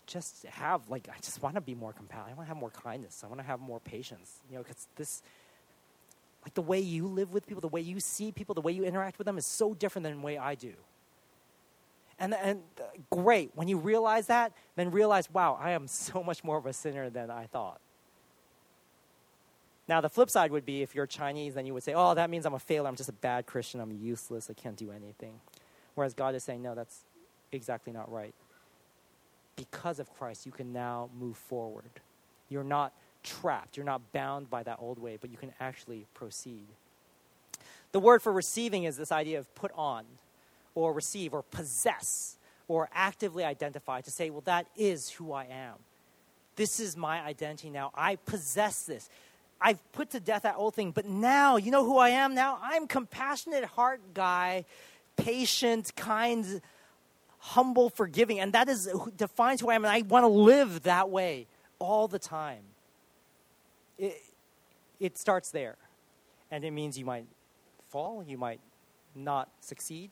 just 0.07 0.45
have 0.45 0.89
like 0.89 1.09
I 1.09 1.19
just 1.21 1.43
want 1.43 1.55
to 1.55 1.61
be 1.61 1.75
more 1.75 1.93
compassionate. 1.93 2.33
I 2.33 2.35
want 2.35 2.47
to 2.47 2.49
have 2.49 2.57
more 2.57 2.71
kindness. 2.71 3.23
I 3.25 3.29
want 3.29 3.41
to 3.41 3.47
have 3.47 3.61
more 3.61 3.81
patience. 3.81 4.41
You 4.51 4.57
know, 4.57 4.63
because 4.63 4.87
this 4.97 5.23
like 6.45 6.55
the 6.55 6.63
way 6.63 6.79
you 6.81 7.07
live 7.07 7.33
with 7.33 7.47
people, 7.47 7.61
the 7.61 7.69
way 7.69 7.81
you 7.81 8.01
see 8.01 8.31
people, 8.31 8.55
the 8.55 8.61
way 8.61 8.73
you 8.73 8.85
interact 8.85 9.19
with 9.19 9.27
them 9.27 9.39
is 9.39 9.47
so 9.47 9.73
different 9.75 10.05
than 10.05 10.21
the 10.21 10.25
way 10.25 10.37
I 10.37 10.55
do. 10.55 10.75
And 12.19 12.35
and 12.35 12.63
uh, 12.79 12.85
great 13.11 13.51
when 13.55 13.69
you 13.69 13.79
realize 13.79 14.27
that, 14.29 14.53
then 14.77 14.91
realize, 14.91 15.31
wow, 15.31 15.59
I 15.61 15.73
am 15.73 15.87
so 15.89 16.23
much 16.23 16.45
more 16.45 16.59
of 16.59 16.67
a 16.67 16.73
sinner 16.73 17.11
than 17.11 17.31
I 17.31 17.47
thought. 17.47 17.81
Now, 19.87 20.01
the 20.01 20.09
flip 20.09 20.31
side 20.31 20.51
would 20.51 20.65
be 20.65 20.83
if 20.83 20.95
you're 20.95 21.07
Chinese, 21.07 21.55
then 21.55 21.67
you 21.67 21.75
would 21.75 21.83
say, 21.83 21.93
oh, 21.95 22.15
that 22.15 22.31
means 22.31 22.47
I'm 22.47 22.55
a 22.55 22.59
failure. 22.59 22.89
I'm 22.89 22.97
just 22.97 23.11
a 23.11 23.15
bad 23.15 23.45
Christian. 23.45 23.81
I'm 23.81 23.93
useless. 23.93 24.49
I 24.49 24.55
can't 24.55 24.77
do 24.77 24.91
anything. 24.91 25.41
Whereas 25.95 26.15
God 26.15 26.35
is 26.35 26.43
saying, 26.43 26.63
no, 26.63 26.75
that's 26.75 27.01
exactly 27.53 27.93
not 27.93 28.11
right. 28.11 28.35
Because 29.57 29.99
of 29.99 30.13
Christ, 30.15 30.47
you 30.47 30.53
can 30.53 30.73
now 30.73 31.11
move 31.19 31.37
forward. 31.37 31.91
You're 32.49 32.65
not 32.65 32.93
trapped. 33.23 33.77
You're 33.77 33.87
not 33.87 34.13
bound 34.13 34.49
by 34.49 34.63
that 34.63 34.79
old 34.81 34.99
way, 34.99 35.19
but 35.21 35.31
you 35.31 35.37
can 35.37 35.53
actually 35.61 36.07
proceed. 36.15 36.67
The 37.93 38.01
word 38.01 38.23
for 38.23 38.33
receiving 38.33 38.85
is 38.85 38.97
this 38.97 39.13
idea 39.13 39.39
of 39.39 39.55
put 39.55 39.71
on, 39.77 40.05
or 40.75 40.93
receive, 40.93 41.35
or 41.35 41.43
possess, 41.43 42.37
or 42.69 42.89
actively 42.93 43.45
identify 43.45 44.01
to 44.01 44.11
say, 44.11 44.31
well, 44.31 44.43
that 44.43 44.67
is 44.77 45.11
who 45.11 45.33
I 45.33 45.45
am. 45.45 45.75
This 46.57 46.81
is 46.81 46.97
my 46.97 47.21
identity 47.21 47.71
now. 47.71 47.91
I 47.95 48.17
possess 48.17 48.85
this. 48.85 49.09
I've 49.61 49.81
put 49.93 50.11
to 50.11 50.21
death 50.21 50.43
that 50.43 50.57
old 50.57 50.75
thing, 50.75 50.91
but 50.91 51.07
now, 51.07 51.57
you 51.57 51.71
know 51.71 51.85
who 51.85 51.97
I 51.97 52.11
am 52.11 52.35
now? 52.35 52.59
I'm 52.63 52.87
compassionate 52.87 53.65
heart 53.65 54.01
guy, 54.13 54.65
patient, 55.17 55.95
kind, 55.97 56.61
humble, 57.39 57.91
forgiving, 57.91 58.41
and 58.41 58.53
that 58.53 58.69
is 58.69 58.89
defines 59.17 59.61
who 59.61 59.71
I 59.71 59.75
am, 59.75 59.85
and 59.85 59.93
I 59.93 60.03
want 60.03 60.25
to 60.25 60.29
live 60.29 60.83
that 60.83 61.11
way 61.11 61.47
all 61.79 62.09
the 62.09 62.19
time. 62.19 62.63
It, 63.99 64.21
it 64.99 65.19
starts 65.19 65.51
there, 65.51 65.77
and 66.51 66.65
it 66.65 66.73
means 66.73 66.99
you 66.99 67.05
might 67.05 67.27
fall, 67.89 68.25
you 68.27 68.39
might 68.39 68.61
not 69.15 69.49
succeed, 69.61 70.11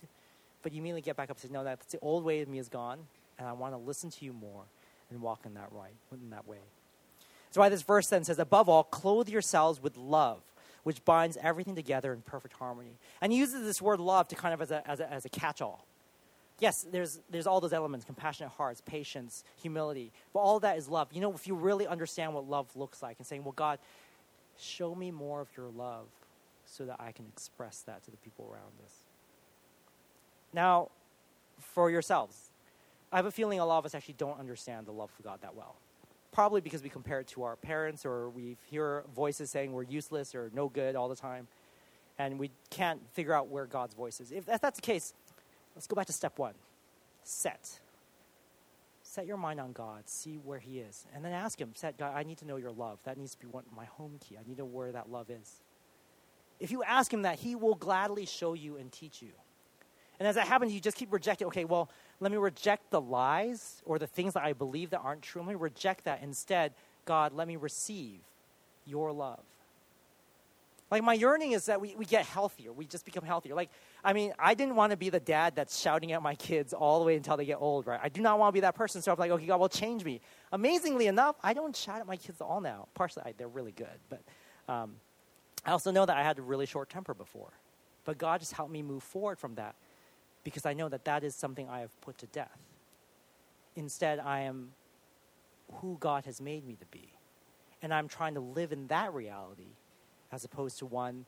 but 0.63 0.73
you 0.73 0.79
immediately 0.81 1.03
get 1.03 1.17
back 1.17 1.31
up 1.31 1.37
and 1.37 1.43
say, 1.43 1.53
"No, 1.53 1.65
that's 1.65 1.87
the 1.87 1.99
old 2.01 2.25
way 2.25 2.41
of 2.41 2.49
me 2.49 2.59
is 2.59 2.69
gone, 2.69 3.01
and 3.39 3.49
I 3.49 3.53
want 3.53 3.75
to 3.75 3.79
listen 3.79 4.11
to 4.11 4.25
you 4.25 4.33
more 4.33 4.65
and 5.11 5.21
walk 5.21 5.47
in 5.47 5.55
that 5.55 5.69
right, 5.73 5.95
in 6.13 6.31
that 6.31 6.47
way." 6.47 6.59
That's 7.53 7.59
why 7.59 7.69
this 7.69 7.83
verse 7.83 8.07
then 8.07 8.25
says, 8.25 8.39
above 8.39 8.71
all, 8.71 8.83
clothe 8.83 9.29
yourselves 9.29 9.83
with 9.83 9.99
love, 9.99 10.41
which 10.85 11.05
binds 11.05 11.37
everything 11.37 11.75
together 11.75 12.15
in 12.15 12.23
perfect 12.23 12.55
harmony. 12.55 12.97
And 13.21 13.31
he 13.31 13.39
uses 13.39 13.63
this 13.63 13.83
word 13.83 14.01
love 14.01 14.27
to 14.29 14.35
kind 14.35 14.55
of 14.55 14.63
as 14.63 14.71
a, 14.71 14.89
as 14.91 15.01
a, 15.01 15.13
as 15.13 15.27
a 15.27 15.29
catch 15.29 15.61
all. 15.61 15.85
Yes, 16.61 16.87
there's, 16.91 17.21
there's 17.29 17.47
all 17.47 17.61
those 17.61 17.75
elements 17.75 18.07
compassionate 18.07 18.53
hearts, 18.53 18.81
patience, 18.81 19.45
humility. 19.61 20.13
But 20.33 20.41
all 20.41 20.61
that 20.61 20.79
is 20.79 20.89
love. 20.89 21.09
You 21.13 21.21
know, 21.21 21.35
if 21.35 21.47
you 21.47 21.55
really 21.55 21.87
understand 21.87 22.33
what 22.33 22.49
love 22.49 22.75
looks 22.75 23.03
like 23.03 23.19
and 23.19 23.27
saying, 23.27 23.45
well, 23.45 23.53
God, 23.53 23.79
show 24.59 24.95
me 24.95 25.11
more 25.11 25.43
of 25.43 25.49
your 25.55 25.69
love 25.69 26.07
so 26.65 26.87
that 26.87 26.97
I 27.01 27.13
can 27.13 27.27
express 27.27 27.81
that 27.81 28.03
to 28.05 28.11
the 28.11 28.17
people 28.17 28.49
around 28.51 28.73
us. 28.83 28.95
Now, 30.53 30.91
for 31.59 31.91
yourselves, 31.91 32.53
I 33.11 33.17
have 33.17 33.27
a 33.27 33.31
feeling 33.31 33.59
a 33.59 33.67
lot 33.67 33.79
of 33.79 33.87
us 33.87 33.95
actually 33.95 34.15
don't 34.19 34.39
understand 34.39 34.87
the 34.87 34.93
love 34.93 35.11
of 35.19 35.25
God 35.25 35.41
that 35.43 35.55
well 35.55 35.77
probably 36.33 36.63
because 36.63 36.83
we 36.83 36.89
compare 36.89 37.21
it 37.21 37.29
to 37.29 37.45
our 37.45 37.57
parents 37.57 38.05
or 38.05 38.31
we 38.31 38.57
hear 38.71 39.05
voices 39.15 39.51
saying 39.51 39.73
we're 39.73 39.83
useless 39.83 40.35
or 40.35 40.51
no 40.55 40.69
good 40.69 40.97
all 40.97 41.09
the 41.09 41.17
time, 41.17 41.47
and 42.19 42.39
we 42.39 42.51
can't 42.71 43.01
figure 43.13 43.35
out 43.35 43.49
where 43.49 43.67
God's 43.67 43.95
voice 43.95 44.21
is. 44.21 44.33
If 44.33 44.47
that's 44.47 44.77
the 44.77 44.83
case, 44.83 45.13
let's 45.77 45.87
go 45.87 45.95
back 45.95 46.07
to 46.07 46.13
step 46.13 46.39
one 46.39 46.55
set. 47.23 47.79
Set 49.05 49.27
your 49.27 49.37
mind 49.37 49.61
on 49.61 49.73
God. 49.73 50.09
See 50.09 50.39
where 50.43 50.59
He 50.59 50.79
is. 50.79 51.07
And 51.15 51.25
then 51.25 51.33
ask 51.33 51.61
Him, 51.61 51.73
set, 51.75 51.99
God, 51.99 52.15
I 52.17 52.23
need 52.23 52.39
to 52.39 52.47
know 52.47 52.57
your 52.57 52.73
love. 52.73 52.99
That 53.05 53.19
needs 53.19 53.33
to 53.33 53.39
be 53.39 53.47
one, 53.47 53.65
my 53.77 53.85
home 53.85 54.19
key. 54.27 54.37
I 54.37 54.49
need 54.49 54.57
to 54.57 54.63
know 54.63 54.67
where 54.67 54.91
that 54.91 55.11
love 55.11 55.29
is. 55.31 55.61
If 56.59 56.71
you 56.71 56.83
ask 56.83 57.13
Him 57.13 57.23
that, 57.23 57.39
He 57.39 57.55
will 57.55 57.75
gladly 57.75 58.25
show 58.25 58.55
you 58.55 58.77
and 58.77 58.91
teach 58.91 59.21
you. 59.21 59.33
And 60.19 60.29
as 60.29 60.37
that 60.37 60.47
happens, 60.47 60.73
you 60.73 60.81
just 60.81 60.97
keep 60.97 61.13
rejecting, 61.13 61.47
okay, 61.49 61.65
well, 61.65 61.91
let 62.21 62.31
me 62.31 62.39
reject 62.39 62.91
the 62.91 63.01
lies 63.01 63.83
or 63.85 63.99
the 63.99 64.07
things 64.07 64.35
that 64.35 64.45
I 64.45 64.53
believe 64.53 64.91
that 64.91 65.01
aren't 65.01 65.23
true. 65.23 65.43
Let 65.43 65.49
me 65.49 65.55
reject 65.57 66.05
that. 66.05 66.23
Instead, 66.23 66.73
God, 67.05 67.33
let 67.33 67.49
me 67.49 67.57
receive 67.57 68.21
your 68.87 69.13
love. 69.13 69.41
Like, 70.91 71.03
my 71.03 71.15
yearning 71.15 71.53
is 71.53 71.67
that 71.67 71.81
we, 71.81 71.95
we 71.97 72.05
get 72.05 72.27
healthier. 72.27 72.71
We 72.71 72.85
just 72.85 73.07
become 73.07 73.25
healthier. 73.25 73.55
Like, 73.55 73.71
I 74.05 74.13
mean, 74.13 74.35
I 74.39 74.53
didn't 74.53 74.77
want 74.77 74.91
to 74.91 74.97
be 74.97 75.09
the 75.09 75.21
dad 75.21 75.57
that's 75.57 75.81
shouting 75.81 76.13
at 76.13 76.21
my 76.21 76.35
kids 76.35 76.75
all 76.75 77.01
the 77.01 77.07
way 77.07 77.17
until 77.17 77.39
they 77.39 77.47
get 77.47 77.57
old, 77.59 77.87
right? 77.87 77.99
I 78.03 78.11
do 78.11 78.21
not 78.21 78.39
want 78.39 78.51
to 78.51 78.53
be 78.53 78.61
that 78.61 78.75
person. 78.75 79.01
So 79.01 79.11
I'm 79.11 79.19
like, 79.19 79.31
okay, 79.31 79.47
God 79.47 79.59
will 79.59 79.71
change 79.71 80.05
me. 80.05 80.21
Amazingly 80.53 81.07
enough, 81.07 81.37
I 81.43 81.55
don't 81.55 81.75
shout 81.75 82.01
at 82.01 82.07
my 82.07 82.17
kids 82.17 82.43
all 82.43 82.61
now. 82.61 82.89
Partially, 82.95 83.23
I, 83.25 83.35
they're 83.39 83.49
really 83.49 83.73
good. 83.73 83.89
But 84.11 84.21
um, 84.69 84.97
I 85.65 85.71
also 85.71 85.91
know 85.91 86.05
that 86.05 86.17
I 86.17 86.23
had 86.23 86.39
a 86.39 86.43
really 86.43 86.67
short 86.67 86.91
temper 86.91 87.15
before. 87.15 87.53
But 88.05 88.19
God 88.19 88.41
just 88.41 88.53
helped 88.53 88.71
me 88.71 88.83
move 88.83 89.03
forward 89.03 89.39
from 89.39 89.55
that 89.55 89.75
because 90.45 90.66
I 90.66 90.72
know 90.72 90.88
that 90.88 91.05
that 91.05 91.24
is 91.24 91.34
something 91.34 91.68
I 91.68 91.80
have 91.80 92.01
put 92.01 92.18
to 92.18 92.26
death. 92.26 92.59
Instead, 93.76 94.18
I 94.18 94.40
am 94.40 94.72
who 95.74 95.97
God 95.99 96.24
has 96.24 96.40
made 96.40 96.66
me 96.66 96.76
to 96.76 96.86
be. 96.86 97.09
And 97.80 97.93
I'm 97.93 98.09
trying 98.09 98.34
to 98.34 98.40
live 98.40 98.72
in 98.72 98.86
that 98.88 99.12
reality 99.12 99.76
as 100.30 100.45
opposed 100.45 100.78
to 100.78 100.86
one 100.86 101.26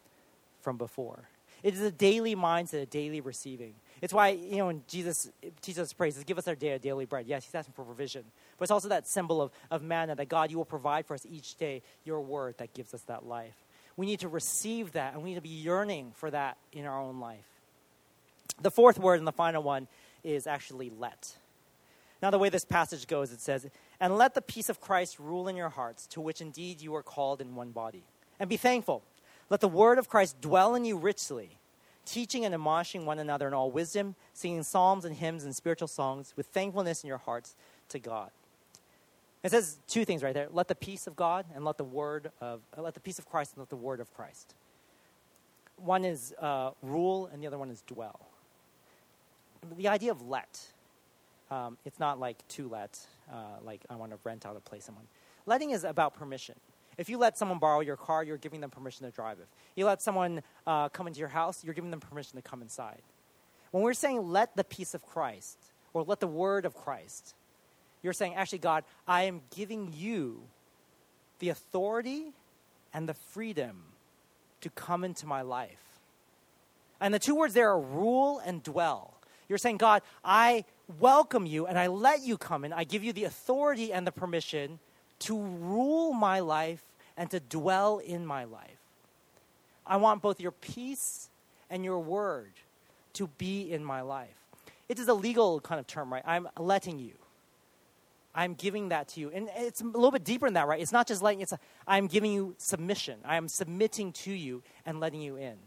from 0.61 0.77
before. 0.77 1.29
It 1.63 1.75
is 1.75 1.81
a 1.81 1.91
daily 1.91 2.37
mindset, 2.37 2.83
a 2.83 2.87
daily 2.87 3.21
receiving. 3.21 3.75
It's 4.03 4.13
why, 4.13 4.29
you 4.29 4.59
know, 4.59 4.67
when 4.67 4.83
Jesus 4.87 5.31
teaches 5.63 5.79
us 5.79 5.93
praise, 5.93 6.23
give 6.25 6.37
us 6.37 6.47
our 6.47 6.55
day, 6.55 6.77
daily 6.79 7.07
bread. 7.07 7.27
Yes, 7.27 7.45
he's 7.45 7.55
asking 7.55 7.73
for 7.75 7.85
provision. 7.85 8.25
But 8.59 8.65
it's 8.65 8.71
also 8.71 8.89
that 8.89 9.07
symbol 9.07 9.41
of, 9.41 9.51
of 9.71 9.83
manna 9.83 10.15
that 10.15 10.29
God, 10.29 10.51
you 10.51 10.59
will 10.59 10.67
provide 10.67 11.07
for 11.07 11.15
us 11.15 11.27
each 11.29 11.57
day 11.57 11.83
your 12.05 12.21
word 12.21 12.59
that 12.59 12.75
gives 12.75 12.93
us 12.93 13.03
that 13.03 13.25
life. 13.25 13.57
We 13.97 14.07
need 14.07 14.21
to 14.21 14.29
receive 14.29 14.93
that, 14.93 15.15
and 15.15 15.23
we 15.23 15.31
need 15.31 15.37
to 15.37 15.41
be 15.41 15.49
yearning 15.49 16.13
for 16.17 16.31
that 16.31 16.59
in 16.73 16.85
our 16.85 17.01
own 17.01 17.21
life. 17.21 17.47
The 18.61 18.71
fourth 18.71 18.99
word 18.99 19.19
and 19.19 19.27
the 19.27 19.33
final 19.33 19.63
one 19.63 19.89
is 20.23 20.47
actually 20.47 20.91
let. 20.91 21.37
Now, 22.23 22.31
the 22.31 22.39
way 22.39 22.49
this 22.49 22.65
passage 22.65 23.07
goes, 23.07 23.33
it 23.33 23.41
says, 23.41 23.67
And 24.01 24.17
let 24.17 24.35
the 24.35 24.41
peace 24.41 24.69
of 24.69 24.81
Christ 24.81 25.19
rule 25.19 25.49
in 25.49 25.57
your 25.57 25.69
hearts, 25.69 26.07
to 26.09 26.21
which 26.21 26.41
indeed 26.41 26.81
you 26.81 26.95
are 26.95 27.03
called 27.03 27.41
in 27.41 27.55
one 27.55 27.71
body 27.71 28.05
and 28.41 28.49
be 28.49 28.57
thankful. 28.57 29.03
Let 29.51 29.61
the 29.61 29.69
word 29.69 29.99
of 29.99 30.09
Christ 30.09 30.41
dwell 30.41 30.75
in 30.75 30.85
you 30.85 30.97
richly, 30.97 31.59
teaching 32.07 32.45
and 32.45 32.55
admonishing 32.55 33.05
one 33.05 33.19
another 33.19 33.47
in 33.47 33.55
all 33.55 33.71
wisdom, 33.71 34.15
singing 34.33 34.63
psalms 34.63 35.05
and 35.05 35.17
hymns 35.17 35.45
and 35.45 35.55
spiritual 35.55 35.89
songs 35.89 36.33
with 36.37 36.47
thankfulness 36.47 37.03
in 37.03 37.09
your 37.09 37.19
hearts 37.19 37.57
to 37.91 37.99
God. 37.99 38.31
It 39.43 39.51
says 39.51 39.79
two 39.87 40.07
things 40.07 40.23
right 40.23 40.33
there. 40.33 40.49
Let 40.51 40.69
the 40.69 40.75
peace 40.75 41.07
of 41.07 41.17
God 41.17 41.45
and 41.55 41.65
let 41.65 41.77
the 41.77 41.85
word 41.85 42.31
of 42.41 42.63
uh, 42.77 42.81
let 42.81 42.95
the 42.95 43.01
peace 43.01 43.19
of 43.19 43.29
Christ 43.29 43.53
and 43.53 43.61
let 43.61 43.69
the 43.69 43.77
word 43.77 44.01
of 44.01 44.13
Christ. 44.15 44.55
One 45.77 46.05
is 46.07 46.35
uh, 46.41 46.71
rule 46.81 47.29
and 47.31 47.43
the 47.43 47.47
other 47.47 47.59
one 47.59 47.71
is 47.71 47.83
dwell. 47.83 48.27
The 49.77 49.89
idea 49.89 50.11
of 50.11 50.23
let, 50.23 50.61
um, 51.51 51.79
it's 51.85 51.99
not 51.99 52.19
like 52.19 52.47
to 52.49 52.69
let, 52.69 52.99
uh, 53.33 53.61
like 53.63 53.85
I 53.89 53.97
want 53.97 54.13
to 54.13 54.19
rent 54.25 54.47
out 54.47 54.57
a 54.57 54.61
place 54.61 54.85
someone. 54.85 55.07
Letting 55.47 55.71
is 55.71 55.85
about 55.85 56.15
permission. 56.15 56.57
If 56.97 57.09
you 57.09 57.19
let 57.19 57.37
someone 57.37 57.59
borrow 57.59 57.81
your 57.81 57.97
car, 57.97 58.23
you're 58.23 58.37
giving 58.37 58.61
them 58.61 58.71
permission 58.71 59.05
to 59.07 59.13
drive 59.13 59.39
it. 59.41 59.49
You 59.75 59.87
let 59.87 60.01
someone 60.01 60.43
uh, 60.67 60.89
come 60.91 61.07
into 61.07 61.19
your 61.19 61.29
house, 61.29 61.65
you're 61.65 61.75
giving 61.75 61.91
them 61.91 62.01
permission 62.01 62.37
to 62.37 62.43
come 62.43 62.63
inside. 62.63 63.03
When 63.73 63.83
we're 63.83 63.95
saying 63.95 64.31
let 64.31 64.57
the 64.57 64.65
peace 64.65 64.95
of 64.95 65.05
Christ 65.05 65.59
or 65.93 66.05
let 66.05 66.21
the 66.21 66.29
word 66.29 66.65
of 66.65 66.75
Christ, 66.75 67.35
you're 68.03 68.13
saying, 68.13 68.35
actually, 68.35 68.59
God, 68.59 68.85
I 69.09 69.25
am 69.25 69.41
giving 69.55 69.93
you 69.93 70.43
the 71.41 71.49
authority 71.49 72.33
and 72.93 73.09
the 73.09 73.15
freedom 73.15 73.83
to 74.61 74.71
come 74.71 75.05
into 75.05 75.27
my 75.27 75.43
life. 75.43 76.01
And 77.01 77.13
the 77.13 77.19
two 77.19 77.35
words 77.35 77.55
there 77.55 77.71
are 77.71 77.81
rule 77.81 78.41
and 78.45 78.63
dwell. 78.63 79.14
You're 79.55 79.59
saying, 79.59 79.77
God, 79.77 80.03
I 80.25 80.65
welcome 80.99 81.47
you 81.47 81.69
and 81.69 81.79
I 81.79 81.87
let 81.87 82.23
you 82.23 82.37
come 82.37 82.65
in. 82.65 82.73
I 82.73 82.83
give 82.83 83.05
you 83.05 83.13
the 83.13 83.23
authority 83.23 83.93
and 83.93 84.05
the 84.05 84.11
permission 84.11 84.81
to 85.21 85.39
rule 85.39 86.13
my 86.13 86.41
life 86.41 86.83
and 87.17 87.31
to 87.31 87.39
dwell 87.39 87.99
in 87.99 88.27
my 88.27 88.43
life. 88.43 88.81
I 89.87 89.99
want 89.99 90.23
both 90.23 90.41
your 90.41 90.51
peace 90.51 91.31
and 91.71 91.85
your 91.85 92.01
word 92.01 92.51
to 93.13 93.29
be 93.39 93.71
in 93.71 93.85
my 93.85 94.01
life. 94.01 94.35
It 94.89 94.99
is 94.99 95.07
a 95.07 95.15
legal 95.15 95.61
kind 95.61 95.79
of 95.79 95.87
term, 95.87 96.13
right? 96.13 96.25
I'm 96.27 96.49
letting 96.59 96.99
you. 96.99 97.13
I'm 98.35 98.55
giving 98.55 98.89
that 98.89 99.07
to 99.11 99.21
you. 99.21 99.31
And 99.33 99.49
it's 99.57 99.83
a 99.83 99.85
little 99.85 100.11
bit 100.11 100.25
deeper 100.25 100.49
than 100.49 100.55
that, 100.55 100.67
right? 100.67 100.81
It's 100.81 100.91
not 100.91 101.07
just 101.07 101.23
letting, 101.23 101.43
it's 101.43 101.53
a, 101.53 101.61
I'm 101.87 102.09
giving 102.09 102.33
you 102.33 102.57
submission. 102.59 103.21
I 103.25 103.37
am 103.37 103.47
submitting 103.47 104.11
to 104.15 104.33
you 104.33 104.65
and 104.85 104.99
letting 104.99 105.23
you 105.23 105.37
in. 105.37 105.59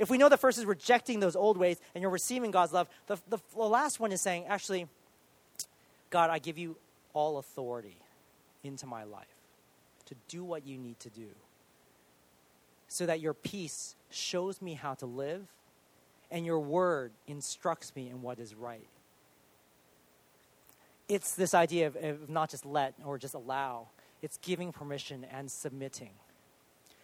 If 0.00 0.08
we 0.08 0.16
know 0.16 0.30
the 0.30 0.38
first 0.38 0.56
is 0.56 0.64
rejecting 0.64 1.20
those 1.20 1.36
old 1.36 1.58
ways 1.58 1.76
and 1.94 2.00
you're 2.00 2.10
receiving 2.10 2.50
God's 2.50 2.72
love, 2.72 2.88
the, 3.06 3.18
the, 3.28 3.38
the 3.54 3.60
last 3.60 4.00
one 4.00 4.12
is 4.12 4.22
saying, 4.22 4.46
actually, 4.46 4.88
God, 6.08 6.30
I 6.30 6.38
give 6.38 6.56
you 6.56 6.78
all 7.12 7.36
authority 7.36 7.98
into 8.64 8.86
my 8.86 9.04
life 9.04 9.26
to 10.06 10.14
do 10.26 10.42
what 10.42 10.66
you 10.66 10.78
need 10.78 10.98
to 11.00 11.10
do 11.10 11.28
so 12.88 13.04
that 13.04 13.20
your 13.20 13.34
peace 13.34 13.94
shows 14.08 14.62
me 14.62 14.72
how 14.72 14.94
to 14.94 15.06
live 15.06 15.46
and 16.30 16.46
your 16.46 16.60
word 16.60 17.12
instructs 17.26 17.94
me 17.94 18.08
in 18.08 18.22
what 18.22 18.38
is 18.38 18.54
right. 18.54 18.88
It's 21.10 21.34
this 21.34 21.52
idea 21.52 21.88
of, 21.88 21.96
of 21.96 22.30
not 22.30 22.48
just 22.48 22.64
let 22.64 22.94
or 23.04 23.18
just 23.18 23.34
allow, 23.34 23.88
it's 24.22 24.38
giving 24.38 24.72
permission 24.72 25.26
and 25.30 25.50
submitting. 25.50 26.12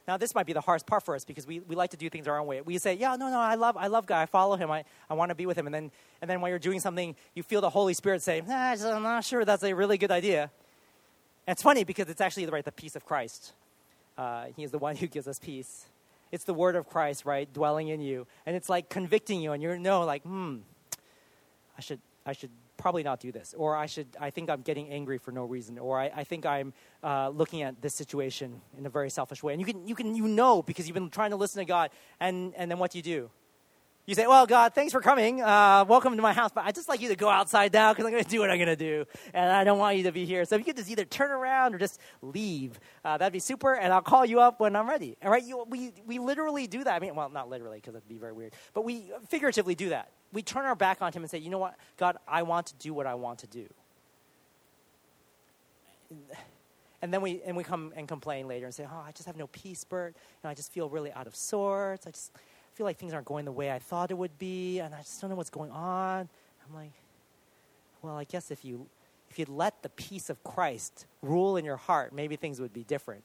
Now, 0.06 0.16
this 0.16 0.34
might 0.34 0.46
be 0.46 0.52
the 0.52 0.60
hardest 0.60 0.86
part 0.86 1.04
for 1.04 1.16
us 1.16 1.24
because 1.24 1.46
we, 1.46 1.60
we 1.60 1.74
like 1.74 1.90
to 1.90 1.96
do 1.96 2.08
things 2.08 2.28
our 2.28 2.38
own 2.38 2.46
way. 2.46 2.60
We 2.60 2.78
say, 2.78 2.94
yeah, 2.94 3.16
no, 3.16 3.28
no, 3.28 3.40
I 3.40 3.56
love, 3.56 3.76
I 3.76 3.88
love 3.88 4.06
God. 4.06 4.22
I 4.22 4.26
follow 4.26 4.56
him. 4.56 4.70
I, 4.70 4.84
I 5.10 5.14
want 5.14 5.30
to 5.30 5.34
be 5.34 5.46
with 5.46 5.58
him. 5.58 5.66
And 5.66 5.74
then, 5.74 5.90
and 6.22 6.30
then 6.30 6.40
when 6.40 6.50
you're 6.50 6.60
doing 6.60 6.78
something, 6.78 7.16
you 7.34 7.42
feel 7.42 7.60
the 7.60 7.70
Holy 7.70 7.92
Spirit 7.92 8.22
say, 8.22 8.40
nah, 8.46 8.72
I'm 8.72 9.02
not 9.02 9.24
sure 9.24 9.44
that's 9.44 9.64
a 9.64 9.74
really 9.74 9.98
good 9.98 10.12
idea. 10.12 10.50
And 11.46 11.54
it's 11.54 11.62
funny 11.62 11.82
because 11.82 12.08
it's 12.08 12.20
actually 12.20 12.46
right 12.46 12.64
the 12.64 12.72
peace 12.72 12.94
of 12.94 13.04
Christ. 13.04 13.52
Uh, 14.16 14.46
he 14.56 14.62
is 14.62 14.70
the 14.70 14.78
one 14.78 14.96
who 14.96 15.08
gives 15.08 15.26
us 15.26 15.40
peace. 15.40 15.86
It's 16.30 16.44
the 16.44 16.54
word 16.54 16.76
of 16.76 16.88
Christ, 16.88 17.24
right, 17.24 17.52
dwelling 17.52 17.88
in 17.88 18.00
you, 18.00 18.26
and 18.46 18.56
it's 18.56 18.68
like 18.68 18.88
convicting 18.88 19.40
you, 19.40 19.52
and 19.52 19.62
you're, 19.62 19.78
no, 19.78 20.04
like, 20.04 20.22
hmm, 20.24 20.56
I 21.78 21.80
should, 21.80 22.00
I 22.26 22.32
should 22.32 22.50
probably 22.76 23.02
not 23.02 23.20
do 23.20 23.32
this, 23.32 23.54
or 23.56 23.76
I 23.76 23.86
should, 23.86 24.08
I 24.20 24.30
think 24.30 24.50
I'm 24.50 24.62
getting 24.62 24.90
angry 24.90 25.18
for 25.18 25.32
no 25.32 25.44
reason, 25.44 25.78
or 25.78 25.98
I, 25.98 26.10
I 26.14 26.24
think 26.24 26.46
I'm 26.46 26.72
uh, 27.02 27.30
looking 27.30 27.62
at 27.62 27.80
this 27.82 27.94
situation 27.94 28.60
in 28.78 28.86
a 28.86 28.90
very 28.90 29.10
selfish 29.10 29.42
way, 29.42 29.52
and 29.52 29.60
you 29.60 29.66
can, 29.66 29.86
you 29.86 29.94
can, 29.94 30.14
you 30.14 30.28
know, 30.28 30.62
because 30.62 30.86
you've 30.86 30.94
been 30.94 31.10
trying 31.10 31.30
to 31.30 31.36
listen 31.36 31.60
to 31.60 31.64
God, 31.64 31.90
and 32.20 32.54
and 32.56 32.70
then 32.70 32.78
what 32.78 32.92
do 32.92 32.98
you 32.98 33.02
do? 33.02 33.30
You 34.06 34.14
say, 34.14 34.28
Well, 34.28 34.46
God, 34.46 34.72
thanks 34.72 34.92
for 34.92 35.00
coming. 35.00 35.42
Uh, 35.42 35.84
welcome 35.88 36.14
to 36.14 36.22
my 36.22 36.32
house. 36.32 36.52
But 36.54 36.64
I'd 36.64 36.76
just 36.76 36.88
like 36.88 37.00
you 37.00 37.08
to 37.08 37.16
go 37.16 37.28
outside 37.28 37.72
now 37.72 37.92
because 37.92 38.04
I'm 38.04 38.12
going 38.12 38.22
to 38.22 38.30
do 38.30 38.38
what 38.38 38.52
I'm 38.52 38.56
going 38.56 38.68
to 38.68 38.76
do. 38.76 39.04
And 39.34 39.50
I 39.50 39.64
don't 39.64 39.80
want 39.80 39.96
you 39.96 40.04
to 40.04 40.12
be 40.12 40.24
here. 40.24 40.44
So 40.44 40.54
if 40.54 40.60
you 40.60 40.64
could 40.64 40.76
just 40.76 40.88
either 40.88 41.04
turn 41.04 41.32
around 41.32 41.74
or 41.74 41.78
just 41.78 41.98
leave, 42.22 42.78
uh, 43.04 43.18
that'd 43.18 43.32
be 43.32 43.40
super. 43.40 43.74
And 43.74 43.92
I'll 43.92 44.02
call 44.02 44.24
you 44.24 44.38
up 44.38 44.60
when 44.60 44.76
I'm 44.76 44.88
ready. 44.88 45.16
All 45.24 45.30
right? 45.32 45.42
You, 45.42 45.64
we, 45.68 45.92
we 46.06 46.20
literally 46.20 46.68
do 46.68 46.84
that. 46.84 46.94
I 46.94 47.00
mean, 47.00 47.16
well, 47.16 47.28
not 47.30 47.50
literally 47.50 47.78
because 47.78 47.94
that'd 47.94 48.08
be 48.08 48.16
very 48.16 48.32
weird. 48.32 48.54
But 48.74 48.84
we 48.84 49.10
figuratively 49.28 49.74
do 49.74 49.88
that. 49.88 50.12
We 50.32 50.42
turn 50.42 50.64
our 50.64 50.74
back 50.74 51.02
on 51.02 51.12
Him 51.12 51.22
and 51.22 51.30
say, 51.30 51.38
You 51.38 51.50
know 51.50 51.58
what? 51.58 51.76
God, 51.96 52.16
I 52.26 52.42
want 52.42 52.66
to 52.68 52.74
do 52.74 52.92
what 52.92 53.06
I 53.06 53.14
want 53.14 53.40
to 53.40 53.46
do. 53.46 53.66
And 57.02 57.12
then 57.12 57.20
we, 57.20 57.42
and 57.44 57.56
we 57.56 57.62
come 57.62 57.92
and 57.94 58.08
complain 58.08 58.48
later 58.48 58.66
and 58.66 58.74
say, 58.74 58.86
Oh, 58.90 59.04
I 59.06 59.12
just 59.12 59.26
have 59.26 59.36
no 59.36 59.46
peace, 59.48 59.84
Bert. 59.84 60.16
And 60.42 60.50
I 60.50 60.54
just 60.54 60.72
feel 60.72 60.88
really 60.88 61.12
out 61.12 61.26
of 61.26 61.36
sorts. 61.36 62.06
I 62.06 62.10
just 62.10 62.32
feel 62.74 62.84
like 62.84 62.98
things 62.98 63.14
aren't 63.14 63.26
going 63.26 63.44
the 63.44 63.52
way 63.52 63.70
I 63.70 63.78
thought 63.78 64.10
it 64.10 64.18
would 64.18 64.38
be, 64.38 64.80
and 64.80 64.94
I 64.94 64.98
just 64.98 65.20
don't 65.20 65.30
know 65.30 65.36
what's 65.36 65.50
going 65.50 65.70
on. 65.70 66.28
I'm 66.68 66.74
like, 66.74 66.92
well, 68.02 68.16
I 68.16 68.24
guess 68.24 68.50
if 68.50 68.64
you 68.64 68.86
if 69.30 69.38
you'd 69.38 69.48
let 69.48 69.82
the 69.82 69.88
peace 69.88 70.30
of 70.30 70.42
Christ 70.44 71.06
rule 71.22 71.56
in 71.56 71.64
your 71.64 71.76
heart, 71.76 72.12
maybe 72.12 72.36
things 72.36 72.60
would 72.60 72.72
be 72.72 72.84
different. 72.84 73.24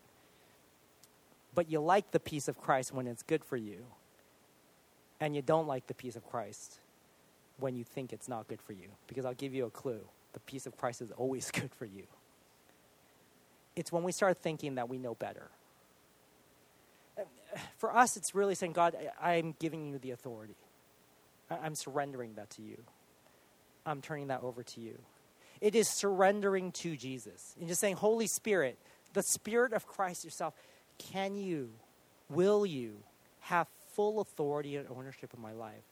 But 1.53 1.69
you 1.69 1.79
like 1.79 2.11
the 2.11 2.19
peace 2.19 2.47
of 2.47 2.57
Christ 2.59 2.93
when 2.93 3.07
it's 3.07 3.23
good 3.23 3.43
for 3.43 3.57
you, 3.57 3.85
and 5.19 5.35
you 5.35 5.41
don't 5.41 5.67
like 5.67 5.87
the 5.87 5.93
peace 5.93 6.15
of 6.15 6.25
Christ 6.27 6.79
when 7.61 7.75
you 7.75 7.85
think 7.85 8.11
it's 8.11 8.27
not 8.27 8.47
good 8.47 8.61
for 8.61 8.73
you. 8.73 8.89
Because 9.07 9.25
I'll 9.25 9.33
give 9.33 9.53
you 9.53 9.65
a 9.65 9.71
clue 9.71 10.01
the 10.33 10.39
peace 10.41 10.65
of 10.65 10.77
Christ 10.77 11.01
is 11.01 11.11
always 11.11 11.51
good 11.59 11.73
for 11.73 11.85
you. 11.85 12.03
It's 13.75 13.91
when 13.91 14.03
we 14.03 14.11
start 14.11 14.37
thinking 14.37 14.75
that 14.75 14.89
we 14.89 14.97
know 14.97 15.15
better 15.15 15.49
for 17.77 17.95
us, 17.95 18.17
it's 18.17 18.35
really 18.35 18.55
saying, 18.55 18.73
God, 18.73 18.95
I'm 19.21 19.55
giving 19.59 19.87
you 19.87 19.99
the 19.99 20.11
authority. 20.11 20.55
I'm 21.49 21.75
surrendering 21.75 22.35
that 22.35 22.49
to 22.51 22.61
you. 22.61 22.77
I'm 23.85 24.01
turning 24.01 24.27
that 24.27 24.41
over 24.43 24.63
to 24.63 24.81
you. 24.81 24.97
It 25.59 25.75
is 25.75 25.87
surrendering 25.87 26.71
to 26.73 26.95
Jesus 26.95 27.55
and 27.59 27.67
just 27.67 27.81
saying, 27.81 27.95
Holy 27.95 28.27
Spirit, 28.27 28.77
the 29.13 29.23
Spirit 29.23 29.73
of 29.73 29.85
Christ 29.85 30.23
yourself, 30.23 30.53
can 30.97 31.35
you, 31.35 31.71
will 32.29 32.65
you 32.65 32.97
have 33.41 33.67
full 33.93 34.21
authority 34.21 34.77
and 34.77 34.87
ownership 34.89 35.33
of 35.33 35.39
my 35.39 35.51
life 35.51 35.83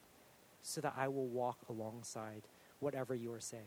so 0.70 0.82
that 0.82 0.94
I 0.98 1.08
will 1.08 1.28
walk 1.28 1.58
alongside 1.70 2.44
whatever 2.80 3.14
you 3.16 3.34
are 3.34 3.40
saying? 3.40 3.64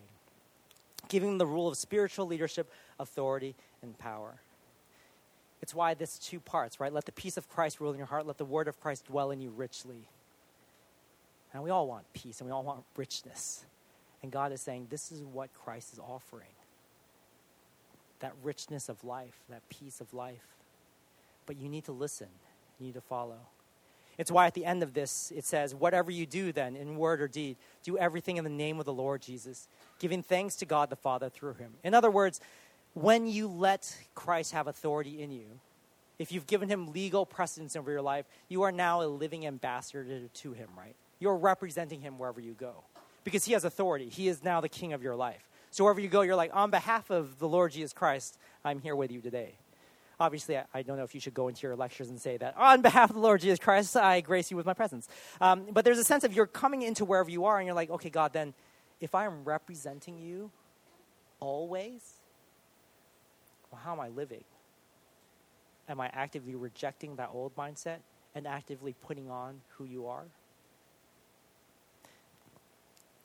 giving 1.08 1.30
them 1.30 1.38
the 1.38 1.46
rule 1.46 1.68
of 1.68 1.76
spiritual 1.76 2.26
leadership, 2.26 2.70
authority, 2.98 3.54
and 3.82 3.98
power. 3.98 4.40
It's 5.60 5.74
why 5.74 5.94
this 5.94 6.18
two 6.18 6.40
parts, 6.40 6.80
right? 6.80 6.92
Let 6.92 7.04
the 7.04 7.12
peace 7.12 7.36
of 7.36 7.48
Christ 7.48 7.80
rule 7.80 7.92
in 7.92 7.98
your 7.98 8.06
heart, 8.06 8.26
let 8.26 8.38
the 8.38 8.44
word 8.44 8.68
of 8.68 8.80
Christ 8.80 9.06
dwell 9.06 9.30
in 9.30 9.40
you 9.40 9.50
richly. 9.50 10.08
And 11.54 11.62
we 11.62 11.70
all 11.70 11.86
want 11.86 12.10
peace 12.14 12.40
and 12.40 12.48
we 12.48 12.52
all 12.52 12.62
want 12.62 12.82
richness. 12.96 13.64
And 14.22 14.32
God 14.32 14.52
is 14.52 14.60
saying, 14.60 14.88
this 14.90 15.12
is 15.12 15.22
what 15.22 15.52
Christ 15.54 15.92
is 15.92 15.98
offering 15.98 16.48
that 18.20 18.32
richness 18.44 18.88
of 18.88 19.02
life, 19.02 19.34
that 19.50 19.68
peace 19.68 20.00
of 20.00 20.14
life. 20.14 20.46
But 21.44 21.56
you 21.56 21.68
need 21.68 21.84
to 21.86 21.92
listen, 21.92 22.28
you 22.78 22.86
need 22.86 22.94
to 22.94 23.00
follow. 23.00 23.40
It's 24.22 24.30
why 24.30 24.46
at 24.46 24.54
the 24.54 24.64
end 24.64 24.84
of 24.84 24.94
this, 24.94 25.32
it 25.34 25.44
says, 25.44 25.74
Whatever 25.74 26.12
you 26.12 26.26
do 26.26 26.52
then, 26.52 26.76
in 26.76 26.96
word 26.96 27.20
or 27.20 27.26
deed, 27.26 27.56
do 27.82 27.98
everything 27.98 28.36
in 28.36 28.44
the 28.44 28.50
name 28.50 28.78
of 28.78 28.86
the 28.86 28.92
Lord 28.92 29.20
Jesus, 29.20 29.66
giving 29.98 30.22
thanks 30.22 30.54
to 30.56 30.64
God 30.64 30.90
the 30.90 30.96
Father 30.96 31.28
through 31.28 31.54
him. 31.54 31.72
In 31.82 31.92
other 31.92 32.08
words, 32.08 32.40
when 32.94 33.26
you 33.26 33.48
let 33.48 33.98
Christ 34.14 34.52
have 34.52 34.68
authority 34.68 35.20
in 35.20 35.32
you, 35.32 35.58
if 36.20 36.30
you've 36.30 36.46
given 36.46 36.68
him 36.68 36.92
legal 36.92 37.26
precedence 37.26 37.74
over 37.74 37.90
your 37.90 38.00
life, 38.00 38.24
you 38.48 38.62
are 38.62 38.70
now 38.70 39.02
a 39.02 39.08
living 39.08 39.44
ambassador 39.44 40.20
to 40.32 40.52
him, 40.52 40.68
right? 40.78 40.94
You're 41.18 41.36
representing 41.36 42.00
him 42.00 42.16
wherever 42.16 42.40
you 42.40 42.52
go 42.52 42.84
because 43.24 43.44
he 43.44 43.54
has 43.54 43.64
authority. 43.64 44.08
He 44.08 44.28
is 44.28 44.44
now 44.44 44.60
the 44.60 44.68
king 44.68 44.92
of 44.92 45.02
your 45.02 45.16
life. 45.16 45.42
So 45.72 45.82
wherever 45.82 46.00
you 46.00 46.06
go, 46.06 46.20
you're 46.20 46.36
like, 46.36 46.54
on 46.54 46.70
behalf 46.70 47.10
of 47.10 47.40
the 47.40 47.48
Lord 47.48 47.72
Jesus 47.72 47.92
Christ, 47.92 48.38
I'm 48.64 48.78
here 48.78 48.94
with 48.94 49.10
you 49.10 49.20
today. 49.20 49.56
Obviously, 50.22 50.56
I, 50.72 50.82
don't 50.82 50.96
know 50.96 51.02
if 51.02 51.16
you 51.16 51.20
should 51.20 51.34
go 51.34 51.48
into 51.48 51.66
your 51.66 51.74
lectures 51.74 52.08
and 52.08 52.20
say 52.20 52.36
that, 52.36 52.56
on 52.56 52.80
behalf 52.80 53.10
of 53.10 53.16
the 53.16 53.20
Lord 53.20 53.40
Jesus 53.40 53.58
Christ, 53.58 53.96
I 53.96 54.20
grace 54.20 54.52
you 54.52 54.56
with 54.56 54.64
my 54.64 54.72
presence. 54.72 55.08
Um, 55.40 55.66
but 55.72 55.84
there's 55.84 55.98
a 55.98 56.04
sense 56.04 56.22
of 56.22 56.32
you're 56.32 56.46
coming 56.46 56.82
into 56.82 57.04
wherever 57.04 57.28
you 57.28 57.44
are, 57.46 57.58
and 57.58 57.66
you're 57.66 57.74
like, 57.74 57.90
okay, 57.90 58.08
God, 58.08 58.32
then 58.32 58.54
if 59.00 59.16
I'm 59.16 59.42
representing 59.42 60.20
you 60.20 60.52
always, 61.40 62.20
well, 63.72 63.80
how 63.84 63.94
am 63.94 63.98
I 63.98 64.10
living? 64.10 64.44
Am 65.88 66.00
I 66.00 66.08
actively 66.12 66.54
rejecting 66.54 67.16
that 67.16 67.30
old 67.34 67.56
mindset 67.56 67.98
and 68.32 68.46
actively 68.46 68.94
putting 69.02 69.28
on 69.28 69.60
who 69.70 69.84
you 69.84 70.06
are? 70.06 70.26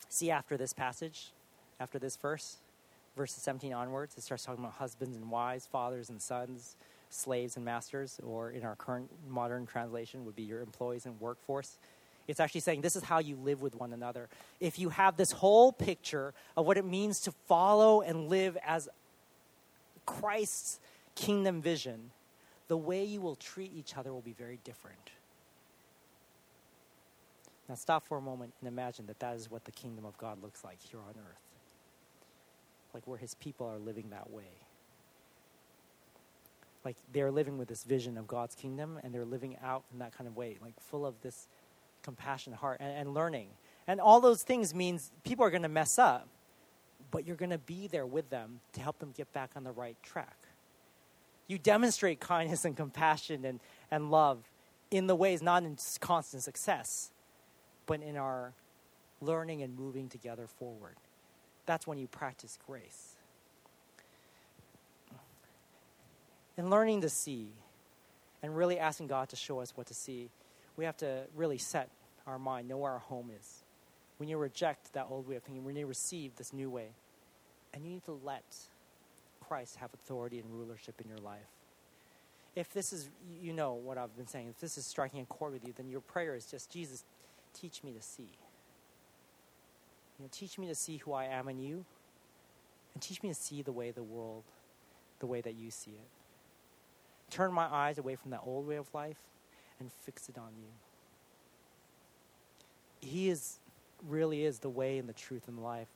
See, 0.09 0.31
after 0.31 0.57
this 0.57 0.73
passage, 0.73 1.31
after 1.79 1.99
this 1.99 2.15
verse, 2.15 2.57
verses 3.17 3.43
17 3.43 3.73
onwards, 3.73 4.15
it 4.15 4.23
starts 4.23 4.45
talking 4.45 4.63
about 4.63 4.75
husbands 4.75 5.17
and 5.17 5.29
wives, 5.29 5.65
fathers 5.65 6.09
and 6.09 6.21
sons, 6.21 6.77
slaves 7.09 7.55
and 7.55 7.65
masters, 7.65 8.19
or 8.23 8.51
in 8.51 8.63
our 8.63 8.75
current 8.75 9.09
modern 9.27 9.65
translation 9.65 10.23
would 10.25 10.35
be 10.35 10.43
your 10.43 10.61
employees 10.61 11.05
and 11.05 11.19
workforce. 11.19 11.77
It's 12.27 12.39
actually 12.39 12.61
saying 12.61 12.81
this 12.81 12.95
is 12.95 13.03
how 13.03 13.19
you 13.19 13.37
live 13.37 13.61
with 13.61 13.75
one 13.75 13.93
another. 13.93 14.29
If 14.59 14.79
you 14.79 14.89
have 14.89 15.17
this 15.17 15.31
whole 15.31 15.71
picture 15.71 16.33
of 16.55 16.65
what 16.65 16.77
it 16.77 16.85
means 16.85 17.21
to 17.21 17.31
follow 17.47 18.01
and 18.01 18.27
live 18.27 18.57
as 18.65 18.89
Christ's 20.05 20.79
kingdom 21.15 21.61
vision, 21.61 22.11
the 22.67 22.77
way 22.77 23.03
you 23.03 23.21
will 23.21 23.35
treat 23.35 23.71
each 23.73 23.97
other 23.97 24.13
will 24.13 24.21
be 24.21 24.33
very 24.33 24.59
different. 24.63 25.11
Now, 27.69 27.75
stop 27.75 28.05
for 28.07 28.17
a 28.17 28.21
moment 28.21 28.53
and 28.61 28.67
imagine 28.67 29.07
that 29.07 29.19
that 29.19 29.35
is 29.35 29.49
what 29.51 29.65
the 29.65 29.71
kingdom 29.71 30.05
of 30.05 30.17
God 30.17 30.41
looks 30.41 30.63
like 30.63 30.77
here 30.81 30.99
on 30.99 31.15
earth. 31.17 31.46
Like 32.97 33.05
where 33.05 33.19
his 33.19 33.35
people 33.35 33.67
are 33.67 33.77
living 33.77 34.09
that 34.09 34.31
way. 34.31 34.49
Like 36.83 36.95
they're 37.13 37.29
living 37.29 37.59
with 37.59 37.67
this 37.67 37.83
vision 37.83 38.17
of 38.17 38.25
God's 38.25 38.55
kingdom 38.55 38.99
and 39.03 39.13
they're 39.13 39.23
living 39.23 39.55
out 39.63 39.83
in 39.93 39.99
that 39.99 40.17
kind 40.17 40.27
of 40.27 40.35
way, 40.35 40.57
like 40.63 40.73
full 40.79 41.05
of 41.05 41.13
this 41.21 41.47
compassionate 42.01 42.57
heart 42.57 42.79
and, 42.79 42.89
and 42.97 43.13
learning. 43.13 43.49
And 43.85 44.01
all 44.01 44.19
those 44.19 44.41
things 44.41 44.73
means 44.73 45.11
people 45.23 45.45
are 45.45 45.51
going 45.51 45.61
to 45.61 45.69
mess 45.69 45.99
up, 45.99 46.27
but 47.11 47.27
you're 47.27 47.35
going 47.35 47.51
to 47.51 47.59
be 47.59 47.85
there 47.85 48.07
with 48.07 48.31
them 48.31 48.61
to 48.73 48.81
help 48.81 48.97
them 48.97 49.13
get 49.15 49.31
back 49.31 49.51
on 49.55 49.63
the 49.63 49.71
right 49.71 49.95
track. 50.01 50.47
You 51.45 51.59
demonstrate 51.59 52.19
kindness 52.19 52.65
and 52.65 52.75
compassion 52.75 53.45
and, 53.45 53.59
and 53.91 54.09
love 54.09 54.39
in 54.89 55.05
the 55.05 55.15
ways, 55.15 55.43
not 55.43 55.61
in 55.61 55.77
constant 55.99 56.41
success, 56.41 57.11
but 57.85 58.01
in 58.01 58.17
our 58.17 58.53
learning 59.21 59.61
and 59.61 59.77
moving 59.77 60.09
together 60.09 60.47
forward. 60.47 60.95
That's 61.67 61.85
when 61.85 61.99
you 61.99 62.07
practice 62.07 62.57
grace. 62.65 63.13
In 66.57 66.71
learning 66.71 67.01
to 67.01 67.09
see 67.09 67.49
and 68.41 68.57
really 68.57 68.79
asking 68.79 69.07
God 69.07 69.29
to 69.29 69.35
show 69.35 69.59
us 69.59 69.73
what 69.75 69.85
to 69.87 69.93
see, 69.93 70.29
we 70.75 70.85
have 70.85 70.97
to 70.97 71.23
really 71.35 71.59
set 71.59 71.89
our 72.25 72.39
mind, 72.39 72.67
know 72.67 72.77
where 72.77 72.93
our 72.93 72.99
home 72.99 73.29
is. 73.37 73.63
Need 74.19 74.31
to 74.31 74.37
reject 74.37 74.93
that 74.93 75.07
old 75.11 75.27
way 75.27 75.35
of 75.35 75.43
thinking. 75.43 75.63
Need 75.67 75.81
to 75.81 75.85
receive 75.85 76.35
this 76.37 76.51
new 76.51 76.71
way. 76.71 76.87
And 77.73 77.83
you 77.83 77.91
need 77.91 78.05
to 78.05 78.19
let 78.23 78.43
Christ 79.47 79.75
have 79.75 79.93
authority 79.93 80.39
and 80.39 80.51
rulership 80.51 80.99
in 80.99 81.07
your 81.07 81.19
life. 81.19 81.45
If 82.55 82.73
this 82.73 82.91
is, 82.91 83.09
you 83.39 83.53
know 83.53 83.73
what 83.73 83.99
I've 83.99 84.15
been 84.17 84.25
saying, 84.25 84.47
if 84.49 84.59
this 84.59 84.79
is 84.79 84.85
striking 84.85 85.19
a 85.19 85.25
chord 85.25 85.53
with 85.53 85.67
you, 85.67 85.73
then 85.77 85.89
your 85.89 86.01
prayer 86.01 86.33
is 86.33 86.45
just, 86.45 86.71
Jesus, 86.71 87.03
teach 87.53 87.83
me 87.83 87.91
to 87.91 88.01
see. 88.01 88.29
You 90.17 90.25
know, 90.25 90.29
teach 90.31 90.57
me 90.57 90.67
to 90.67 90.75
see 90.75 90.97
who 90.97 91.13
I 91.13 91.25
am 91.25 91.47
in 91.47 91.59
you, 91.59 91.85
and 92.93 93.01
teach 93.01 93.21
me 93.21 93.29
to 93.29 93.35
see 93.35 93.61
the 93.61 93.71
way 93.71 93.91
the 93.91 94.03
world, 94.03 94.43
the 95.19 95.27
way 95.27 95.41
that 95.41 95.55
you 95.55 95.69
see 95.69 95.91
it. 95.91 96.09
Turn 97.29 97.53
my 97.53 97.65
eyes 97.65 97.97
away 97.97 98.15
from 98.15 98.31
that 98.31 98.41
old 98.45 98.67
way 98.67 98.77
of 98.77 98.91
life 98.93 99.19
and 99.79 99.91
fix 99.91 100.29
it 100.29 100.37
on 100.37 100.51
you. 100.57 100.69
He 102.99 103.29
is 103.29 103.59
really 104.07 104.43
is 104.43 104.59
the 104.59 104.69
way 104.69 104.97
and 104.97 105.07
the 105.07 105.13
truth 105.13 105.47
and 105.47 105.57
the 105.57 105.61
life. 105.61 105.89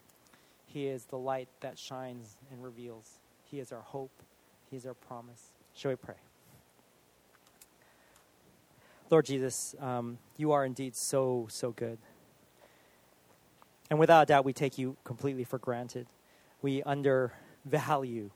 He 0.67 0.87
is 0.87 1.05
the 1.05 1.17
light 1.17 1.49
that 1.61 1.77
shines 1.77 2.37
and 2.51 2.63
reveals. 2.63 3.19
He 3.43 3.59
is 3.59 3.71
our 3.71 3.81
hope. 3.81 4.11
He 4.69 4.77
is 4.77 4.85
our 4.85 4.93
promise. 4.93 5.51
Shall 5.73 5.91
we 5.91 5.95
pray? 5.95 6.15
Lord 9.09 9.25
Jesus, 9.25 9.75
um, 9.79 10.17
you 10.37 10.53
are 10.53 10.65
indeed 10.65 10.95
so, 10.95 11.47
so 11.49 11.71
good. 11.71 11.97
And 13.91 13.99
without 13.99 14.29
doubt, 14.29 14.45
we 14.45 14.53
take 14.53 14.77
you 14.77 14.95
completely 15.03 15.43
for 15.43 15.59
granted. 15.59 16.07
We 16.61 16.81
undervalue 16.83 18.31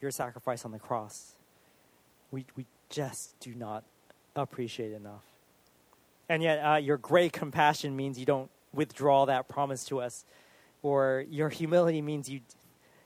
your 0.00 0.10
sacrifice 0.10 0.64
on 0.64 0.72
the 0.72 0.78
cross. 0.78 1.34
We, 2.30 2.46
we 2.56 2.64
just 2.88 3.38
do 3.38 3.54
not 3.54 3.84
appreciate 4.34 4.92
enough. 4.92 5.24
And 6.30 6.42
yet, 6.42 6.56
uh, 6.58 6.76
your 6.76 6.96
great 6.96 7.34
compassion 7.34 7.94
means 7.94 8.18
you 8.18 8.24
don't 8.24 8.50
withdraw 8.72 9.26
that 9.26 9.46
promise 9.46 9.84
to 9.86 10.00
us, 10.00 10.24
or 10.82 11.26
your 11.28 11.50
humility 11.50 12.00
means 12.00 12.30
you, 12.30 12.40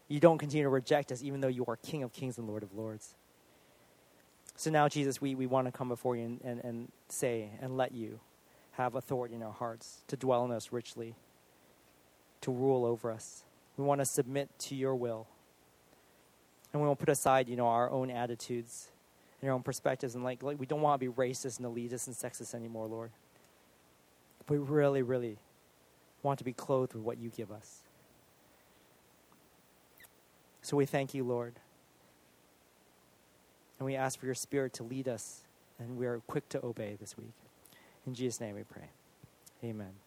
you 0.07 0.20
don't 0.20 0.39
continue 0.39 0.62
to 0.62 0.68
reject 0.70 1.11
us, 1.11 1.20
even 1.20 1.41
though 1.41 1.49
you 1.49 1.64
are 1.66 1.76
King 1.76 2.05
of 2.05 2.12
kings 2.12 2.39
and 2.39 2.47
Lord 2.47 2.62
of 2.62 2.72
lords. 2.74 3.16
So 4.55 4.70
now, 4.70 4.87
Jesus, 4.87 5.20
we, 5.20 5.35
we 5.35 5.47
want 5.47 5.66
to 5.66 5.72
come 5.72 5.89
before 5.89 6.14
you 6.14 6.24
and, 6.26 6.41
and, 6.45 6.61
and 6.62 6.93
say 7.09 7.51
and 7.61 7.76
let 7.76 7.91
you 7.91 8.20
have 8.72 8.95
authority 8.95 9.35
in 9.35 9.43
our 9.43 9.53
hearts, 9.53 10.03
to 10.09 10.16
dwell 10.16 10.45
in 10.45 10.53
us 10.53 10.70
richly, 10.70 11.16
to 12.45 12.53
rule 12.53 12.84
over 12.84 13.11
us. 13.11 13.45
We 13.76 13.84
want 13.84 14.01
to 14.01 14.05
submit 14.05 14.51
to 14.61 14.74
your 14.74 14.95
will. 14.95 15.26
And 16.72 16.80
we 16.80 16.86
won't 16.86 16.99
put 16.99 17.09
aside, 17.09 17.49
you 17.49 17.57
know, 17.57 17.66
our 17.66 17.90
own 17.90 18.11
attitudes 18.11 18.90
and 19.40 19.49
our 19.49 19.55
own 19.55 19.62
perspectives. 19.62 20.14
And 20.14 20.24
like, 20.24 20.42
like 20.42 20.59
we 20.59 20.66
don't 20.66 20.80
want 20.80 21.01
to 21.01 21.07
be 21.07 21.12
racist 21.12 21.59
and 21.59 21.66
elitist 21.66 22.07
and 22.07 22.16
sexist 22.16 22.55
anymore, 22.55 22.86
Lord. 22.86 23.11
We 24.49 24.59
really, 24.59 25.03
really 25.03 25.38
want 26.22 26.38
to 26.38 26.45
be 26.45 26.53
clothed 26.53 26.95
with 26.95 27.03
what 27.03 27.18
you 27.18 27.30
give 27.30 27.51
us. 27.51 27.80
So 30.62 30.76
we 30.76 30.86
thank 30.86 31.14
you, 31.14 31.24
Lord. 31.24 31.55
And 33.78 33.86
we 33.86 33.97
ask 33.97 34.18
for 34.18 34.26
your 34.26 34.34
spirit 34.34 34.72
to 34.74 34.82
lead 34.82 35.09
us, 35.09 35.42
and 35.78 35.97
we 35.97 36.07
are 36.07 36.20
quick 36.26 36.49
to 36.51 36.64
obey 36.64 36.97
this 36.99 37.16
week. 37.16 37.34
In 38.07 38.14
Jesus' 38.14 38.40
name 38.40 38.55
we 38.55 38.62
pray. 38.62 38.90
Amen. 39.62 40.04